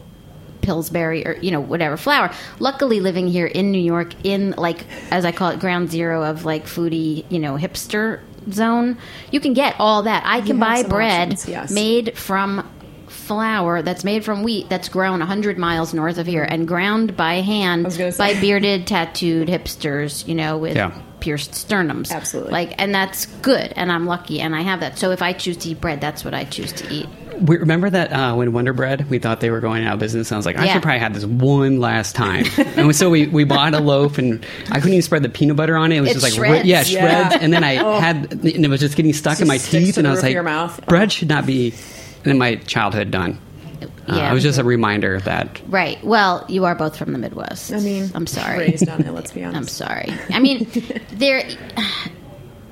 Pillsbury 0.60 1.26
or 1.26 1.38
you 1.38 1.52
know 1.52 1.62
whatever 1.62 1.96
flour. 1.96 2.30
Luckily, 2.60 3.00
living 3.00 3.28
here 3.30 3.46
in 3.46 3.72
New 3.72 3.80
York, 3.80 4.14
in 4.26 4.52
like 4.58 4.86
as 5.12 5.24
I 5.24 5.32
call 5.32 5.52
it, 5.52 5.62
ground 5.62 5.90
zero 5.90 6.24
of 6.24 6.44
like 6.44 6.66
foodie, 6.66 7.24
you 7.30 7.40
know, 7.40 7.56
hipster 7.56 8.20
zone, 8.52 8.98
you 9.32 9.40
can 9.40 9.54
get 9.54 9.76
all 9.80 10.02
that. 10.04 10.24
I 10.26 10.42
can 10.42 10.60
buy 10.60 10.84
bread 10.84 11.34
options, 11.34 11.48
yes. 11.48 11.72
made 11.72 12.18
from 12.18 12.70
flour 13.08 13.82
that's 13.82 14.04
made 14.04 14.24
from 14.26 14.44
wheat 14.44 14.68
that's 14.70 14.90
grown 14.90 15.20
100 15.20 15.58
miles 15.58 15.94
north 15.94 16.18
of 16.18 16.28
here 16.28 16.44
and 16.44 16.68
ground 16.68 17.16
by 17.16 17.36
hand 17.36 17.86
by 18.18 18.40
bearded 18.40 18.86
tattooed 18.88 19.48
hipsters 19.48 20.28
you 20.28 20.36
know 20.36 20.58
with 20.58 20.76
Yeah. 20.76 20.92
pierced 21.20 21.52
sternums 21.52 22.12
Absolutely. 22.12 22.52
like 22.52 22.76
and 22.82 22.94
that's 22.94 23.26
good 23.42 23.74
and 23.76 23.92
i'm 23.92 24.06
lucky 24.06 24.40
and 24.42 24.56
i 24.56 24.62
have 24.62 24.82
that 24.82 24.98
so 25.00 25.12
if 25.12 25.22
i 25.22 25.34
choose 25.34 25.58
to 25.58 25.70
eat 25.70 25.80
bread 25.82 26.02
that's 26.02 26.24
what 26.26 26.34
i 26.34 26.44
choose 26.44 26.72
to 26.74 26.94
eat 26.94 27.08
We, 27.40 27.58
remember 27.58 27.88
that 27.90 28.12
uh, 28.12 28.34
when 28.34 28.52
Wonder 28.52 28.74
Bread, 28.74 29.12
we 29.12 29.20
thought 29.20 29.42
they 29.42 29.52
were 29.52 29.60
going 29.60 29.86
out 29.86 29.94
of 29.94 30.00
business. 30.00 30.32
I 30.32 30.38
was 30.38 30.48
like, 30.48 30.58
I 30.58 30.66
Yeah. 30.66 30.74
should 30.74 30.82
probably 30.82 31.02
have 31.02 31.14
this 31.14 31.24
one 31.24 31.80
last 31.80 32.16
time. 32.16 32.46
and 32.58 32.96
so 32.96 33.12
we, 33.12 33.28
we 33.28 33.44
bought 33.44 33.76
a 33.76 33.80
loaf, 33.80 34.18
and 34.18 34.44
I 34.72 34.78
couldn't 34.80 34.94
even 34.94 35.04
spread 35.04 35.22
the 35.22 35.30
peanut 35.30 35.56
butter 35.56 35.78
on 35.78 35.92
it. 35.92 35.98
It 35.98 36.02
was 36.02 36.10
It 36.10 36.14
just 36.16 36.24
like 36.24 36.34
shreds. 36.34 36.66
yeah, 36.66 36.84
Yeah. 36.88 37.30
shreds. 37.30 37.44
And 37.44 37.54
then 37.54 37.64
I 37.64 37.74
had, 38.00 38.32
and 38.34 38.66
it 38.66 38.68
was 38.72 38.80
just 38.80 38.96
getting 38.98 39.14
stuck 39.14 39.40
in 39.40 39.48
my 39.48 39.60
teeth, 39.60 40.00
and 40.00 40.08
I 40.08 40.12
was 40.14 40.24
like, 40.24 40.34
your 40.34 40.42
mouth. 40.42 40.84
bread 40.88 41.12
should 41.12 41.30
not 41.30 41.46
be. 41.46 41.76
And 42.18 42.26
then 42.26 42.38
my 42.38 42.56
childhood 42.56 43.12
done. 43.12 43.40
Uh, 43.82 44.16
yeah 44.16 44.32
it 44.32 44.34
was 44.34 44.42
just 44.42 44.58
a 44.58 44.64
reminder 44.64 45.20
that 45.20 45.62
right 45.68 46.04
well 46.04 46.44
you 46.50 46.66
are 46.66 46.74
both 46.74 46.98
from 46.98 47.12
the 47.12 47.18
midwest 47.20 47.72
I 47.74 47.80
mean, 47.80 48.10
i'm 48.16 48.26
sorry 48.26 48.58
Raised 48.58 48.90
on 48.90 49.02
it, 49.06 49.12
let's 49.12 49.32
be 49.32 49.44
honest. 49.44 49.58
i'm 49.58 49.68
sorry 49.68 50.12
i 50.32 50.40
mean 50.40 50.66
there 51.12 51.44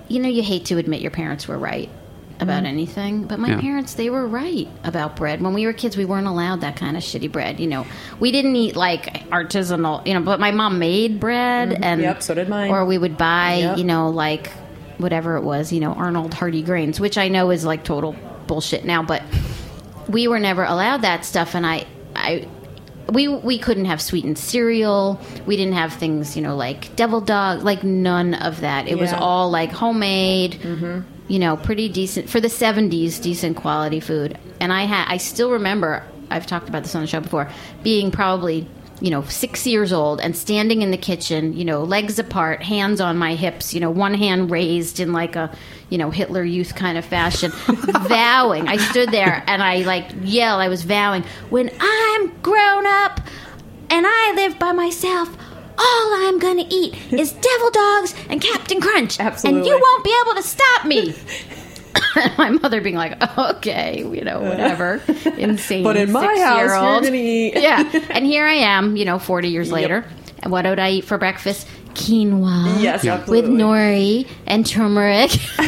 you 0.07 0.19
know 0.19 0.29
you 0.29 0.41
hate 0.41 0.65
to 0.67 0.77
admit 0.77 1.01
your 1.01 1.11
parents 1.11 1.47
were 1.47 1.57
right 1.59 1.89
about 2.39 2.57
Mm-hmm. 2.63 2.65
anything 2.65 3.23
but 3.25 3.37
my 3.39 3.49
Yeah. 3.49 3.61
parents 3.61 3.93
they 3.93 4.09
were 4.09 4.25
right 4.27 4.67
about 4.83 5.15
bread 5.15 5.41
when 5.41 5.53
we 5.53 5.65
were 5.67 5.73
kids 5.73 5.95
we 5.95 6.05
weren't 6.05 6.25
allowed 6.27 6.61
that 6.61 6.75
kind 6.75 6.97
of 6.97 7.03
shitty 7.03 7.31
bread 7.31 7.59
you 7.59 7.67
know 7.67 7.85
we 8.19 8.31
didn't 8.31 8.55
eat 8.55 8.75
like 8.75 9.13
artisanal 9.29 10.05
you 10.07 10.13
know 10.15 10.21
but 10.21 10.39
my 10.39 10.51
mom 10.51 10.79
made 10.79 11.19
bread 11.19 11.71
and 11.73 11.83
Mm-hmm. 11.83 12.01
Yep, 12.01 12.23
so 12.23 12.33
did 12.33 12.49
mine. 12.49 12.71
or 12.71 12.83
we 12.85 12.97
would 12.97 13.17
buy 13.17 13.57
Yep. 13.57 13.77
you 13.77 13.83
know 13.83 14.09
like 14.09 14.49
whatever 14.97 15.35
it 15.37 15.43
was 15.43 15.71
you 15.71 15.81
know 15.81 15.91
arnold 15.93 16.33
hardy 16.33 16.63
grains 16.63 16.99
which 16.99 17.17
i 17.17 17.27
know 17.27 17.51
is 17.51 17.63
like 17.63 17.83
total 17.83 18.15
bullshit 18.47 18.85
now 18.85 19.03
but 19.03 19.23
we 20.07 20.27
were 20.27 20.39
never 20.39 20.63
allowed 20.63 21.01
that 21.01 21.25
stuff 21.25 21.55
and 21.55 21.65
i 21.65 21.85
i 22.15 22.47
we 23.11 23.27
we 23.27 23.59
couldn't 23.59 23.85
have 23.85 24.01
sweetened 24.01 24.37
cereal. 24.37 25.19
We 25.45 25.57
didn't 25.57 25.73
have 25.73 25.93
things 25.93 26.35
you 26.35 26.41
know 26.41 26.55
like 26.55 26.95
devil 26.95 27.21
dog 27.21 27.63
like 27.63 27.83
none 27.83 28.33
of 28.33 28.61
that. 28.61 28.87
It 28.87 28.97
was 28.97 29.13
all 29.13 29.49
like 29.49 29.71
homemade 29.71 30.53
mm-hmm. 30.53 31.01
you 31.27 31.39
know 31.39 31.57
pretty 31.57 31.89
decent 31.89 32.29
for 32.29 32.39
the 32.39 32.47
70s 32.47 33.21
decent 33.21 33.57
quality 33.57 33.99
food. 33.99 34.37
And 34.59 34.71
i 34.73 34.83
had 34.83 35.05
i 35.07 35.17
still 35.17 35.51
remember 35.51 36.03
i've 36.31 36.47
talked 36.47 36.69
about 36.69 36.83
this 36.83 36.95
on 36.95 37.01
the 37.01 37.07
show 37.07 37.19
before 37.19 37.49
being 37.83 38.09
probably 38.09 38.67
you 39.01 39.09
know, 39.09 39.21
six 39.23 39.67
years 39.67 39.91
old 39.91 40.21
and 40.21 40.35
standing 40.35 40.81
in 40.81 40.91
the 40.91 40.97
kitchen, 40.97 41.53
you 41.53 41.65
know, 41.65 41.83
legs 41.83 42.17
apart, 42.17 42.63
hands 42.63 43.01
on 43.01 43.17
my 43.17 43.35
hips, 43.35 43.73
you 43.73 43.79
know, 43.79 43.89
one 43.89 44.13
hand 44.13 44.49
raised 44.49 44.99
in 44.99 45.11
like 45.11 45.35
a, 45.35 45.55
you 45.89 45.97
know, 45.97 46.09
Hitler 46.11 46.43
Youth 46.43 46.75
kind 46.75 46.97
of 46.97 47.03
fashion, 47.05 47.51
vowing. 48.07 48.67
I 48.67 48.77
stood 48.77 49.11
there 49.11 49.43
and 49.47 49.61
I 49.61 49.79
like 49.79 50.11
yell, 50.21 50.59
I 50.59 50.69
was 50.69 50.83
vowing, 50.83 51.23
when 51.49 51.69
I'm 51.79 52.37
grown 52.41 52.85
up 52.85 53.19
and 53.89 54.05
I 54.07 54.33
live 54.35 54.57
by 54.59 54.71
myself, 54.71 55.35
all 55.77 56.27
I'm 56.27 56.39
gonna 56.39 56.65
eat 56.69 56.95
is 57.11 57.33
devil 57.33 57.71
dogs 57.71 58.15
and 58.29 58.41
Captain 58.41 58.79
Crunch. 58.79 59.19
And 59.19 59.65
you 59.65 59.77
won't 59.77 60.03
be 60.03 60.15
able 60.23 60.35
to 60.35 60.43
stop 60.43 60.85
me. 60.85 61.13
my 62.37 62.49
mother 62.49 62.81
being 62.81 62.95
like, 62.95 63.21
okay, 63.37 63.99
you 63.99 64.23
know, 64.23 64.37
uh. 64.37 64.49
whatever. 64.49 65.01
Insane. 65.37 65.83
But 65.83 65.97
in 65.97 66.11
my 66.11 66.25
house, 66.25 66.59
you're 66.59 66.69
six-year-old. 66.69 67.03
gonna 67.03 67.15
eat. 67.15 67.53
yeah. 67.55 67.89
And 68.09 68.25
here 68.25 68.45
I 68.45 68.53
am, 68.55 68.95
you 68.95 69.05
know, 69.05 69.19
40 69.19 69.49
years 69.49 69.71
later. 69.71 70.05
And 70.39 70.51
what 70.51 70.65
would 70.65 70.79
I 70.79 70.91
eat 70.91 71.05
for 71.05 71.17
breakfast? 71.17 71.67
Quinoa. 71.95 72.81
Yes, 72.81 73.03
Yeah. 73.03 73.15
absolutely. 73.15 73.49
With 73.51 73.59
nori 73.59 74.27
and 74.45 74.65
turmeric. 74.65 75.31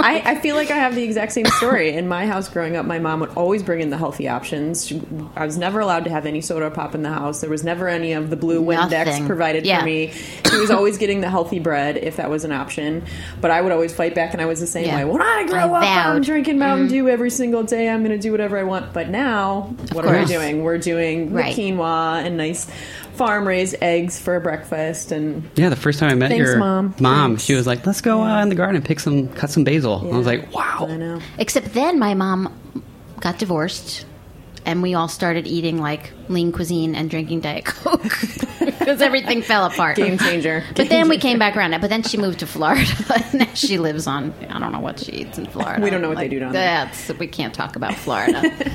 I, 0.00 0.22
I 0.24 0.34
feel 0.40 0.54
like 0.56 0.70
I 0.70 0.76
have 0.76 0.94
the 0.94 1.02
exact 1.02 1.32
same 1.32 1.46
story. 1.46 1.94
In 1.94 2.06
my 2.08 2.26
house 2.26 2.48
growing 2.48 2.76
up, 2.76 2.86
my 2.86 2.98
mom 2.98 3.20
would 3.20 3.30
always 3.30 3.62
bring 3.62 3.80
in 3.80 3.90
the 3.90 3.96
healthy 3.96 4.28
options. 4.28 4.86
She, 4.86 5.02
I 5.36 5.44
was 5.44 5.58
never 5.58 5.80
allowed 5.80 6.04
to 6.04 6.10
have 6.10 6.24
any 6.26 6.40
soda 6.40 6.70
pop 6.70 6.94
in 6.94 7.02
the 7.02 7.10
house. 7.10 7.40
There 7.40 7.50
was 7.50 7.64
never 7.64 7.88
any 7.88 8.12
of 8.12 8.30
the 8.30 8.36
blue 8.36 8.62
Windex 8.64 8.90
Nothing. 9.06 9.26
provided 9.26 9.66
Yeah. 9.66 9.80
for 9.80 9.86
me. 9.86 10.12
She 10.50 10.58
was 10.58 10.70
always 10.70 10.98
getting 10.98 11.20
the 11.20 11.28
healthy 11.30 11.58
bread 11.58 11.96
if 11.96 12.16
that 12.16 12.30
was 12.30 12.44
an 12.44 12.52
option. 12.52 13.04
But 13.40 13.50
I 13.50 13.60
would 13.60 13.72
always 13.72 13.92
fight 13.94 14.14
back, 14.14 14.32
and 14.32 14.40
I 14.40 14.46
was 14.46 14.60
the 14.60 14.66
same 14.66 14.86
Yeah. 14.86 14.96
way. 14.98 15.04
When 15.04 15.20
I 15.22 15.44
grow 15.46 15.58
I 15.58 15.62
up, 15.64 15.72
I'm. 15.82 16.12
Mm-hmm. 16.14 16.22
drinking 16.22 16.58
Mountain 16.58 16.88
Dew 16.88 17.08
every 17.08 17.30
single 17.30 17.62
day. 17.64 17.88
I'm 17.88 18.04
going 18.04 18.16
to 18.16 18.22
do 18.22 18.30
whatever 18.32 18.58
I 18.58 18.62
want. 18.62 18.92
But 18.92 19.08
now, 19.08 19.74
what 19.92 20.04
are 20.06 20.16
we 20.18 20.24
doing? 20.26 20.62
We're 20.62 20.78
doing 20.78 21.32
Right. 21.32 21.54
quinoa 21.56 22.24
and 22.24 22.36
nice 22.36 22.66
farm 23.18 23.46
raised 23.46 23.76
eggs 23.82 24.18
for 24.18 24.38
breakfast 24.40 25.12
and 25.12 25.48
Yeah, 25.56 25.68
the 25.68 25.76
first 25.76 25.98
time 25.98 26.10
I 26.10 26.14
met 26.14 26.30
Thanks, 26.30 26.46
your 26.46 26.58
Mom. 26.58 26.94
mom, 27.00 27.30
Thanks. 27.32 27.44
she 27.44 27.54
was 27.54 27.66
like, 27.66 27.84
"Let's 27.84 28.00
go 28.00 28.22
uh, 28.22 28.40
in 28.42 28.48
the 28.48 28.54
garden 28.54 28.76
and 28.76 28.84
pick 28.84 29.00
some, 29.00 29.28
cut 29.28 29.50
some 29.50 29.64
basil." 29.64 30.08
I 30.12 30.16
was 30.16 30.26
like, 30.26 30.52
"Wow." 30.54 30.86
I 30.88 30.96
know. 30.96 31.20
Except 31.38 31.74
then 31.74 31.98
my 31.98 32.14
mom 32.14 32.82
got 33.20 33.38
divorced 33.38 34.06
and 34.68 34.82
we 34.82 34.92
all 34.94 35.08
started 35.08 35.46
eating 35.46 35.78
like 35.78 36.12
lean 36.28 36.52
cuisine 36.52 36.94
and 36.94 37.08
drinking 37.08 37.40
Diet 37.40 37.64
Coke 37.64 38.02
because 38.60 39.00
everything 39.00 39.40
fell 39.40 39.64
apart. 39.64 39.96
Game 39.96 40.18
changer. 40.18 40.62
But 40.76 40.90
then 40.90 41.08
we 41.08 41.16
came 41.16 41.38
back 41.38 41.56
around 41.56 41.72
it. 41.72 41.80
But 41.80 41.88
then 41.88 42.02
she 42.02 42.18
moved 42.18 42.40
to 42.40 42.46
Florida. 42.46 42.84
and 43.14 43.34
now 43.34 43.54
she 43.54 43.78
lives 43.78 44.06
on, 44.06 44.34
I 44.50 44.58
don't 44.58 44.72
know 44.72 44.80
what 44.80 45.00
she 45.00 45.12
eats 45.12 45.38
in 45.38 45.46
Florida. 45.46 45.82
We 45.82 45.88
don't 45.88 46.02
know 46.02 46.10
what 46.10 46.18
they 46.18 46.28
do 46.28 46.38
down 46.38 46.52
there. 46.52 46.84
That's, 46.84 47.08
we 47.18 47.26
can't 47.28 47.54
talk 47.54 47.76
about 47.76 47.94
Florida. 47.94 48.42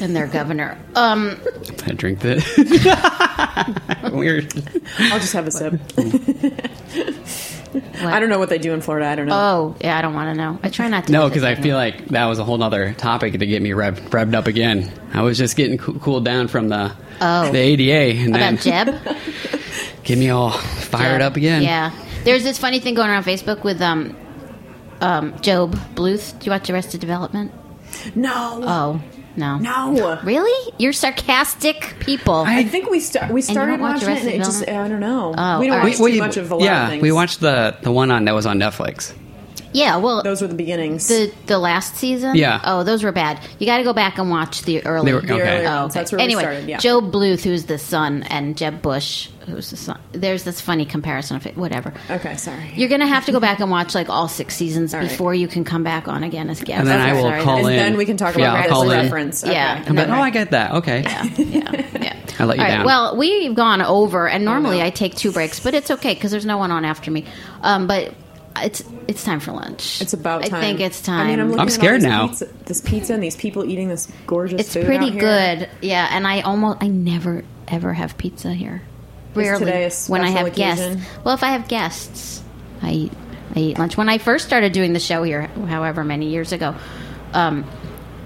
and 0.00 0.14
their 0.14 0.26
governor. 0.26 0.78
Um, 0.94 1.38
I 1.86 1.92
drink 1.92 2.20
that. 2.20 4.10
Weird. 4.12 4.52
I'll 4.98 5.18
just 5.20 5.32
have 5.32 5.46
a 5.46 5.50
sip. 5.50 5.74
I 8.00 8.18
don't 8.18 8.30
know 8.30 8.38
what 8.38 8.48
they 8.48 8.58
do 8.58 8.72
in 8.72 8.80
Florida. 8.80 9.06
I 9.06 9.14
don't 9.14 9.26
know. 9.26 9.34
oh, 9.36 9.76
yeah, 9.82 9.98
I 9.98 10.02
don't 10.02 10.14
want 10.14 10.34
to 10.34 10.42
know. 10.42 10.58
I 10.62 10.70
try 10.70 10.88
not 10.88 11.06
to. 11.06 11.12
No, 11.12 11.28
because 11.28 11.44
I 11.44 11.54
feel 11.54 11.76
like 11.76 12.06
that 12.08 12.24
was 12.26 12.38
a 12.38 12.44
whole 12.44 12.62
other 12.62 12.94
topic 12.94 13.32
to 13.34 13.46
get 13.46 13.60
me 13.60 13.72
rev- 13.74 14.00
revved 14.10 14.34
up 14.34 14.46
again. 14.46 14.90
I 15.12 15.22
was 15.22 15.36
just 15.36 15.54
getting 15.56 15.76
coo- 15.78 15.98
cooled 15.98 16.24
down 16.24 16.48
from 16.48 16.68
the 16.68 16.92
Oh. 17.20 17.50
the 17.50 17.58
ADA, 17.58 18.20
and 18.20 18.34
then 18.34 18.54
About 18.54 18.62
Jeb? 18.62 19.18
get 20.04 20.18
me 20.18 20.30
all 20.30 20.50
fired 20.52 21.18
Jeb. 21.20 21.32
up 21.32 21.36
again. 21.36 21.62
Yeah. 21.62 21.90
There's 22.24 22.44
this 22.44 22.58
funny 22.58 22.78
thing 22.80 22.94
going 22.94 23.10
around 23.10 23.24
Facebook 23.24 23.64
with 23.64 23.82
um, 23.82 24.16
um, 25.00 25.32
Gob 25.42 25.74
Bluth. 25.94 26.38
Do 26.38 26.46
you 26.46 26.52
watch 26.52 26.70
Arrested 26.70 27.00
Development? 27.00 27.52
no. 28.14 28.60
Oh, 28.62 29.00
no. 29.38 29.58
no. 29.90 30.20
Really? 30.22 30.72
You're 30.78 30.92
sarcastic 30.92 31.96
people. 32.00 32.34
I 32.46 32.64
think 32.64 32.90
we 32.90 33.00
start. 33.00 33.32
We 33.32 33.40
started 33.42 33.72
don't 33.72 33.80
watch 33.80 34.02
watching 34.02 34.08
it, 34.08 34.18
and 34.18 34.26
Arrested 34.26 34.34
it 34.40 34.44
just. 34.44 34.68
I 34.68 34.88
don't 34.88 35.00
know. 35.00 35.34
Oh, 35.36 35.60
we 35.60 35.66
don't 35.68 35.78
all 35.78 35.82
watch 35.84 35.92
right. 35.92 35.96
too 35.96 36.02
We- 36.04 36.18
much 36.20 36.36
of 36.36 36.50
a 36.50 36.56
lot 36.56 36.64
yeah, 36.64 36.84
of 36.84 36.90
things. 36.90 37.02
we 37.02 37.12
watched 37.12 37.40
the 37.40 37.76
the 37.82 37.92
one 37.92 38.10
on 38.10 38.24
that 38.26 38.34
was 38.34 38.46
on 38.46 38.58
Netflix. 38.58 39.12
Yeah, 39.72 39.96
well, 39.96 40.22
Those 40.22 40.40
were 40.42 40.48
the 40.48 40.54
beginnings. 40.54 41.08
the 41.08 41.32
the 41.46 41.58
last 41.58 41.96
season. 41.96 42.36
Yeah. 42.36 42.60
Oh, 42.64 42.84
those 42.84 43.02
were 43.02 43.12
bad. 43.12 43.40
You 43.58 43.66
got 43.66 43.78
to 43.78 43.84
go 43.84 43.92
back 43.92 44.18
and 44.18 44.30
watch 44.30 44.62
the 44.62 44.84
early. 44.86 45.06
They 45.06 45.14
were- 45.14 45.20
The 45.20 45.34
okay. 45.34 45.42
earlier 45.58 45.68
Oh, 45.68 45.80
ones. 45.82 45.92
okay. 45.92 46.00
That's 46.00 46.12
where 46.12 46.20
anyway, 46.20 46.42
we 46.42 46.44
started. 46.44 46.68
Yeah. 46.68 46.78
Joe 46.78 47.00
Bluth, 47.00 47.42
who's 47.42 47.64
the 47.64 47.78
son, 47.78 48.22
and 48.24 48.56
Jeb 48.56 48.80
Bush, 48.82 49.28
who's 49.46 49.70
the 49.70 49.76
son. 49.76 49.98
There's 50.12 50.42
this 50.44 50.60
funny 50.60 50.84
comparison 50.84 51.36
of 51.36 51.46
it. 51.46 51.56
Whatever. 51.56 51.92
Okay, 52.10 52.36
sorry. 52.36 52.72
You're 52.74 52.88
gonna 52.88 53.06
have 53.06 53.26
to 53.26 53.32
go 53.32 53.40
back 53.40 53.60
and 53.60 53.70
watch 53.70 53.94
like 53.94 54.08
all 54.08 54.28
six 54.28 54.54
seasons 54.56 54.92
All 54.94 55.00
right. 55.00 55.08
before 55.08 55.34
you 55.34 55.48
can 55.48 55.64
come 55.64 55.82
back 55.84 56.08
on 56.08 56.22
again 56.24 56.50
as 56.50 56.60
guest. 56.60 56.80
And 56.80 56.88
then 56.88 57.00
I 57.00 57.12
will 57.14 57.22
Sorry, 57.22 57.42
call 57.42 57.58
and 57.58 57.68
in. 57.68 57.76
then 57.76 57.96
we 57.96 58.04
can 58.06 58.16
talk 58.16 58.36
Yeah, 58.36 58.52
about 58.52 58.56
I'll 58.56 58.62
that 58.62 58.68
call 58.70 58.82
as 58.84 58.88
a 58.90 58.92
in. 58.98 59.02
reference. 59.04 59.44
Okay. 59.44 59.52
Yeah. 59.52 59.84
I'm 59.86 59.94
like, 59.96 60.08
oh, 60.08 60.12
I 60.12 60.30
get 60.30 60.50
that. 60.52 60.72
Okay. 60.72 61.02
Yeah, 61.02 61.24
yeah, 61.36 61.86
yeah. 62.00 62.16
I 62.40 62.44
let 62.44 62.56
you 62.58 62.62
All 62.62 62.68
right, 62.68 62.76
down. 62.76 62.84
Well, 62.86 63.16
we've 63.16 63.54
gone 63.54 63.82
over, 63.82 64.28
and 64.28 64.44
normally 64.44 64.76
Oh, 64.76 64.80
no. 64.80 64.86
I 64.86 64.90
take 64.90 65.16
two 65.16 65.32
breaks, 65.32 65.58
but 65.60 65.74
it's 65.74 65.90
okay 65.90 66.14
because 66.14 66.30
there's 66.30 66.46
no 66.46 66.56
one 66.58 66.70
on 66.70 66.84
after 66.84 67.10
me. 67.10 67.24
Um, 67.62 67.86
but 67.88 68.14
it's 68.56 68.82
it's 69.06 69.24
time 69.24 69.40
for 69.40 69.52
lunch. 69.52 70.00
It's 70.00 70.12
about 70.12 70.44
time. 70.44 70.54
I 70.54 70.60
think 70.60 70.80
it's 70.80 71.00
time. 71.02 71.26
I 71.26 71.30
mean, 71.30 71.40
I'm, 71.40 71.48
looking 71.48 71.60
I'm 71.60 71.70
scared 71.70 72.02
now. 72.02 72.28
Pizza, 72.28 72.46
this 72.64 72.80
pizza 72.80 73.14
and 73.14 73.22
these 73.22 73.36
people 73.36 73.64
eating 73.64 73.88
this 73.88 74.08
gorgeous 74.26 74.60
it's 74.60 74.74
food 74.74 74.86
pretty 74.86 75.06
out 75.06 75.12
here. 75.12 75.20
good. 75.20 75.70
Yeah, 75.82 76.08
and 76.10 76.26
I 76.26 76.40
almost 76.42 76.82
I 76.82 76.88
never 76.88 77.44
ever 77.66 77.92
have 77.92 78.18
pizza 78.18 78.52
here. 78.52 78.82
Rarely 79.34 79.64
today 79.64 79.84
a 79.86 79.90
when 80.10 80.22
I 80.22 80.30
have 80.30 80.46
occasion? 80.46 80.94
guests. 80.94 81.24
Well, 81.24 81.34
if 81.34 81.42
I 81.42 81.50
have 81.50 81.68
guests, 81.68 82.42
I 82.82 82.92
eat 82.92 83.12
I 83.54 83.60
eat 83.60 83.78
lunch. 83.78 83.96
When 83.96 84.08
I 84.08 84.18
first 84.18 84.46
started 84.46 84.72
doing 84.72 84.92
the 84.92 85.00
show 85.00 85.22
here, 85.22 85.46
however 85.46 86.04
many 86.04 86.28
years 86.28 86.52
ago, 86.52 86.74
um, 87.32 87.64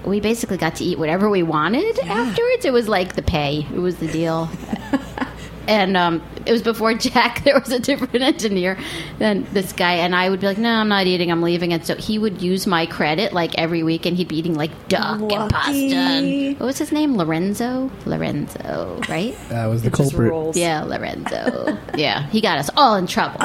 we 0.05 0.19
basically 0.19 0.57
got 0.57 0.75
to 0.75 0.83
eat 0.83 0.97
whatever 0.99 1.29
we 1.29 1.43
wanted 1.43 1.99
afterwards. 1.99 2.65
It 2.65 2.73
was 2.73 2.87
like 2.87 3.15
the 3.15 3.21
pay. 3.21 3.65
It 3.73 3.79
was 3.79 3.97
the 3.97 4.07
deal. 4.07 4.49
and 5.67 5.95
um, 5.97 6.21
it 6.45 6.51
was 6.51 6.61
before 6.61 6.93
Jack. 6.95 7.43
There 7.43 7.59
was 7.59 7.71
a 7.71 7.79
different 7.79 8.15
engineer 8.21 8.77
than 9.19 9.45
this 9.53 9.71
guy, 9.73 9.93
and 9.93 10.15
I 10.15 10.29
would 10.29 10.39
be 10.39 10.47
like, 10.47 10.57
"No, 10.57 10.69
I'm 10.69 10.89
not 10.89 11.07
eating. 11.07 11.31
I'm 11.31 11.41
leaving." 11.41 11.73
And 11.73 11.85
so 11.85 11.95
he 11.95 12.17
would 12.19 12.41
use 12.41 12.67
my 12.67 12.85
credit 12.85 13.33
like 13.33 13.57
every 13.57 13.83
week, 13.83 14.05
and 14.05 14.15
he'd 14.17 14.27
be 14.27 14.37
eating 14.37 14.55
like 14.55 14.71
duck 14.87 15.19
and 15.21 15.51
pasta. 15.51 15.95
And, 15.95 16.59
what 16.59 16.65
was 16.67 16.77
his 16.77 16.91
name? 16.91 17.15
Lorenzo. 17.17 17.89
Lorenzo, 18.05 19.01
right? 19.09 19.35
That 19.49 19.67
was 19.67 19.81
the 19.83 19.87
It 19.87 19.93
culprit. 19.93 20.55
Yeah, 20.55 20.83
Lorenzo. 20.83 21.77
yeah, 21.95 22.27
he 22.29 22.41
got 22.41 22.57
us 22.57 22.69
all 22.75 22.95
in 22.95 23.07
trouble. 23.07 23.39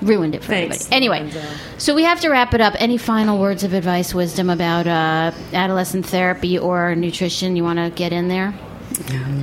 Ruined 0.00 0.36
it 0.36 0.42
for 0.42 0.48
Thanks, 0.52 0.86
everybody. 0.92 0.96
Anyway, 0.96 1.18
Lorenzo. 1.32 1.54
so 1.78 1.94
we 1.94 2.04
have 2.04 2.20
to 2.20 2.28
wrap 2.28 2.54
it 2.54 2.60
up. 2.60 2.74
Any 2.78 2.98
final 2.98 3.38
words 3.38 3.64
of 3.64 3.72
advice, 3.74 4.14
wisdom 4.14 4.48
about 4.48 4.86
uh, 4.86 5.32
adolescent 5.52 6.06
therapy 6.06 6.56
or 6.56 6.94
nutrition 6.94 7.56
you 7.56 7.64
want 7.64 7.78
to 7.80 7.90
get 7.90 8.12
in 8.12 8.28
there? 8.28 8.54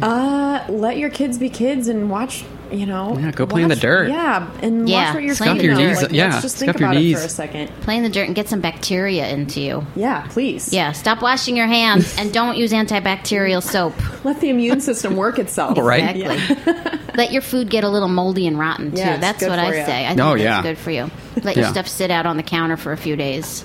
Uh, 0.02 0.66
let 0.70 0.98
your 0.98 1.10
kids 1.10 1.38
be 1.38 1.50
kids 1.50 1.88
and 1.88 2.10
watch. 2.10 2.44
You 2.72 2.88
know, 2.88 3.16
Yeah, 3.20 3.30
go 3.32 3.46
play 3.46 3.62
in 3.62 3.70
the 3.70 3.76
watch- 3.76 3.82
dirt. 3.84 4.10
Yeah, 4.10 4.48
and 4.64 4.90
Yeah, 4.90 5.06
watch 5.06 5.14
what 5.16 5.24
you're 5.24 5.36
play 5.36 5.50
in 5.52 5.56
feeding 5.58 5.76
the 5.76 5.84
them. 5.84 5.94
dirt. 5.94 6.02
Like, 6.02 6.12
Yeah, 6.14 6.30
let's 6.30 6.42
just 6.42 6.58
think 6.58 6.72
scuff 6.72 6.82
your 6.82 6.90
about 6.90 7.02
it 7.02 7.14
for 7.18 7.26
a 7.26 7.30
second. 7.30 7.70
Play 7.82 7.98
in 7.98 8.04
the 8.04 8.10
dirt 8.10 8.26
and 8.26 8.36
get 8.36 8.50
some 8.50 8.60
bacteria 8.60 9.30
into 9.30 9.62
you. 9.62 9.86
Yeah, 9.96 10.26
please. 10.30 10.74
Yeah, 10.74 10.92
stop 10.92 11.22
washing 11.22 11.56
your 11.56 11.68
hands 11.68 12.16
and 12.18 12.34
don't 12.34 12.58
use 12.58 12.72
antibacterial 12.72 13.62
soap. 13.62 13.94
Let 14.26 14.42
the 14.42 14.50
immune 14.50 14.82
system 14.90 15.16
work 15.16 15.38
itself. 15.38 15.78
All 15.78 15.84
right. 15.84 16.16
Exactly. 16.18 17.00
Let 17.16 17.32
your 17.32 17.44
food 17.44 17.70
get 17.70 17.84
a 17.84 17.90
little 17.90 18.10
moldy 18.10 18.48
and 18.48 18.58
rotten 18.58 18.92
too. 18.92 18.98
Yeah, 18.98 19.12
it's 19.14 19.22
that's 19.22 19.40
good 19.42 19.50
what 19.52 19.60
for 19.60 19.66
I 19.74 19.78
ya. 19.78 19.86
say. 19.86 20.06
I 20.06 20.10
think 20.10 20.22
Oh, 20.22 20.30
that's 20.32 20.42
yeah. 20.42 20.62
good 20.64 20.78
for 20.80 20.90
you. 20.92 21.12
Let 21.44 21.56
your 21.56 21.66
Yeah. 21.66 21.72
stuff 21.72 21.88
sit 21.88 22.10
out 22.10 22.26
on 22.26 22.36
the 22.36 22.44
counter 22.44 22.78
for 22.78 22.92
a 22.94 22.98
few 22.98 23.16
days. 23.16 23.64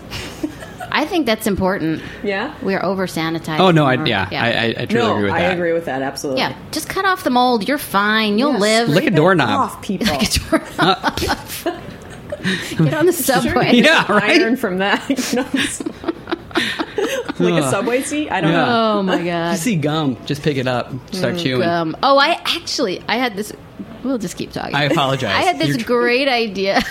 I 1.00 1.06
think 1.06 1.24
that's 1.24 1.46
important. 1.46 2.02
Yeah. 2.22 2.54
We're 2.60 2.84
over 2.84 3.06
sanitized. 3.06 3.58
Oh 3.58 3.70
no, 3.70 3.86
I 3.86 3.94
yeah, 4.04 4.28
I, 4.30 4.36
I, 4.36 4.74
I 4.82 4.84
truly 4.86 4.94
No, 5.06 5.12
agree 5.16 5.22
with 5.24 5.30
that. 5.32 5.36
I 5.36 5.40
that. 5.48 5.52
agree 5.54 5.72
with 5.72 5.84
that. 5.86 6.02
Absolutely. 6.02 6.42
yeah, 6.42 6.54
just 6.72 6.90
cut 6.90 7.06
off 7.06 7.24
the 7.24 7.30
mold. 7.30 7.66
You're 7.66 7.78
fine. 7.78 8.38
You'll 8.38 8.52
Yes. 8.52 8.60
live. 8.60 8.88
Lick 8.90 9.04
a 9.04 9.06
Leave 9.06 9.12
it 9.14 9.16
doorknob. 9.16 9.48
Off, 9.48 9.80
people. 9.82 10.06
Get 12.84 12.94
on 12.94 13.06
the 13.06 13.12
subway. 13.14 13.72
Yeah, 13.80 14.10
right. 14.12 14.40
Iron 14.42 14.56
from 14.56 14.78
that. 14.78 15.00
Like 17.38 17.62
a 17.64 17.70
subway 17.70 18.02
seat. 18.02 18.28
I 18.30 18.42
don't 18.42 18.50
Yeah. 18.52 18.64
know. 18.66 18.98
Oh 18.98 19.02
my 19.02 19.16
god! 19.16 19.22
You 19.24 19.30
god. 19.30 19.56
see 19.58 19.76
gum, 19.76 20.16
just 20.26 20.42
pick 20.42 20.58
it 20.58 20.66
up, 20.66 20.92
start 21.14 21.38
chewing. 21.38 21.66
Um, 21.66 21.96
oh, 22.02 22.18
I 22.18 22.32
actually 22.44 23.02
I 23.08 23.16
had 23.16 23.34
this. 23.34 23.50
We'll 24.04 24.18
just 24.18 24.36
keep 24.36 24.52
talking. 24.52 24.74
I 24.74 24.84
apologize. 24.84 25.30
I 25.34 25.40
had 25.42 25.58
this 25.58 25.68
You're 25.68 25.78
tr- 25.78 25.86
great 25.86 26.28
idea 26.28 26.78
a 26.78 26.82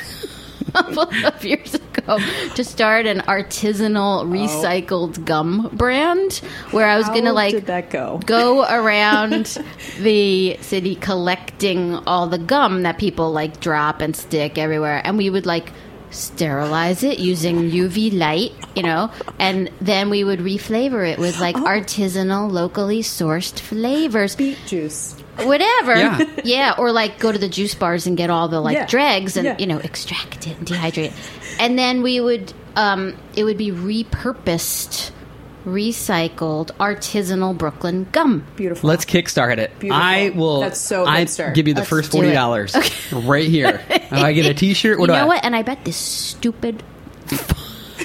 couple 0.74 1.26
of 1.26 1.44
years 1.46 1.76
ago 1.76 2.20
to 2.56 2.64
start 2.64 3.06
an 3.06 3.20
artisanal 3.22 4.22
oh. 4.22 4.26
recycled 4.26 5.26
gum 5.26 5.70
brand 5.74 6.34
where 6.72 6.88
I 6.88 6.98
was 6.98 7.08
going 7.10 7.26
to 7.26 7.34
like 7.34 7.66
that 7.66 7.90
go? 7.90 8.20
go 8.26 8.64
around 8.64 9.46
the 10.00 10.58
city 10.62 10.96
collecting 10.96 11.96
all 11.96 12.28
the 12.28 12.38
gum 12.38 12.84
that 12.84 12.98
people 12.98 13.32
like 13.32 13.60
drop 13.60 14.02
and 14.02 14.16
stick 14.16 14.58
everywhere 14.58 15.02
and 15.04 15.18
we 15.18 15.30
would 15.30 15.46
like 15.46 15.72
sterilize 16.12 17.04
it 17.04 17.20
using 17.20 17.70
UV 17.70 18.18
light, 18.18 18.52
you 18.76 18.84
know, 18.84 19.12
and 19.38 19.70
then 19.80 20.10
we 20.10 20.24
would 20.24 20.40
reflavor 20.40 21.08
it 21.08 21.20
with 21.20 21.38
Oh. 21.38 21.42
like 21.42 21.56
artisanal 21.56 22.52
locally 22.52 23.02
sourced 23.02 23.60
flavors 23.60 24.36
Beet 24.36 24.58
juice. 24.66 25.16
Whatever. 25.46 25.96
Yeah. 25.96 26.26
Yeah, 26.44 26.74
or 26.78 26.92
like 26.92 27.20
go 27.20 27.32
to 27.32 27.38
the 27.38 27.50
juice 27.50 27.76
bars 27.76 28.08
and 28.08 28.16
get 28.18 28.30
all 28.30 28.48
the 28.48 28.60
like 28.60 28.76
Yeah. 28.76 28.86
dregs 28.86 29.38
and 29.38 29.46
Yeah. 29.46 29.58
you 29.60 29.68
know 29.68 29.78
extract 29.80 30.48
it 30.48 30.58
and 30.58 30.68
dehydrate 30.68 30.98
it, 31.06 31.14
and 31.60 31.78
then 31.78 32.02
we 32.04 32.20
would 32.22 32.54
um, 32.76 33.16
it 33.36 33.44
would 33.44 33.58
be 33.58 33.72
repurposed, 33.72 35.12
recycled 35.66 36.68
artisanal 36.80 37.58
Brooklyn 37.58 38.08
gum. 38.12 38.46
Beautiful. 38.56 38.88
Let's 38.90 39.06
kickstart 39.06 39.58
it. 39.58 39.78
Beautiful. 39.80 40.02
I 40.02 40.30
will. 40.30 40.62
That's 40.62 40.80
so 40.80 41.04
good 41.06 41.10
I 41.10 41.26
start. 41.26 41.56
give 41.56 41.68
you 41.68 41.74
the 41.74 41.82
Let's 41.82 41.90
first 41.90 42.12
forty 42.12 42.32
dollars 42.32 42.76
right 43.12 43.48
here. 43.48 43.82
If 44.10 44.14
I 44.14 44.34
get 44.34 44.48
a 44.48 44.56
T-shirt, 44.56 44.98
what 44.98 45.10
you 45.10 45.14
do 45.16 45.20
know 45.20 45.26
I? 45.26 45.28
what? 45.28 45.46
And 45.46 45.56
I 45.56 45.62
bet 45.62 45.86
this 45.86 45.96
stupid 45.96 46.82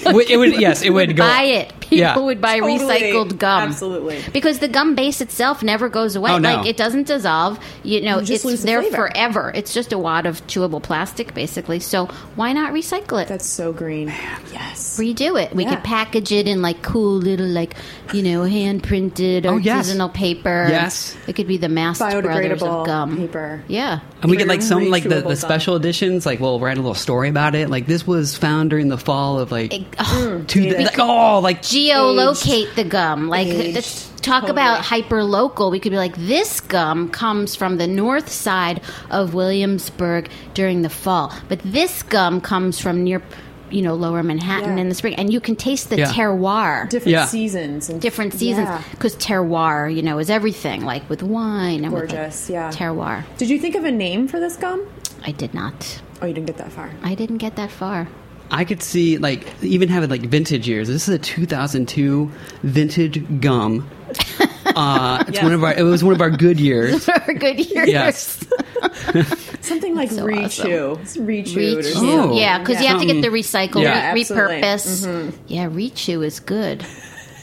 Would- 0.07 0.28
It 0.28 0.37
would 0.37 0.61
yes, 0.61 0.82
it 0.82 0.91
would 0.91 1.16
go. 1.16 1.22
buy 1.22 1.43
it. 1.45 1.72
People 1.85 1.99
Yeah. 1.99 2.18
would 2.18 2.41
buy 2.41 2.59
Totally. 2.61 2.78
recycled 3.01 3.39
gum. 3.39 3.62
Absolutely. 3.68 4.22
Because 4.32 4.59
the 4.59 4.68
gum 4.68 4.95
base 4.95 5.20
itself 5.20 5.62
never 5.62 5.89
goes 5.89 6.16
away. 6.16 6.32
Oh, 6.32 6.39
no. 6.39 6.57
Like 6.57 6.66
it 6.66 6.76
doesn't 6.76 7.07
dissolve. 7.07 7.59
You 7.82 8.01
know, 8.01 8.18
You 8.20 8.35
it's 8.35 8.62
there 8.62 8.80
flavor. 8.82 8.97
forever. 8.97 9.53
It's 9.55 9.72
just 9.74 9.93
a 9.93 9.99
wad 9.99 10.26
of 10.26 10.47
chewable 10.47 10.82
plastic, 10.82 11.35
basically. 11.35 11.80
So 11.80 12.07
why 12.37 12.53
not 12.53 12.72
recycle 12.72 13.22
it? 13.22 13.28
That's 13.28 13.47
so 13.47 13.72
green. 13.72 14.09
Yes. 14.53 14.99
redo 14.99 15.41
it. 15.43 15.55
We 15.55 15.64
Yeah. 15.64 15.74
could 15.74 15.85
package 15.85 16.30
it 16.32 16.47
in 16.47 16.62
like 16.62 16.82
cool 16.82 17.16
little 17.16 17.47
like 17.47 17.74
you 18.12 18.22
know 18.22 18.45
hand 18.45 18.82
printed 18.82 19.47
Oh, 19.47 19.57
yes. 19.57 19.91
artisanal 19.93 20.12
paper. 20.12 20.66
Yes. 20.70 21.16
it 21.26 21.35
could 21.35 21.49
be 21.49 21.57
the 21.57 21.68
Mast 21.68 22.01
Brothers 22.01 22.24
of 22.24 22.30
Biodegradable 22.30 22.87
gum. 22.87 23.16
paper. 23.16 23.62
Yeah, 23.68 24.01
And 24.22 24.30
we 24.30 24.37
get 24.37 24.47
like 24.47 24.62
some 24.62 24.91
like 24.91 25.03
the, 25.03 25.09
chewable 25.16 25.22
the 25.22 25.28
gum. 25.30 25.37
special 25.37 25.76
editions. 25.76 26.24
Like 26.26 26.41
we'll 26.41 26.61
write 26.61 26.78
a 26.78 26.80
little 26.80 26.95
story 26.95 27.28
about 27.28 27.55
it. 27.55 27.68
Like 27.70 27.87
this 27.87 28.07
was 28.07 28.37
found 28.37 28.70
during 28.70 28.89
the 28.89 28.99
fall 28.99 29.39
of 29.41 29.51
like 29.53 29.74
It- 29.74 29.87
oh, 29.99 30.43
two. 30.47 30.70
Like, 30.70 30.99
oh, 30.99 31.41
like 31.41 31.62
geolocate 31.75 32.75
the 32.75 32.85
gum. 32.85 33.29
Like 33.29 33.49
Aged. 33.49 33.75
let's 33.75 34.09
talk 34.20 34.43
Totally. 34.43 34.51
about 34.53 34.81
hyper 34.85 35.22
local. 35.25 35.70
We 35.70 35.81
could 35.81 35.91
be 35.93 35.97
like 35.99 36.16
this 36.16 36.61
gum 36.61 37.09
comes 37.11 37.55
from 37.57 37.77
the 37.79 37.87
north 37.87 38.31
side 38.31 38.81
of 39.11 39.35
Williamsburg 39.35 40.29
during 40.55 40.83
the 40.83 40.91
fall, 40.91 41.33
but 41.49 41.59
this 41.64 42.03
gum 42.03 42.41
comes 42.41 42.81
from 42.81 43.05
near. 43.05 43.22
You 43.70 43.83
know, 43.83 43.95
lower 43.95 44.22
Manhattan 44.22 44.77
Yeah. 44.77 44.83
in 44.83 44.89
the 44.89 44.95
spring, 44.95 45.14
and 45.16 45.33
you 45.33 45.41
can 45.41 45.57
taste 45.57 45.91
the 45.91 45.97
Yeah. 45.97 46.12
terroir. 46.12 46.89
Different 46.89 47.11
Yeah. 47.12 47.25
seasons 47.25 47.89
and 47.89 48.01
different 48.01 48.33
seasons 48.35 48.68
Yeah. 48.68 48.83
because 48.93 49.16
terroir, 49.16 49.93
you 49.93 50.03
know, 50.03 50.18
is 50.18 50.31
everything. 50.31 50.85
Like 50.85 51.09
with 51.11 51.22
wine 51.25 51.83
and 51.85 51.93
Gorgeous, 51.93 52.47
the 52.47 52.53
yeah. 52.53 52.70
terroir. 52.70 53.25
Did 53.37 53.49
you 53.51 53.59
think 53.59 53.75
of 53.75 53.85
a 53.85 53.91
name 53.91 54.29
for 54.29 54.39
this 54.39 54.55
gum? 54.57 54.83
I 55.27 55.33
did 55.33 55.55
not. 55.55 56.01
Oh, 56.22 56.27
you 56.27 56.35
didn't 56.35 56.47
get 56.47 56.59
that 56.59 56.70
far. 56.72 56.91
I 57.03 57.14
didn't 57.16 57.39
get 57.39 57.57
that 57.57 57.70
far. 57.72 58.07
I 58.51 58.64
could 58.64 58.82
see 58.82 59.18
like 59.18 59.47
even 59.62 59.88
having 59.88 60.11
like 60.11 60.22
vintage 60.22 60.68
years. 60.68 60.88
This 60.88 61.09
is 61.09 61.14
a 61.14 61.18
2002 61.18 62.30
vintage 62.62 63.40
gum. 63.40 63.88
Uh, 64.76 65.22
it's 65.28 65.36
Yeah. 65.36 65.45
one 65.45 65.53
of 65.53 65.62
our. 65.62 65.72
It 65.72 65.82
was 65.84 66.03
one 66.03 66.14
of 66.14 66.20
our 66.20 66.30
good 66.30 66.59
years. 66.59 67.05
For 67.24 67.32
good 67.34 67.61
years. 67.61 67.88
Yes. 67.88 68.45
Something 69.61 69.95
like 69.95 70.11
so 70.11 70.24
Rechew. 70.24 70.99
It's 71.01 71.16
Rechewed 71.16 71.74
or 71.76 71.78
Rechew. 71.78 71.92
something. 71.92 72.11
Oh. 72.11 72.36
yeah, 72.36 72.59
because 72.59 72.80
you 72.80 72.88
have 72.88 72.99
to 73.01 73.07
get 73.07 73.22
the 73.22 73.28
recycle, 73.28 73.82
Yeah. 73.82 74.12
re- 74.12 74.20
Absolutely. 74.20 74.57
repurpose. 74.62 75.34
Yeah, 75.47 75.68
Rechew 75.68 76.24
is 76.26 76.40
good. 76.40 76.82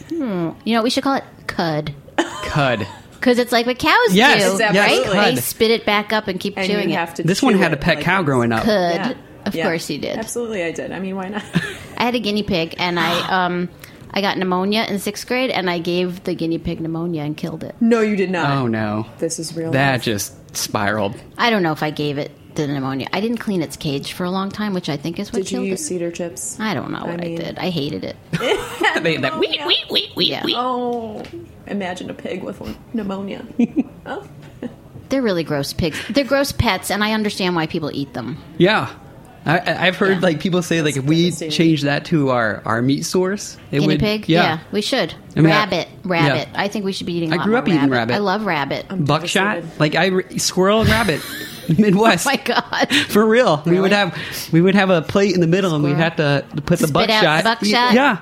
Hmm. 0.09 0.49
You 0.65 0.75
know, 0.75 0.83
we 0.83 0.89
should 0.89 1.03
call 1.03 1.15
it 1.15 1.23
cud. 1.47 1.93
Cud. 2.17 2.85
Because 3.13 3.37
it's 3.37 3.51
like 3.53 3.65
what 3.65 3.79
cows 3.79 4.13
Yes, 4.13 4.51
do, 4.51 4.57
yes, 4.57 4.59
right? 4.59 4.75
absolutely. 4.99 5.35
They 5.35 5.41
spit 5.41 5.71
it 5.71 5.85
back 5.85 6.11
up 6.11 6.27
and 6.27 6.37
keep 6.39 6.57
And 6.57 6.67
chewing 6.67 6.89
you 6.89 6.95
it. 6.95 6.99
have 6.99 7.13
to 7.13 7.23
This 7.23 7.41
one 7.41 7.53
had 7.53 7.71
a 7.71 7.77
pet 7.77 7.97
like 7.97 8.03
cow 8.05 8.23
growing 8.23 8.51
up. 8.51 8.63
Cud. 8.63 8.95
Yeah. 8.95 9.13
Of 9.45 9.55
Yeah. 9.55 9.63
course 9.65 9.89
you 9.89 9.97
did. 9.97 10.17
Absolutely, 10.17 10.63
I 10.63 10.71
did. 10.71 10.91
I 10.91 10.99
mean, 10.99 11.15
why 11.15 11.29
not? 11.29 11.43
I 11.97 12.03
had 12.05 12.15
a 12.15 12.19
guinea 12.19 12.43
pig, 12.43 12.75
and 12.77 12.99
I 12.99 13.45
um, 13.45 13.69
I 14.11 14.21
got 14.21 14.37
pneumonia 14.37 14.85
in 14.89 14.99
sixth 14.99 15.27
grade, 15.27 15.49
and 15.51 15.69
I 15.69 15.79
gave 15.79 16.23
the 16.23 16.33
guinea 16.35 16.57
pig 16.57 16.79
pneumonia 16.81 17.23
and 17.23 17.35
killed 17.37 17.63
it. 17.63 17.75
no, 17.79 18.01
you 18.01 18.15
did 18.15 18.29
not. 18.31 18.49
Oh 18.57 18.67
no. 18.67 19.05
This 19.19 19.39
is 19.39 19.55
real. 19.55 19.71
That 19.71 19.93
life. 19.93 20.03
just 20.03 20.55
spiraled. 20.55 21.15
I 21.37 21.49
don't 21.49 21.63
know 21.63 21.71
if 21.71 21.81
I 21.83 21.91
gave 21.91 22.17
it 22.17 22.31
the 22.55 22.67
pneumonia. 22.67 23.07
I 23.13 23.21
didn't 23.21 23.37
clean 23.37 23.61
its 23.61 23.77
cage 23.77 24.11
for 24.11 24.25
a 24.25 24.29
long 24.29 24.49
time, 24.51 24.73
which 24.73 24.89
I 24.89 24.97
think 24.97 25.17
is 25.19 25.31
what 25.31 25.43
Did 25.43 25.51
you 25.53 25.61
use 25.61 25.79
it. 25.79 25.83
cedar 25.85 26.11
chips? 26.11 26.59
I 26.59 26.73
don't 26.73 26.91
know 26.91 26.99
what 27.05 27.21
I, 27.21 27.23
mean- 27.23 27.37
did. 27.37 27.57
I 27.57 27.69
hated 27.69 28.03
it. 28.03 28.17
They- 29.01 29.15
that 29.17 29.39
wee, 29.39 29.57
wee, 29.65 29.77
wee, 29.89 30.11
wee, 30.17 30.25
Yeah. 30.25 30.43
Oh, 30.49 31.23
imagine 31.65 32.09
a 32.09 32.13
pig 32.13 32.43
with 32.43 32.61
pneumonia. 32.93 33.45
oh, 34.05 34.27
They're 35.07 35.21
really 35.21 35.45
gross 35.45 35.71
pigs. 35.71 35.97
They're 36.09 36.25
gross 36.25 36.51
pets, 36.51 36.91
and 36.91 37.01
I 37.03 37.13
understand 37.13 37.55
why 37.55 37.67
people 37.67 37.89
eat 37.93 38.13
them. 38.13 38.37
Yeah. 38.57 38.93
I, 39.45 39.57
I- 39.57 39.87
I've 39.87 39.95
heard 39.97 40.15
Yeah. 40.17 40.19
like 40.19 40.39
people 40.39 40.61
say 40.61 40.81
like 40.81 40.97
if 40.97 41.03
we 41.03 41.31
change 41.31 41.81
that 41.83 42.05
to 42.05 42.29
our, 42.29 42.61
our 42.65 42.81
meat 42.81 43.05
source, 43.05 43.57
it 43.71 43.79
Guinea 43.79 43.87
would 43.87 43.99
pig? 43.99 44.29
Yeah. 44.29 44.59
we 44.71 44.81
should. 44.81 45.13
I 45.35 45.39
mean, 45.41 45.47
I- 45.51 45.57
rabbit. 45.61 45.87
rabbit. 46.03 46.49
yeah. 46.51 46.61
I 46.61 46.67
think 46.67 46.85
we 46.85 46.91
should 46.93 47.07
be 47.07 47.13
eating 47.13 47.31
a 47.31 47.35
I 47.35 47.37
lot 47.37 47.43
grew 47.45 47.53
more 47.53 47.61
up 47.61 47.67
eating 47.67 47.89
rabbit. 47.89 48.13
I 48.13 48.17
love 48.19 48.45
rabbit. 48.45 48.85
Oh 48.89 48.95
Buckshot, 48.97 49.55
Devastated. 49.61 49.79
like 49.79 49.95
I 49.95 50.37
squirrel 50.37 50.81
and 50.81 50.89
rabbit, 50.89 51.21
Midwest. 51.77 52.27
Oh 52.27 52.29
my 52.29 52.35
God. 52.37 52.93
For 53.07 53.25
real, 53.25 53.63
we 53.65 53.79
would 53.79 53.91
have 53.93 54.17
we 54.51 54.61
would 54.61 54.75
have 54.75 54.89
a 54.89 55.01
plate 55.01 55.33
in 55.33 55.41
the 55.41 55.47
middle, 55.47 55.73
and 55.75 55.83
we'd 55.83 55.95
have 55.95 56.17
to 56.17 56.45
put 56.65 56.79
the 56.79 56.87
Spit 56.87 57.09
out 57.09 57.23
buckshot. 57.23 57.43
the 57.43 57.49
buckshot? 57.49 57.93
Yeah, 57.93 58.17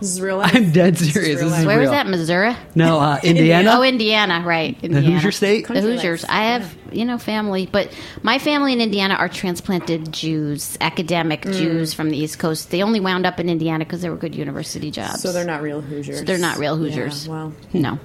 this 0.00 0.10
is 0.10 0.20
real 0.20 0.36
life. 0.38 0.54
I'm 0.54 0.70
dead 0.72 0.94
This 0.94 1.02
is 1.02 1.12
serious. 1.12 1.28
real 1.40 1.48
This 1.50 1.58
is 1.58 1.64
life. 1.64 1.66
Where 1.66 1.78
was 1.80 1.90
that? 1.90 2.06
Missouri? 2.06 2.54
No, 2.74 2.98
uh, 3.00 3.18
Indiana. 3.24 3.72
Oh, 3.74 3.82
Indiana, 3.82 4.42
right. 4.44 4.80
the 4.80 5.00
Hoosier 5.00 5.32
State. 5.32 5.66
The 5.68 5.80
Hoosiers. 5.80 6.22
life. 6.22 6.30
I 6.30 6.42
have, 6.52 6.76
you 6.92 7.04
know, 7.04 7.18
family, 7.18 7.68
but 7.70 7.90
my 8.22 8.38
family 8.38 8.72
in 8.72 8.80
Indiana 8.80 9.14
are 9.14 9.28
transplanted 9.28 10.12
Jews, 10.12 10.76
academic 10.80 11.42
Mm. 11.42 11.52
Jews 11.54 11.94
from 11.94 12.10
the 12.10 12.16
East 12.16 12.38
Coast. 12.38 12.70
They 12.70 12.82
only 12.82 13.00
wound 13.00 13.26
up 13.26 13.38
in 13.40 13.48
Indiana 13.48 13.84
because 13.84 14.02
they 14.02 14.10
were 14.10 14.16
good 14.16 14.34
university 14.34 14.90
jobs. 14.90 15.20
So 15.22 15.32
they're 15.32 15.44
not 15.44 15.62
real 15.62 15.80
Hoosiers. 15.80 16.18
So 16.18 16.24
they're 16.24 16.38
not 16.38 16.58
real 16.58 16.76
Hoosiers. 16.76 17.26
Yeah, 17.26 17.32
well, 17.32 17.52
No. 17.72 17.98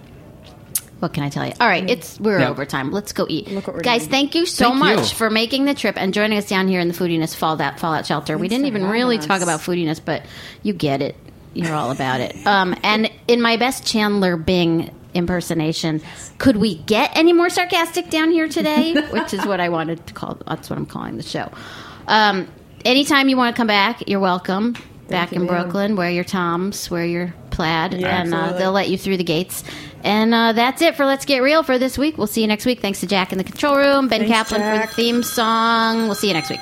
What 1.00 1.14
can 1.14 1.24
I 1.24 1.30
tell 1.30 1.46
you? 1.46 1.54
All 1.62 1.68
right, 1.68 1.90
it's 1.90 2.20
we're 2.20 2.40
Yeah. 2.42 2.50
over 2.50 2.66
time. 2.66 2.92
Let's 2.92 3.14
go 3.14 3.26
eat, 3.30 3.50
Look 3.50 3.68
what 3.68 3.76
we're 3.78 3.82
guys. 3.84 4.02
doing. 4.02 4.12
Thank 4.12 4.36
you 4.36 4.46
so 4.46 4.66
Thank 4.66 4.80
much 4.80 4.98
you. 5.12 5.16
for 5.16 5.30
making 5.30 5.64
the 5.64 5.74
trip 5.74 5.96
and 5.98 6.14
joining 6.14 6.38
us 6.38 6.50
down 6.50 6.68
here 6.68 6.82
in 6.82 6.90
the 6.90 6.94
foodiness 6.94 7.34
fallout 7.34 7.80
fallout 7.80 8.06
shelter. 8.06 8.38
we 8.38 8.50
didn't 8.50 8.66
even 8.66 8.86
really 8.86 9.18
us. 9.18 9.26
talk 9.26 9.42
about 9.42 9.62
foodiness, 9.62 10.02
but 10.04 10.24
you 10.62 10.74
get 10.74 11.02
it. 11.02 11.16
You're 11.54 11.74
all 11.74 11.92
about 11.92 12.22
it. 12.22 12.36
Um, 12.46 12.76
and 12.84 13.12
in 13.28 13.42
my 13.42 13.58
best 13.58 13.86
Chandler 13.86 14.38
Bing 14.38 14.94
impersonation, 15.14 16.02
could 16.38 16.58
we 16.58 16.76
get 16.76 17.16
any 17.16 17.34
more 17.34 17.50
sarcastic 17.50 18.10
down 18.10 18.32
here 18.32 18.48
today? 18.48 18.94
Which 19.12 19.34
is 19.34 19.46
what 19.46 19.60
I 19.60 19.70
wanted 19.70 20.06
to 20.08 20.14
call. 20.14 20.38
That's 20.48 20.70
what 20.70 20.78
I'm 20.78 20.86
calling 20.86 21.18
the 21.18 21.24
show. 21.24 21.52
Um, 22.08 22.48
anytime 22.86 23.30
you 23.30 23.38
want 23.38 23.56
to 23.56 23.60
come 23.60 23.68
back, 23.68 24.08
you're 24.08 24.20
welcome. 24.20 24.76
Back 25.08 25.32
you, 25.32 25.42
in 25.42 25.48
ma'am. 25.48 25.64
Brooklyn, 25.64 25.96
wear 25.96 26.12
your 26.12 26.24
toms, 26.24 26.90
wear 26.92 27.06
your 27.06 27.34
plaid, 27.50 27.94
Yeah, 27.94 28.22
and 28.22 28.34
uh, 28.34 28.54
they'll 28.54 28.72
let 28.72 28.90
you 28.90 28.98
through 28.98 29.18
the 29.18 29.24
gates. 29.24 29.64
And 30.04 30.34
uh, 30.34 30.54
that's 30.54 30.82
it 30.82 30.96
for 30.96 31.06
Let's 31.06 31.26
Get 31.26 31.42
Real 31.42 31.64
for 31.64 31.78
this 31.78 31.98
week. 31.98 32.18
We'll 32.18 32.28
see 32.28 32.42
you 32.42 32.48
next 32.48 32.66
week. 32.66 32.80
Thanks 32.80 33.00
to 33.02 33.08
Jack 33.08 33.32
in 33.32 33.38
the 33.38 33.44
control 33.44 33.76
room, 33.76 34.08
Ben 34.08 34.22
Thanks, 34.22 34.52
Kaplan 34.52 34.62
for 34.62 34.88
the 34.88 34.94
theme 34.94 35.24
song. 35.24 36.06
We'll 36.06 36.16
see 36.16 36.28
you 36.28 36.34
next 36.34 36.50
week. 36.50 36.62